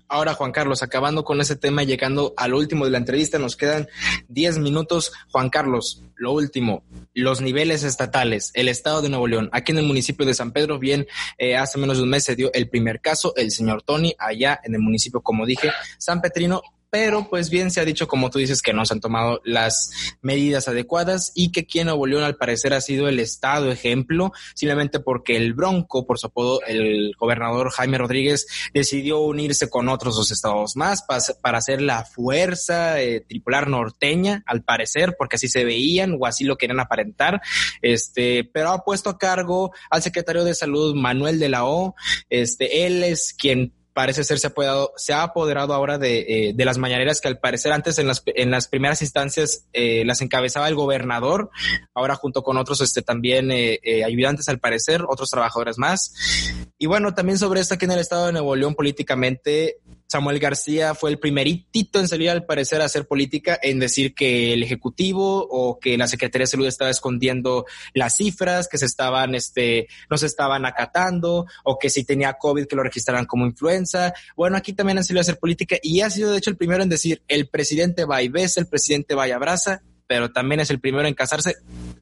Ahora, 0.08 0.34
Juan 0.34 0.52
Carlos, 0.52 0.84
acabando 0.84 1.24
con 1.24 1.40
ese 1.42 1.56
tema, 1.56 1.84
llegando 1.84 2.34
al 2.38 2.54
último 2.54 2.86
de 2.86 2.92
la 2.92 2.98
entrevista, 2.98 3.40
nos 3.40 3.56
quedan 3.56 3.88
10 4.28 4.60
minutos. 4.60 5.12
Juan 5.32 5.50
Carlos, 5.50 6.04
lo 6.16 6.32
último, 6.32 6.84
los 7.14 7.42
niveles 7.42 7.84
estatales, 7.84 8.52
el 8.54 8.68
Estado 8.68 9.02
de 9.02 9.10
Nuevo 9.10 9.28
León. 9.28 9.50
Aquí 9.52 9.72
en 9.72 9.80
el 9.80 9.86
municipio 9.86 10.26
de 10.26 10.34
San 10.34 10.52
Pedro, 10.52 10.80
bien, 10.80 11.08
eh, 11.38 11.56
hace 11.56 11.78
menos 11.78 11.98
de 11.98 12.04
un 12.04 12.10
mes 12.10 12.24
se 12.24 12.36
dio 12.36 12.52
el 12.54 12.70
primer 12.70 13.02
caso, 13.02 13.34
el 13.36 13.52
señor 13.52 13.84
Tony, 13.84 14.16
allá 14.18 14.60
en 14.64 14.76
el 14.76 14.82
municipio, 14.82 15.22
como 15.22 15.46
dije, 15.46 15.72
San 15.98 16.22
Petrino, 16.22 16.62
pero 16.90 17.28
pues 17.30 17.50
bien 17.50 17.72
se 17.72 17.82
ha 17.82 17.86
dicho, 17.86 18.08
como 18.08 18.30
tú 18.30 18.40
dices, 18.40 18.62
que 18.62 18.74
no 18.74 18.86
se 18.86 18.94
han 18.94 19.00
tomado 19.00 19.42
las 19.44 19.92
medidas 20.22 20.68
adecuadas 20.68 21.32
y 21.36 21.52
que 21.52 21.66
quien 21.66 21.90
Nuevo 21.90 22.06
al 22.24 22.36
parecer 22.36 22.74
ha 22.74 22.82
sido 22.82 23.08
el 23.08 23.20
estado 23.20 23.72
ejemplo, 23.72 24.32
simplemente 24.54 25.00
porque 25.00 25.38
el 25.38 25.54
Bronco, 25.54 26.06
por 26.06 26.20
su 26.20 26.28
apodo, 26.28 26.62
el 26.68 27.14
gobernador 27.18 27.72
Jaime 27.72 27.98
Rodríguez, 27.98 28.48
decidió 28.74 29.20
unirse 29.20 29.70
con 29.70 29.90
otros 29.90 30.16
dos 30.16 30.32
estados 30.32 30.76
más 30.76 31.04
para, 31.04 31.58
hacer 31.58 31.82
la 31.82 32.06
fuerza 32.06 33.02
eh, 33.02 33.22
tripular 33.22 33.68
norteña, 33.68 34.44
al 34.46 34.64
parecer, 34.64 35.16
porque 35.18 35.36
así 35.38 35.48
se 35.48 35.66
veían 35.66 36.18
o 36.20 36.26
así 36.26 36.44
lo 36.44 36.58
querían 36.58 36.80
aparentar, 36.80 37.42
este, 37.82 38.44
pero 38.44 38.72
ha 38.72 38.84
puesto 38.84 39.10
a 39.10 39.18
cargo 39.18 39.72
al 39.90 40.02
secretario 40.02 40.44
de 40.44 40.54
salud 40.54 40.96
Manuel 40.96 41.40
de 41.40 41.50
la 41.50 41.66
O, 41.66 41.96
este, 42.30 42.86
él 42.86 43.04
es 43.04 43.34
quien 43.38 43.74
parece 44.00 44.24
ser 44.24 44.40
se 44.40 44.48
ha 44.48 44.52
apoderado, 44.52 44.94
se 44.96 45.12
ha 45.12 45.24
apoderado 45.24 45.74
ahora 45.74 45.98
de, 45.98 46.20
eh, 46.22 46.54
de 46.56 46.64
las 46.64 46.78
mañaneras 46.78 47.20
que 47.20 47.28
al 47.28 47.38
parecer 47.38 47.74
antes 47.74 48.00
en 48.00 48.08
las, 48.08 48.24
en 48.28 48.50
las 48.50 48.70
primeras 48.70 49.02
instancias 49.02 49.66
eh, 49.74 50.06
las 50.06 50.22
encabezaba 50.22 50.70
el 50.70 50.76
gobernador, 50.76 51.50
ahora 51.94 52.16
junto 52.16 52.42
con 52.42 52.56
otros 52.56 52.80
este, 52.80 53.02
también 53.02 53.52
eh, 53.52 53.78
ayudantes 54.06 54.48
al 54.48 54.58
parecer, 54.58 55.04
otros 55.06 55.30
trabajadores 55.30 55.78
más. 55.78 56.14
Y 56.78 56.86
bueno, 56.86 57.14
también 57.14 57.38
sobre 57.38 57.60
esto 57.60 57.74
aquí 57.74 57.84
en 57.84 57.92
el 57.92 58.00
estado 58.00 58.28
de 58.28 58.32
Nuevo 58.32 58.56
León 58.56 58.74
políticamente, 58.74 59.80
Samuel 60.10 60.40
García 60.40 60.96
fue 60.96 61.12
el 61.12 61.20
primeritito 61.20 62.00
en 62.00 62.08
salir 62.08 62.32
al 62.32 62.44
parecer 62.44 62.82
a 62.82 62.86
hacer 62.86 63.08
política, 63.08 63.60
en 63.62 63.78
decir 63.78 64.16
que 64.16 64.54
el 64.54 64.64
Ejecutivo 64.64 65.48
o 65.48 65.80
que 65.80 66.00
la 66.00 66.08
Secretaría 66.08 66.44
de 66.44 66.48
Salud 66.52 66.66
estaba 66.66 66.90
escondiendo 66.90 67.66
las 67.94 68.18
cifras, 68.18 68.68
que 68.68 68.80
se 68.80 68.88
estaban, 68.88 69.36
este, 69.36 69.88
no 70.10 70.18
se 70.18 70.26
estaban 70.26 70.66
acatando, 70.66 71.46
o 71.64 71.78
que 71.78 71.92
si 71.92 72.04
tenía 72.06 72.34
COVID 72.34 72.66
que 72.66 72.76
lo 72.76 72.82
registraran 72.82 73.26
como 73.26 73.46
influenza. 73.46 74.12
Bueno, 74.36 74.58
aquí 74.58 74.74
también 74.74 74.98
han 74.98 75.04
salido 75.04 75.20
a 75.20 75.22
hacer 75.22 75.38
política 75.38 75.78
y 75.84 76.02
ha 76.02 76.10
sido 76.10 76.32
de 76.32 76.40
hecho 76.40 76.50
el 76.50 76.58
primero 76.58 76.82
en 76.82 76.90
decir 76.90 77.22
el 77.28 77.48
presidente 77.48 78.06
va 78.06 78.24
y 78.24 78.30
besa, 78.30 78.60
el 78.60 78.68
presidente 78.68 79.14
va 79.14 79.28
y 79.28 79.32
abraza, 79.32 79.84
pero 80.10 80.32
también 80.32 80.60
es 80.60 80.72
el 80.72 80.80
primero 80.80 81.08
en 81.08 81.14
casarse 81.14 81.58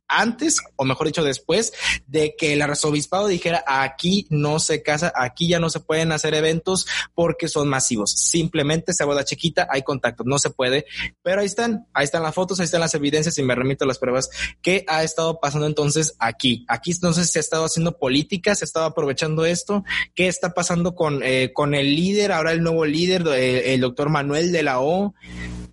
antes, 0.08 0.62
o 0.78 0.86
mejor 0.86 1.08
dicho, 1.08 1.26
después 1.26 1.74
de 2.08 2.36
que 2.38 2.54
el 2.54 2.62
arzobispado 2.62 3.28
dijera 3.28 3.66
aquí 3.68 4.26
no 4.30 4.62
se 4.62 4.82
casa, 4.82 5.12
aquí 5.14 5.50
ya 5.50 5.60
no 5.60 5.70
se 5.70 5.82
pueden 5.82 6.14
hacer 6.14 6.34
eventos 6.34 6.88
porque 7.14 7.50
son 7.50 7.68
masivos. 7.68 8.12
Simplemente 8.12 8.94
se 8.94 9.04
boda 9.04 9.26
chiquita, 9.26 9.68
hay 9.70 9.82
contacto, 9.82 10.24
no 10.26 10.40
se 10.40 10.52
puede. 10.52 10.86
Pero 11.22 11.42
ahí 11.42 11.48
están, 11.48 11.86
ahí 11.94 12.06
están 12.06 12.24
las 12.24 12.34
fotos, 12.34 12.62
ahí 12.62 12.64
están 12.64 12.80
las 12.80 12.96
evidencias 12.96 13.38
y 13.40 13.44
me 13.44 13.56
remito 13.56 13.84
a 13.84 13.88
las 13.90 14.00
pruebas 14.00 14.30
que 14.62 14.86
ha 14.88 15.04
estado 15.04 15.42
pasando 15.42 15.68
entonces 15.68 16.16
aquí. 16.18 16.64
Aquí 16.70 16.92
entonces 16.92 17.30
se 17.30 17.40
ha 17.40 17.42
estado 17.42 17.66
haciendo 17.66 17.98
política, 17.98 18.56
se 18.56 18.64
ha 18.64 18.68
estado 18.68 18.86
aprovechando 18.86 19.46
esto. 19.46 19.84
¿Qué 20.16 20.30
está 20.30 20.54
pasando 20.54 20.96
con, 20.96 21.22
eh, 21.24 21.52
con 21.54 21.76
el 21.76 21.94
líder, 21.94 22.32
ahora 22.32 22.54
el 22.54 22.64
nuevo 22.64 22.86
líder, 22.86 23.28
eh, 23.28 23.74
el 23.74 23.82
doctor 23.82 24.08
Manuel 24.08 24.54
de 24.54 24.64
la 24.64 24.80
O? 24.80 25.14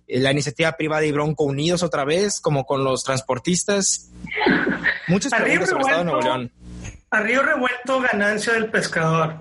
Eh, 0.07 0.19
la 0.19 0.31
iniciativa 0.31 0.71
privada 0.73 1.05
y 1.05 1.11
Bronco 1.11 1.43
unidos 1.43 1.83
otra 1.83 2.05
vez, 2.05 2.39
como 2.39 2.65
con 2.65 2.83
los 2.83 3.03
transportistas. 3.03 4.11
Muchas 5.07 5.33
preguntas 5.33 5.69
sobre 5.69 5.81
Estado 5.81 5.99
de 5.99 6.05
Nuevo 6.05 6.21
León. 6.21 6.51
A 7.11 7.19
río 7.21 7.43
revuelto, 7.43 8.01
ganancia 8.01 8.53
del 8.53 8.69
pescador. 8.69 9.35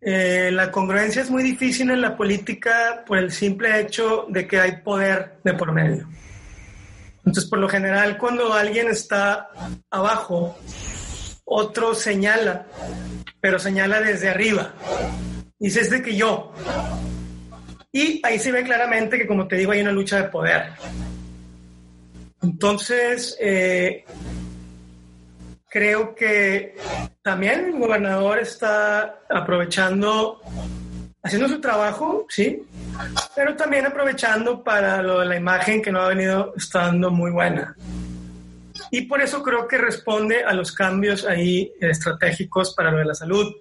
Eh, 0.00 0.50
la 0.52 0.70
congruencia 0.70 1.22
es 1.22 1.30
muy 1.30 1.42
difícil 1.42 1.90
en 1.90 2.02
la 2.02 2.16
política 2.16 3.04
por 3.06 3.16
el 3.16 3.32
simple 3.32 3.80
hecho 3.80 4.26
de 4.28 4.46
que 4.46 4.60
hay 4.60 4.82
poder 4.82 5.38
de 5.42 5.54
por 5.54 5.72
medio. 5.72 6.06
Entonces, 7.18 7.46
por 7.46 7.58
lo 7.58 7.68
general, 7.70 8.18
cuando 8.18 8.52
alguien 8.52 8.88
está 8.88 9.48
abajo, 9.90 10.58
otro 11.46 11.94
señala, 11.94 12.66
pero 13.40 13.58
señala 13.58 14.00
desde 14.00 14.28
arriba. 14.28 14.74
Dice, 15.58 15.80
es 15.80 15.90
de 15.90 16.02
que 16.02 16.14
yo. 16.14 16.52
Y 17.94 18.20
ahí 18.24 18.40
se 18.40 18.50
ve 18.50 18.64
claramente 18.64 19.16
que, 19.16 19.24
como 19.24 19.46
te 19.46 19.54
digo, 19.54 19.70
hay 19.70 19.80
una 19.80 19.92
lucha 19.92 20.16
de 20.20 20.28
poder. 20.28 20.64
Entonces, 22.42 23.36
eh, 23.40 24.04
creo 25.70 26.12
que 26.12 26.74
también 27.22 27.66
el 27.66 27.78
gobernador 27.78 28.40
está 28.40 29.20
aprovechando, 29.30 30.40
haciendo 31.22 31.48
su 31.48 31.60
trabajo, 31.60 32.26
sí, 32.28 32.66
pero 33.36 33.54
también 33.54 33.86
aprovechando 33.86 34.64
para 34.64 35.00
lo 35.00 35.20
de 35.20 35.26
la 35.26 35.36
imagen 35.36 35.80
que 35.80 35.92
no 35.92 36.00
ha 36.00 36.08
venido 36.08 36.52
estando 36.56 37.12
muy 37.12 37.30
buena. 37.30 37.76
Y 38.90 39.02
por 39.02 39.22
eso 39.22 39.40
creo 39.40 39.68
que 39.68 39.78
responde 39.78 40.42
a 40.42 40.52
los 40.52 40.72
cambios 40.72 41.24
ahí 41.24 41.72
estratégicos 41.80 42.74
para 42.74 42.90
lo 42.90 42.98
de 42.98 43.04
la 43.04 43.14
salud, 43.14 43.54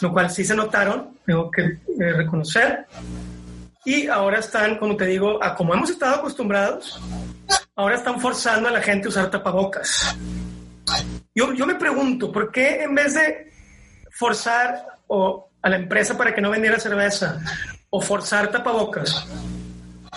lo 0.00 0.12
cual 0.14 0.30
sí 0.30 0.46
se 0.46 0.56
notaron, 0.56 1.18
tengo 1.26 1.50
que 1.50 1.62
eh, 1.62 2.12
reconocer 2.14 2.86
y 3.84 4.06
ahora 4.08 4.38
están, 4.38 4.78
como 4.78 4.96
te 4.96 5.06
digo, 5.06 5.42
a 5.42 5.54
como 5.54 5.74
hemos 5.74 5.90
estado 5.90 6.16
acostumbrados, 6.16 7.00
ahora 7.76 7.96
están 7.96 8.20
forzando 8.20 8.68
a 8.68 8.72
la 8.72 8.80
gente 8.80 9.06
a 9.06 9.10
usar 9.10 9.30
tapabocas. 9.30 10.16
Yo, 11.34 11.52
yo 11.52 11.66
me 11.66 11.74
pregunto, 11.74 12.30
¿por 12.30 12.50
qué 12.52 12.82
en 12.82 12.94
vez 12.94 13.14
de 13.14 13.52
forzar 14.10 14.86
o 15.08 15.50
a 15.64 15.68
la 15.70 15.76
empresa 15.76 16.16
para 16.16 16.34
que 16.34 16.42
no 16.42 16.50
vendiera 16.50 16.78
cerveza 16.78 17.40
o 17.88 18.00
forzar 18.00 18.50
tapabocas, 18.50 19.26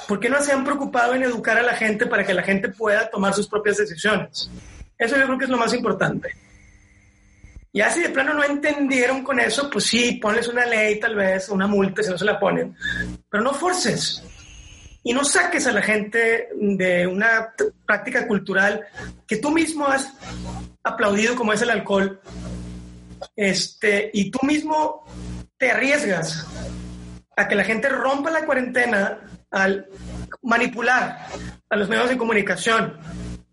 ¿por 0.07 0.19
qué 0.19 0.29
no 0.29 0.41
se 0.41 0.51
han 0.51 0.65
preocupado 0.65 1.13
en 1.13 1.23
educar 1.23 1.57
a 1.57 1.63
la 1.63 1.73
gente 1.73 2.05
para 2.05 2.25
que 2.25 2.33
la 2.33 2.43
gente 2.43 2.69
pueda 2.69 3.09
tomar 3.09 3.33
sus 3.33 3.47
propias 3.47 3.77
decisiones? 3.77 4.49
Eso 4.97 5.15
yo 5.15 5.25
creo 5.25 5.37
que 5.37 5.45
es 5.45 5.49
lo 5.49 5.57
más 5.57 5.73
importante. 5.73 6.35
Ya 7.73 7.89
si 7.91 8.01
de 8.01 8.09
plano 8.09 8.33
no 8.33 8.43
entendieron 8.43 9.23
con 9.23 9.39
eso, 9.39 9.69
pues 9.69 9.85
sí, 9.85 10.13
ponles 10.13 10.47
una 10.47 10.65
ley 10.65 10.99
tal 10.99 11.15
vez, 11.15 11.49
una 11.49 11.67
multa 11.67 12.01
si 12.01 12.09
no 12.09 12.17
se 12.17 12.25
la 12.25 12.39
ponen, 12.39 12.75
pero 13.29 13.43
no 13.43 13.53
forces. 13.53 14.23
Y 15.03 15.13
no 15.13 15.23
saques 15.23 15.67
a 15.67 15.71
la 15.71 15.81
gente 15.81 16.49
de 16.53 17.07
una 17.07 17.53
práctica 17.85 18.27
cultural 18.27 18.85
que 19.25 19.37
tú 19.37 19.51
mismo 19.51 19.87
has 19.87 20.11
aplaudido 20.83 21.35
como 21.35 21.53
es 21.53 21.61
el 21.61 21.69
alcohol, 21.69 22.19
este, 23.35 24.09
y 24.13 24.31
tú 24.31 24.39
mismo 24.43 25.05
te 25.57 25.71
arriesgas 25.71 26.45
a 27.35 27.47
que 27.47 27.55
la 27.55 27.63
gente 27.63 27.89
rompa 27.89 28.31
la 28.31 28.45
cuarentena 28.45 29.19
al 29.51 29.87
manipular 30.41 31.27
a 31.69 31.75
los 31.75 31.87
medios 31.87 32.09
de 32.09 32.17
comunicación 32.17 32.97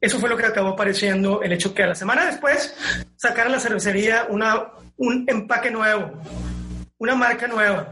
eso 0.05 0.21
fue 0.21 0.29
lo 0.29 0.37
que 0.37 0.45
acabó 0.45 0.69
apareciendo, 0.69 1.43
el 1.43 1.53
hecho 1.53 1.73
que 1.73 1.83
a 1.83 1.87
la 1.87 1.95
semana 1.95 2.27
después 2.27 2.77
sacaron 3.17 3.53
la 3.53 3.59
cervecería 3.59 4.27
un 4.29 5.25
empaque 5.27 5.71
nuevo, 5.71 6.13
una 6.99 7.15
marca 7.15 7.49
nueva, 7.49 7.89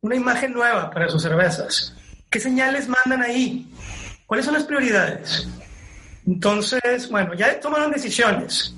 una 0.00 0.14
imagen 0.14 0.52
nueva 0.52 0.92
para 0.92 1.08
sus 1.08 1.22
cervezas. 1.22 1.92
¿Qué 2.30 2.38
señales 2.38 2.88
mandan 2.88 3.22
ahí? 3.22 3.68
¿Cuáles 4.26 4.46
son 4.46 4.54
las 4.54 4.62
prioridades? 4.62 5.48
Entonces, 6.24 7.10
bueno, 7.10 7.34
ya 7.34 7.58
tomaron 7.58 7.90
decisiones. 7.90 8.76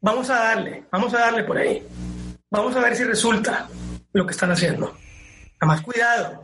Vamos 0.00 0.28
a 0.30 0.34
darle, 0.34 0.82
vamos 0.90 1.14
a 1.14 1.18
darle 1.18 1.44
por 1.44 1.58
ahí. 1.58 1.80
Vamos 2.50 2.74
a 2.74 2.80
ver 2.80 2.96
si 2.96 3.04
resulta 3.04 3.68
lo 4.12 4.26
que 4.26 4.32
están 4.32 4.50
haciendo. 4.50 4.96
A 5.60 5.66
más 5.66 5.80
cuidado, 5.80 6.42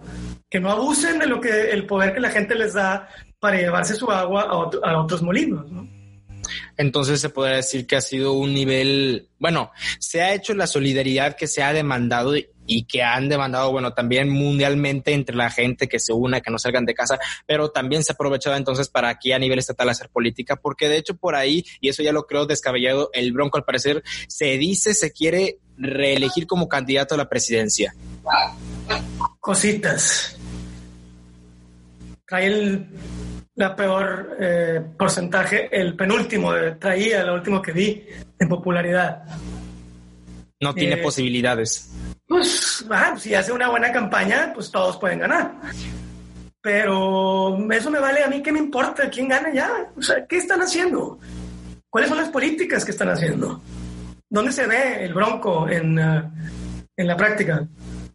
que 0.49 0.61
no 0.61 0.71
abusen 0.71 1.19
de 1.19 1.27
lo 1.27 1.41
que 1.41 1.73
el 1.73 1.87
poder 1.87 2.15
que 2.15 2.21
la 2.21 2.31
gente 2.31 2.55
les 2.55 2.75
da 2.75 3.09
para 3.45 3.59
llevarse 3.59 3.95
su 3.95 4.11
agua 4.11 4.45
a, 4.45 4.99
otros 4.99 5.21
molinos, 5.21 5.71
¿no? 5.71 5.87
Entonces 6.79 7.21
se 7.21 7.29
podría 7.29 7.57
decir 7.57 7.87
que 7.87 7.95
ha 7.95 8.01
sido 8.01 8.33
un 8.33 8.55
nivel, 8.55 9.29
bueno, 9.39 9.71
se 9.99 10.23
ha 10.23 10.33
hecho 10.33 10.55
la 10.55 10.67
solidaridad 10.67 11.37
que 11.37 11.47
se 11.47 11.63
ha 11.63 11.75
demandado 11.75 12.33
y 12.65 12.85
que 12.85 13.03
han 13.03 13.29
demandado, 13.29 13.71
bueno, 13.71 13.93
también 13.93 14.31
mundialmente 14.31 15.13
entre 15.13 15.37
la 15.37 15.51
gente 15.51 15.89
que 15.89 15.99
se 15.99 16.15
una, 16.15 16.41
que 16.41 16.51
no 16.51 16.59
salgan 16.59 16.87
de 16.87 16.95
casa, 16.95 17.19
pero 17.45 17.71
también 17.71 18.03
se 18.03 18.13
ha 18.13 18.15
aprovechado 18.15 18.57
entonces 18.57 18.89
para 18.89 19.11
aquí 19.11 19.33
a 19.33 19.39
nivel 19.39 19.59
estatal 19.59 19.91
hacer 19.91 20.09
política, 20.09 20.57
porque 20.57 20.89
de 20.89 20.97
hecho 20.97 21.15
por 21.15 21.35
ahí, 21.35 21.67
y 21.83 21.91
eso 21.91 22.03
ya 22.03 22.13
lo 22.13 22.27
creo 22.27 22.47
descabellado, 22.47 23.11
el 23.13 23.33
Bronco 23.33 23.59
al 23.59 23.65
parecer 23.65 24.03
se 24.27 24.57
dice 24.57 24.95
se 24.95 25.13
quiere 25.13 25.59
reelegir 25.77 26.47
como 26.47 26.67
candidato 26.67 27.15
a 27.15 27.19
la 27.19 27.29
presidencia. 27.29 27.95
Cositas. 29.39 30.39
Trae 32.27 32.47
el 32.47 32.89
la 33.57 33.77
peor 33.77 34.37
eh, 34.41 34.83
porcentaje, 34.99 35.69
el 35.71 35.95
penúltimo, 35.95 36.53
traía 36.79 37.23
el 37.23 37.31
último 37.31 37.63
que 37.63 37.73
vi 37.73 38.05
en 38.39 38.49
popularidad. 38.49 39.25
No 40.61 40.75
tiene 40.75 40.95
eh, 40.95 41.03
posibilidades. 41.03 41.91
Pues, 42.27 42.85
si 43.19 43.35
hace 43.35 43.53
una 43.53 43.69
buena 43.69 43.93
campaña, 43.93 44.53
pues 44.55 44.71
todos 44.71 44.97
pueden 44.97 45.21
ganar. 45.21 45.53
Pero 46.61 47.59
eso 47.71 47.91
me 47.91 48.01
vale 48.01 48.25
a 48.25 48.29
mí, 48.29 48.43
¿qué 48.43 48.51
me 48.51 48.59
importa? 48.59 49.11
¿Quién 49.11 49.29
gana 49.29 49.53
ya? 49.53 49.91
O 49.97 50.03
sea, 50.03 50.27
¿qué 50.27 50.39
están 50.39 50.63
haciendo? 50.63 51.19
¿Cuáles 51.91 52.09
son 52.09 52.19
las 52.19 52.31
políticas 52.31 52.85
que 52.85 52.91
están 52.91 53.11
haciendo? 53.11 53.61
¿Dónde 54.29 54.51
se 54.51 54.67
ve 54.67 55.05
el 55.05 55.13
bronco 55.13 55.69
en, 55.69 55.99
eh, 55.99 56.23
en 56.97 57.07
la 57.07 57.17
práctica? 57.17 57.69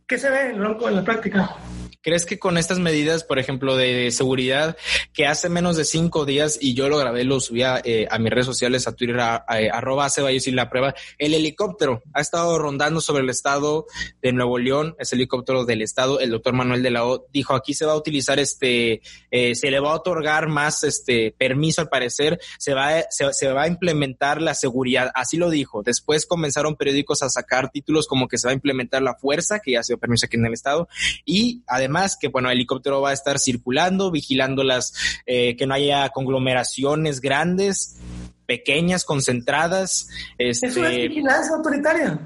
¿Qué 0.07 0.17
se 0.17 0.29
ve 0.29 0.49
el 0.49 0.59
bronco 0.59 0.89
en 0.89 0.95
la 0.95 1.03
práctica? 1.03 1.55
¿Crees 2.01 2.25
que 2.25 2.39
con 2.39 2.57
estas 2.57 2.79
medidas, 2.79 3.25
por 3.25 3.39
ejemplo, 3.39 3.75
de 3.75 4.09
seguridad, 4.11 4.77
que 5.11 5.27
hace 5.27 5.49
menos 5.49 5.75
de 5.75 5.83
cinco 5.83 6.23
días, 6.23 6.57
y 6.61 6.73
yo 6.73 6.87
lo 6.87 6.97
grabé, 6.97 7.25
lo 7.25 7.41
subí 7.41 7.63
a, 7.63 7.81
eh, 7.83 8.07
mis 8.21 8.31
redes 8.31 8.45
sociales, 8.45 8.87
a 8.87 8.95
Twitter, 8.95 9.19
a, 9.19 9.35
arroba 9.73 10.09
Ceballos 10.09 10.47
y 10.47 10.51
la 10.51 10.69
prueba, 10.69 10.95
el 11.17 11.33
helicóptero 11.33 12.01
ha 12.13 12.21
estado 12.21 12.57
rondando 12.57 13.01
sobre 13.01 13.23
el 13.23 13.29
estado 13.29 13.85
de 14.21 14.31
Nuevo 14.31 14.57
León, 14.57 14.95
es 14.97 15.11
el 15.11 15.19
helicóptero 15.19 15.65
del 15.65 15.81
estado, 15.81 16.21
el 16.21 16.29
doctor 16.29 16.53
Manuel 16.53 16.83
de 16.83 16.91
la 16.91 17.05
O 17.05 17.25
dijo, 17.33 17.53
aquí 17.53 17.73
se 17.73 17.85
va 17.85 17.91
a 17.91 17.97
utilizar 17.97 18.39
este, 18.39 19.01
eh, 19.29 19.55
se 19.55 19.69
le 19.69 19.81
va 19.81 19.91
a 19.91 19.95
otorgar 19.95 20.47
más 20.47 20.85
este 20.85 21.35
permiso 21.37 21.81
al 21.81 21.89
parecer, 21.89 22.39
se 22.57 22.73
va, 22.73 23.01
se, 23.09 23.33
se 23.33 23.51
va 23.51 23.63
a 23.63 23.67
implementar 23.67 24.41
la 24.41 24.53
seguridad, 24.53 25.11
así 25.15 25.35
lo 25.35 25.49
dijo. 25.49 25.83
Después 25.83 26.25
comenzaron 26.25 26.77
periódicos 26.77 27.23
a 27.23 27.29
sacar 27.29 27.71
títulos 27.71 28.07
como 28.07 28.29
que 28.29 28.37
se 28.37 28.47
va 28.47 28.51
a 28.51 28.55
implementar 28.55 29.01
la 29.01 29.15
fuerza, 29.15 29.59
que 29.59 29.73
ya 29.73 29.81
ha 29.81 29.83
sido 29.83 29.99
permiso 29.99 30.27
aquí 30.27 30.37
en 30.37 30.45
el 30.45 30.53
estado, 30.53 30.87
y 31.25 31.61
además 31.67 31.88
además 31.89 32.17
que, 32.19 32.27
bueno, 32.27 32.49
el 32.49 32.55
helicóptero 32.55 33.01
va 33.01 33.09
a 33.09 33.13
estar 33.13 33.39
circulando, 33.39 34.11
vigilando 34.11 34.63
las, 34.63 34.93
eh, 35.25 35.55
que 35.57 35.65
no 35.65 35.73
haya 35.73 36.09
conglomeraciones 36.09 37.19
grandes, 37.19 37.97
pequeñas, 38.45 39.03
concentradas. 39.03 40.07
Este, 40.37 40.67
Eso 40.67 40.85
es 40.85 41.09
vigilancia 41.09 41.55
autoritaria. 41.55 42.19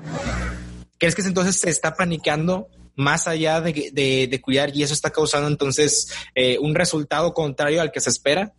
¿Crees 0.97 1.16
que 1.16 1.22
entonces 1.22 1.55
se 1.55 1.70
está 1.70 1.95
paniqueando 1.95 2.68
más 2.95 3.28
allá 3.28 3.61
de, 3.61 4.41
cuidar 4.43 4.76
y 4.76 4.84
eso 4.84 4.93
está 4.93 5.09
causando 5.09 5.47
entonces 5.47 6.14
eh, 6.36 6.57
un 6.59 6.76
resultado 6.76 7.34
contrario 7.34 7.82
al 7.82 7.91
que 7.91 8.01
se 8.01 8.09
espera? 8.09 8.53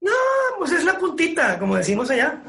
No, 0.00 0.12
pues 0.58 0.72
es 0.72 0.84
la 0.84 0.98
puntita, 0.98 1.58
como 1.58 1.76
decimos 1.76 2.10
allá. 2.10 2.42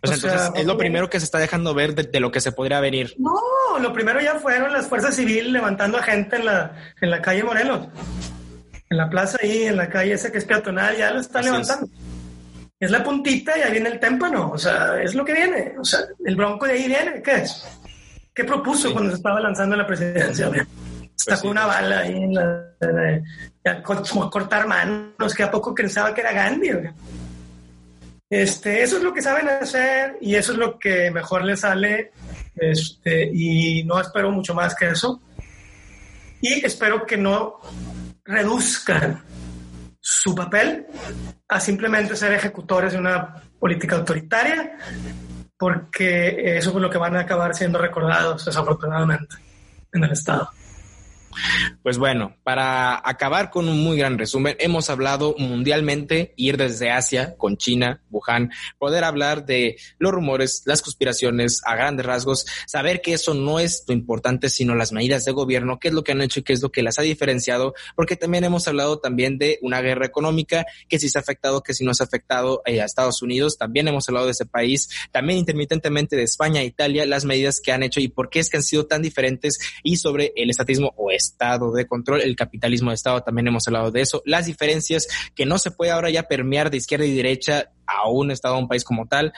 Pues 0.00 0.14
entonces 0.14 0.50
es 0.54 0.64
lo 0.64 0.78
primero 0.78 1.10
que 1.10 1.18
se 1.18 1.24
está 1.24 1.38
dejando 1.38 1.74
ver 1.74 1.94
de, 1.94 2.20
lo 2.20 2.30
que 2.30 2.40
se 2.40 2.52
podría 2.52 2.80
venir. 2.80 3.14
No, 3.18 3.78
lo 3.80 3.92
primero 3.92 4.20
ya 4.20 4.36
fueron 4.36 4.72
las 4.72 4.86
fuerzas 4.86 5.16
civiles 5.16 5.50
levantando 5.50 5.98
a 5.98 6.02
gente 6.02 6.36
en 6.36 6.46
la, 6.46 6.72
en 7.00 7.10
la 7.10 7.20
calle 7.20 7.42
Morelos. 7.42 7.88
En 8.90 8.96
la 8.96 9.10
plaza 9.10 9.38
ahí, 9.42 9.64
en 9.64 9.76
la 9.76 9.88
calle 9.88 10.12
esa 10.12 10.30
que 10.30 10.38
es 10.38 10.44
peatonal, 10.44 10.96
ya 10.96 11.10
lo 11.10 11.20
están 11.20 11.44
levantando. 11.44 11.88
Es. 12.78 12.90
la 12.90 13.02
puntita 13.02 13.58
y 13.58 13.62
ahí 13.62 13.72
viene 13.72 13.88
el 13.88 13.98
témpano. 13.98 14.50
O 14.52 14.58
sea, 14.58 15.02
es 15.02 15.14
lo 15.14 15.24
que 15.24 15.32
viene. 15.32 15.74
O 15.78 15.84
sea, 15.84 16.00
el 16.24 16.36
bronco 16.36 16.66
de 16.66 16.72
ahí 16.74 16.86
viene. 16.86 17.20
¿Qué 17.20 17.34
es? 17.34 17.66
¿Qué 18.32 18.44
propuso 18.44 18.92
cuando 18.92 19.10
se 19.10 19.16
estaba 19.16 19.40
lanzando 19.40 19.74
la 19.74 19.86
presidencia? 19.86 20.48
Pues 20.48 20.66
Sacó 21.16 21.48
una 21.48 21.66
bala 21.66 21.98
ahí 21.98 22.12
en 22.12 22.32
la, 22.32 23.82
cortar 24.30 24.68
manos, 24.68 25.34
que 25.34 25.42
a 25.42 25.50
poco 25.50 25.74
pensaba 25.74 26.14
que 26.14 26.20
era 26.20 26.32
Gandhi. 26.32 26.70
Este, 28.30 28.82
eso 28.82 28.98
es 28.98 29.02
lo 29.02 29.14
que 29.14 29.22
saben 29.22 29.48
hacer 29.48 30.18
y 30.20 30.34
eso 30.34 30.52
es 30.52 30.58
lo 30.58 30.78
que 30.78 31.10
mejor 31.10 31.44
les 31.44 31.60
sale. 31.60 32.12
Este, 32.54 33.30
y 33.32 33.84
no 33.84 34.00
espero 34.00 34.30
mucho 34.30 34.54
más 34.54 34.74
que 34.74 34.88
eso. 34.88 35.20
Y 36.40 36.64
espero 36.64 37.04
que 37.06 37.16
no 37.16 37.60
reduzcan 38.24 39.22
su 40.00 40.34
papel 40.34 40.86
a 41.48 41.60
simplemente 41.60 42.16
ser 42.16 42.32
ejecutores 42.32 42.92
de 42.92 42.98
una 42.98 43.42
política 43.58 43.96
autoritaria, 43.96 44.78
porque 45.56 46.56
eso 46.56 46.70
es 46.70 46.76
lo 46.76 46.90
que 46.90 46.98
van 46.98 47.16
a 47.16 47.20
acabar 47.20 47.54
siendo 47.54 47.78
recordados 47.78 48.44
desafortunadamente 48.44 49.36
en 49.92 50.04
el 50.04 50.12
Estado. 50.12 50.50
Pues 51.82 51.98
bueno, 51.98 52.36
para 52.42 53.00
acabar 53.08 53.50
con 53.50 53.68
un 53.68 53.82
muy 53.82 53.98
gran 53.98 54.18
resumen, 54.18 54.56
hemos 54.58 54.90
hablado 54.90 55.34
mundialmente, 55.38 56.34
ir 56.36 56.56
desde 56.56 56.90
Asia 56.90 57.36
con 57.36 57.56
China, 57.56 58.02
Wuhan, 58.10 58.50
poder 58.78 59.04
hablar 59.04 59.46
de 59.46 59.76
los 59.98 60.12
rumores, 60.12 60.62
las 60.66 60.82
conspiraciones 60.82 61.60
a 61.64 61.76
grandes 61.76 62.06
rasgos, 62.06 62.46
saber 62.66 63.00
que 63.00 63.14
eso 63.14 63.34
no 63.34 63.60
es 63.60 63.84
lo 63.86 63.94
importante, 63.94 64.50
sino 64.50 64.74
las 64.74 64.92
medidas 64.92 65.24
de 65.24 65.32
gobierno, 65.32 65.78
qué 65.78 65.88
es 65.88 65.94
lo 65.94 66.04
que 66.04 66.12
han 66.12 66.20
hecho 66.20 66.40
y 66.40 66.42
qué 66.42 66.52
es 66.52 66.62
lo 66.62 66.70
que 66.70 66.82
las 66.82 66.98
ha 66.98 67.02
diferenciado, 67.02 67.74
porque 67.96 68.16
también 68.16 68.44
hemos 68.44 68.66
hablado 68.68 68.98
también 68.98 69.38
de 69.38 69.58
una 69.62 69.80
guerra 69.80 70.06
económica, 70.06 70.66
que 70.88 70.98
si 70.98 71.08
se 71.08 71.18
ha 71.18 71.20
afectado, 71.20 71.62
que 71.62 71.74
si 71.74 71.84
no 71.84 71.94
se 71.94 72.02
ha 72.02 72.06
afectado 72.06 72.62
eh, 72.66 72.80
a 72.80 72.84
Estados 72.84 73.22
Unidos, 73.22 73.58
también 73.58 73.88
hemos 73.88 74.08
hablado 74.08 74.26
de 74.26 74.32
ese 74.32 74.46
país, 74.46 74.88
también 75.12 75.38
intermitentemente 75.38 76.16
de 76.16 76.22
España, 76.22 76.62
Italia, 76.62 77.06
las 77.06 77.24
medidas 77.24 77.60
que 77.60 77.72
han 77.72 77.82
hecho 77.82 78.00
y 78.00 78.08
por 78.08 78.30
qué 78.30 78.40
es 78.40 78.50
que 78.50 78.56
han 78.56 78.62
sido 78.62 78.86
tan 78.86 79.02
diferentes 79.02 79.58
y 79.82 79.96
sobre 79.96 80.32
el 80.36 80.50
estatismo 80.50 80.92
oeste 80.96 81.27
Estado 81.28 81.72
de 81.72 81.86
control, 81.86 82.20
el 82.20 82.36
capitalismo 82.36 82.90
de 82.90 82.94
Estado, 82.94 83.22
también 83.22 83.48
hemos 83.48 83.66
hablado 83.68 83.90
de 83.90 84.00
eso, 84.00 84.22
las 84.24 84.46
diferencias 84.46 85.06
que 85.34 85.46
no 85.46 85.58
se 85.58 85.70
puede 85.70 85.90
ahora 85.90 86.10
ya 86.10 86.24
permear 86.24 86.70
de 86.70 86.78
izquierda 86.78 87.06
y 87.06 87.14
derecha 87.14 87.70
a 87.86 88.08
un 88.08 88.30
Estado, 88.30 88.54
a 88.54 88.58
un 88.58 88.68
país 88.68 88.84
como 88.84 89.06
tal. 89.06 89.32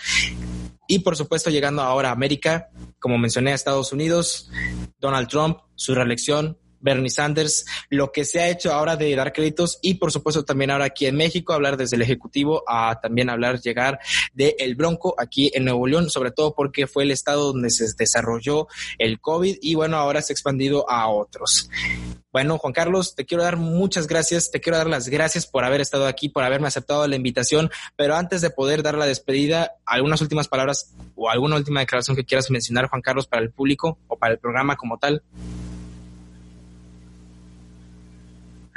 Y 0.87 1.01
por 1.01 1.17
supuesto, 1.17 1.51
llegando 1.51 1.83
ahora 1.83 2.09
a 2.09 2.13
América, 2.13 2.69
como 2.99 3.17
mencioné 3.17 3.53
a 3.53 3.55
Estados 3.55 3.93
Unidos, 3.93 4.51
Donald 4.99 5.29
Trump, 5.29 5.59
su 5.77 5.95
reelección, 5.95 6.59
Bernie 6.81 7.11
Sanders, 7.11 7.65
lo 7.89 8.13
que 8.13 8.25
se 8.25 8.41
ha 8.41 8.49
hecho 8.49 8.73
ahora 8.73 8.97
de 8.97 9.15
dar 9.15 9.33
créditos 9.33 9.79
y 9.83 9.95
por 9.95 10.13
supuesto 10.13 10.45
también 10.45 10.71
ahora 10.71 10.87
aquí 10.87 11.07
en 11.07 11.17
México, 11.17 11.53
hablar 11.53 11.77
desde 11.77 11.97
el 11.97 12.03
Ejecutivo 12.03 12.63
a 12.67 12.99
también 13.01 13.31
hablar, 13.31 13.61
llegar 13.61 14.01
de 14.33 14.57
El 14.59 14.75
Bronco 14.75 15.15
aquí 15.19 15.51
en 15.55 15.65
Nuevo 15.65 15.87
León, 15.87 16.11
sobre 16.11 16.31
todo 16.31 16.55
porque 16.55 16.87
fue 16.87 17.05
el 17.05 17.11
estado 17.11 17.53
donde 17.53 17.71
se 17.71 17.87
desarrolló 17.97 18.69
el 18.99 19.21
COVID 19.21 19.59
y 19.61 19.75
bueno, 19.75 19.97
ahora 19.97 20.23
se 20.23 20.33
ha 20.33 20.35
expandido 20.35 20.89
a 20.91 21.09
otros. 21.09 21.69
Bueno, 22.33 22.59
Juan 22.59 22.73
Carlos, 22.73 23.17
te 23.17 23.27
quiero 23.27 23.43
dar 23.43 23.57
muchas 23.57 24.07
gracias, 24.07 24.53
te 24.53 24.61
quiero 24.61 24.79
dar 24.79 24.87
las 24.87 25.09
gracias 25.09 25.47
por 25.47 25.65
haber 25.65 25.81
estado 25.81 26.07
aquí, 26.07 26.29
por 26.29 26.45
haberme 26.45 26.69
aceptado 26.69 27.07
la 27.09 27.17
invitación, 27.17 27.71
pero 27.97 28.15
antes 28.15 28.41
de 28.41 28.51
poder 28.51 28.83
dar 28.85 28.97
la 28.97 29.07
despedida, 29.07 29.73
algunas 29.85 30.21
últimas 30.21 30.47
palabras 30.47 30.95
o 31.17 31.29
alguna 31.29 31.57
última 31.57 31.81
declaración 31.81 32.17
que 32.17 32.25
quieras 32.25 32.51
mencionar, 32.51 32.89
Juan 32.89 33.03
Carlos, 33.03 33.27
para 33.27 33.43
el 33.43 33.51
público 33.51 33.99
o 34.07 34.17
para 34.17 34.35
el 34.35 34.39
programa 34.39 34.77
como 34.77 34.99
tal. 34.99 35.23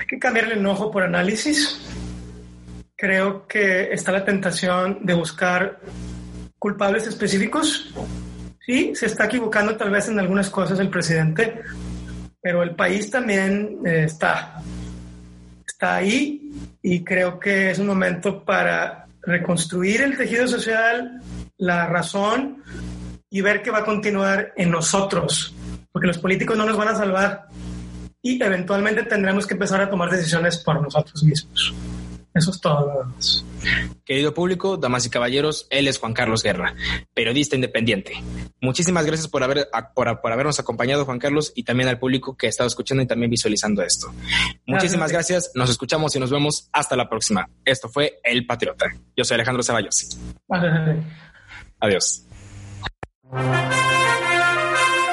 Hay 0.04 0.08
que 0.08 0.20
cambiar 0.20 0.47
el 0.47 0.60
enojo 0.60 0.91
por 0.91 1.01
análisis. 1.01 1.80
Creo 2.97 3.47
que 3.47 3.93
está 3.93 4.12
la 4.12 4.26
tentación 4.26 4.99
de 5.06 5.14
buscar 5.14 5.80
culpables 6.60 7.08
específicos. 7.08 7.95
Sí, 8.66 8.91
se 8.95 9.06
está 9.06 9.28
equivocando 9.28 9.78
tal 9.78 9.91
vez 9.91 10.10
en 10.10 10.20
algunas 10.20 10.49
cosas 10.49 10.78
el 10.82 10.89
presidente, 10.89 11.62
pero 12.41 12.64
el 12.64 12.76
país 12.76 13.10
también 13.10 13.78
eh, 13.86 14.04
está, 14.04 14.62
está 15.66 15.95
ahí 15.95 16.51
y 16.82 17.01
creo 17.01 17.39
que 17.39 17.72
es 17.72 17.80
un 17.80 17.88
momento 17.88 18.43
para 18.43 19.06
reconstruir 19.22 20.01
el 20.01 20.18
tejido 20.18 20.49
social, 20.49 21.22
la 21.58 21.88
razón 21.88 22.62
y 23.30 23.39
ver 23.39 23.62
que 23.62 23.72
va 23.72 23.80
a 23.80 23.86
continuar 23.86 24.51
en 24.58 24.70
nosotros, 24.70 25.56
porque 25.93 26.08
los 26.08 26.18
políticos 26.18 26.58
no 26.58 26.66
nos 26.66 26.76
van 26.76 26.89
a 26.89 26.95
salvar 26.95 27.47
y 28.24 28.41
eventualmente 28.41 29.03
tendremos 29.03 29.45
que 29.45 29.53
empezar 29.53 29.82
a 29.82 29.89
tomar 29.89 30.09
decisiones 30.09 30.57
por 30.57 30.82
nosotros 30.82 31.21
mismos. 31.24 31.76
Eso 32.34 32.49
es 32.49 32.59
todo. 32.61 33.13
Querido 34.03 34.34
público, 34.34 34.78
damas 34.78 35.05
y 35.05 35.11
caballeros, 35.11 35.67
él 35.69 35.88
es 35.88 35.99
Juan 35.99 36.13
Carlos 36.13 36.41
Guerra, 36.41 36.74
periodista 37.13 37.55
independiente. 37.55 38.13
Muchísimas 38.59 39.05
gracias 39.05 39.28
por, 39.28 39.43
haber, 39.43 39.67
por, 39.93 40.19
por 40.19 40.32
habernos 40.32 40.59
acompañado, 40.59 41.05
Juan 41.05 41.19
Carlos, 41.19 41.51
y 41.53 41.63
también 41.63 41.89
al 41.89 41.99
público 41.99 42.36
que 42.36 42.47
ha 42.47 42.49
estado 42.49 42.67
escuchando 42.67 43.03
y 43.03 43.07
también 43.07 43.30
visualizando 43.30 43.84
esto. 43.84 44.11
Muchísimas 44.65 45.11
gracias. 45.11 45.51
Nos 45.53 45.69
escuchamos 45.69 46.15
y 46.15 46.19
nos 46.19 46.32
vemos 46.32 46.69
hasta 46.71 46.95
la 46.95 47.07
próxima. 47.07 47.47
Esto 47.63 47.88
fue 47.88 48.19
El 48.24 48.47
Patriota. 48.47 48.88
Yo 49.15 49.24
soy 49.26 49.36
Alejandro 49.36 49.61
Ceballos. 49.61 50.17
Adiós. 51.80 52.26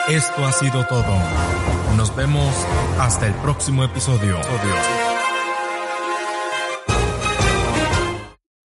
Esto 0.08 0.46
ha 0.46 0.52
sido 0.52 0.86
todo. 0.86 1.59
Nos 1.97 2.14
vemos 2.14 2.55
hasta 2.99 3.26
el 3.26 3.34
próximo 3.34 3.84
episodio. 3.84 4.36